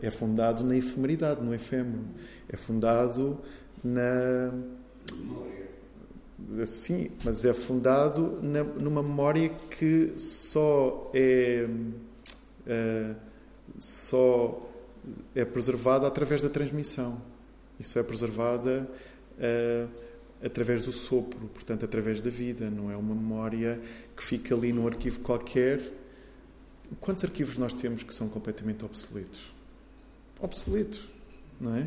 É 0.00 0.10
fundado 0.10 0.64
na 0.64 0.76
efemeridade, 0.76 1.42
no 1.42 1.54
efêmero. 1.54 2.04
É 2.48 2.56
fundado 2.56 3.38
na 3.84 4.52
Sim, 6.66 7.10
mas 7.24 7.44
é 7.44 7.54
fundado 7.54 8.38
na, 8.42 8.62
numa 8.62 9.02
memória 9.02 9.48
que 9.48 10.12
só 10.16 11.10
é, 11.14 11.66
é, 12.66 13.14
só 13.78 14.70
é 15.34 15.44
preservada 15.44 16.06
através 16.06 16.42
da 16.42 16.48
transmissão. 16.48 17.20
Isso 17.80 17.98
é 17.98 18.02
preservada 18.02 18.88
é, 19.38 19.86
através 20.42 20.82
do 20.82 20.92
sopro, 20.92 21.48
portanto, 21.48 21.84
através 21.84 22.20
da 22.20 22.30
vida. 22.30 22.70
Não 22.70 22.90
é 22.90 22.96
uma 22.96 23.14
memória 23.14 23.80
que 24.16 24.24
fica 24.24 24.54
ali 24.54 24.72
num 24.72 24.86
arquivo 24.86 25.20
qualquer. 25.20 25.80
Quantos 27.00 27.24
arquivos 27.24 27.58
nós 27.58 27.74
temos 27.74 28.02
que 28.02 28.14
são 28.14 28.28
completamente 28.28 28.84
obsoletos? 28.84 29.52
Obsoletos, 30.40 31.00
não 31.60 31.74
é? 31.74 31.86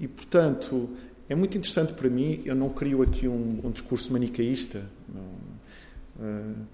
E, 0.00 0.08
portanto, 0.08 0.88
é 1.28 1.34
muito 1.34 1.56
interessante 1.56 1.92
para 1.92 2.08
mim, 2.08 2.42
eu 2.44 2.54
não 2.54 2.70
crio 2.70 3.02
aqui 3.02 3.28
um, 3.28 3.60
um 3.64 3.70
discurso 3.70 4.12
manicaísta 4.12 4.84
não, 5.08 6.26
uh, 6.26 6.66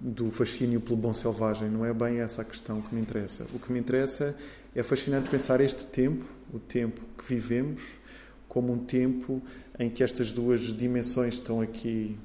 do 0.00 0.30
fascínio 0.30 0.80
pelo 0.80 0.96
bom 0.96 1.12
selvagem, 1.12 1.68
não 1.68 1.84
é 1.84 1.92
bem 1.92 2.20
essa 2.20 2.42
a 2.42 2.44
questão 2.44 2.80
que 2.80 2.94
me 2.94 3.00
interessa. 3.00 3.46
O 3.52 3.58
que 3.58 3.72
me 3.72 3.78
interessa 3.78 4.36
é 4.74 4.82
fascinante 4.82 5.30
pensar 5.30 5.60
este 5.60 5.86
tempo, 5.86 6.24
o 6.52 6.58
tempo 6.58 7.00
que 7.18 7.24
vivemos, 7.24 7.98
como 8.54 8.72
um 8.72 8.78
tempo 8.78 9.42
em 9.78 9.90
que 9.90 10.02
estas 10.02 10.32
duas 10.32 10.72
dimensões 10.72 11.34
estão 11.34 11.60
aqui 11.60 12.16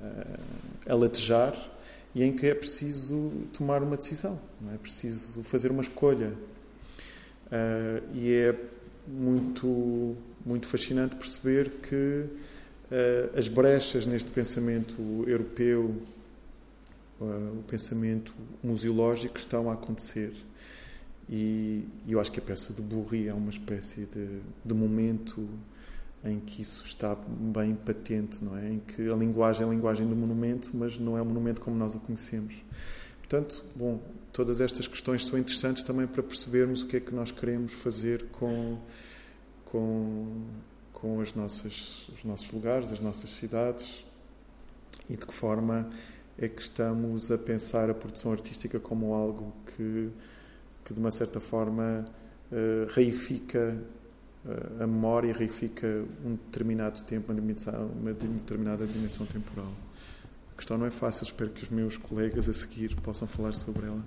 uh, 0.00 0.40
a 0.88 0.94
latejar 0.94 1.54
e 2.14 2.22
em 2.22 2.32
que 2.32 2.46
é 2.46 2.54
preciso 2.54 3.30
tomar 3.52 3.82
uma 3.82 3.96
decisão, 3.96 4.40
é, 4.70 4.76
é 4.76 4.78
preciso 4.78 5.42
fazer 5.42 5.70
uma 5.70 5.82
escolha. 5.82 6.32
Uh, 7.48 8.02
e 8.14 8.32
é 8.32 8.58
muito 9.06 10.16
muito 10.44 10.66
fascinante 10.66 11.16
perceber 11.16 11.70
que 11.82 12.24
uh, 12.24 13.38
as 13.38 13.48
brechas 13.48 14.06
neste 14.06 14.30
pensamento 14.30 15.24
europeu, 15.26 15.94
uh, 17.20 17.58
o 17.58 17.64
pensamento 17.68 18.34
museológico, 18.62 19.38
estão 19.38 19.70
a 19.70 19.74
acontecer. 19.74 20.32
E, 21.28 21.86
e, 22.06 22.12
eu 22.12 22.20
acho 22.20 22.32
que 22.32 22.40
a 22.40 22.42
peça 22.42 22.72
do 22.72 22.82
Bourri 22.82 23.28
é 23.28 23.34
uma 23.34 23.50
espécie 23.50 24.06
de, 24.06 24.40
de 24.64 24.74
momento 24.74 25.48
em 26.24 26.38
que 26.40 26.62
isso 26.62 26.84
está 26.84 27.16
bem 27.16 27.74
patente, 27.74 28.44
não 28.44 28.56
é? 28.56 28.70
Em 28.70 28.78
que 28.78 29.08
a 29.08 29.14
linguagem 29.16 29.66
é 29.66 29.68
a 29.68 29.72
linguagem 29.72 30.08
do 30.08 30.14
monumento, 30.14 30.70
mas 30.72 30.98
não 30.98 31.18
é 31.18 31.22
o 31.22 31.24
monumento 31.24 31.60
como 31.60 31.76
nós 31.76 31.94
o 31.94 31.98
conhecemos. 31.98 32.54
Portanto, 33.18 33.64
bom, 33.74 34.00
todas 34.32 34.60
estas 34.60 34.86
questões 34.86 35.26
são 35.26 35.38
interessantes 35.38 35.82
também 35.82 36.06
para 36.06 36.22
percebermos 36.22 36.82
o 36.82 36.86
que 36.86 36.98
é 36.98 37.00
que 37.00 37.14
nós 37.14 37.32
queremos 37.32 37.72
fazer 37.72 38.26
com 38.30 38.78
com, 39.72 40.44
com 40.92 41.20
as 41.22 41.32
nossas, 41.32 42.08
os 42.14 42.22
nossos 42.24 42.50
lugares, 42.52 42.92
as 42.92 43.00
nossas 43.00 43.30
cidades 43.30 44.04
e 45.08 45.16
de 45.16 45.24
que 45.24 45.32
forma 45.32 45.88
é 46.38 46.46
que 46.46 46.60
estamos 46.60 47.32
a 47.32 47.38
pensar 47.38 47.88
a 47.88 47.94
produção 47.94 48.32
artística 48.32 48.78
como 48.78 49.14
algo 49.14 49.50
que, 49.66 50.10
que 50.84 50.92
de 50.92 51.00
uma 51.00 51.10
certa 51.10 51.40
forma, 51.40 52.04
uh, 52.50 52.86
reifica 52.90 53.78
a 54.80 54.86
memória 54.86 55.32
reifica 55.32 55.86
um 56.24 56.34
determinado 56.34 57.02
tempo, 57.04 57.30
uma, 57.32 57.40
dimensão, 57.40 57.86
uma 58.00 58.12
determinada 58.12 58.86
dimensão 58.86 59.24
temporal. 59.24 59.72
A 60.52 60.56
questão 60.56 60.76
não 60.76 60.86
é 60.86 60.90
fácil, 60.90 61.24
espero 61.24 61.50
que 61.50 61.62
os 61.62 61.68
meus 61.68 61.96
colegas 61.96 62.48
a 62.48 62.52
seguir 62.52 62.94
possam 62.96 63.28
falar 63.28 63.52
sobre 63.54 63.86
ela. 63.86 64.02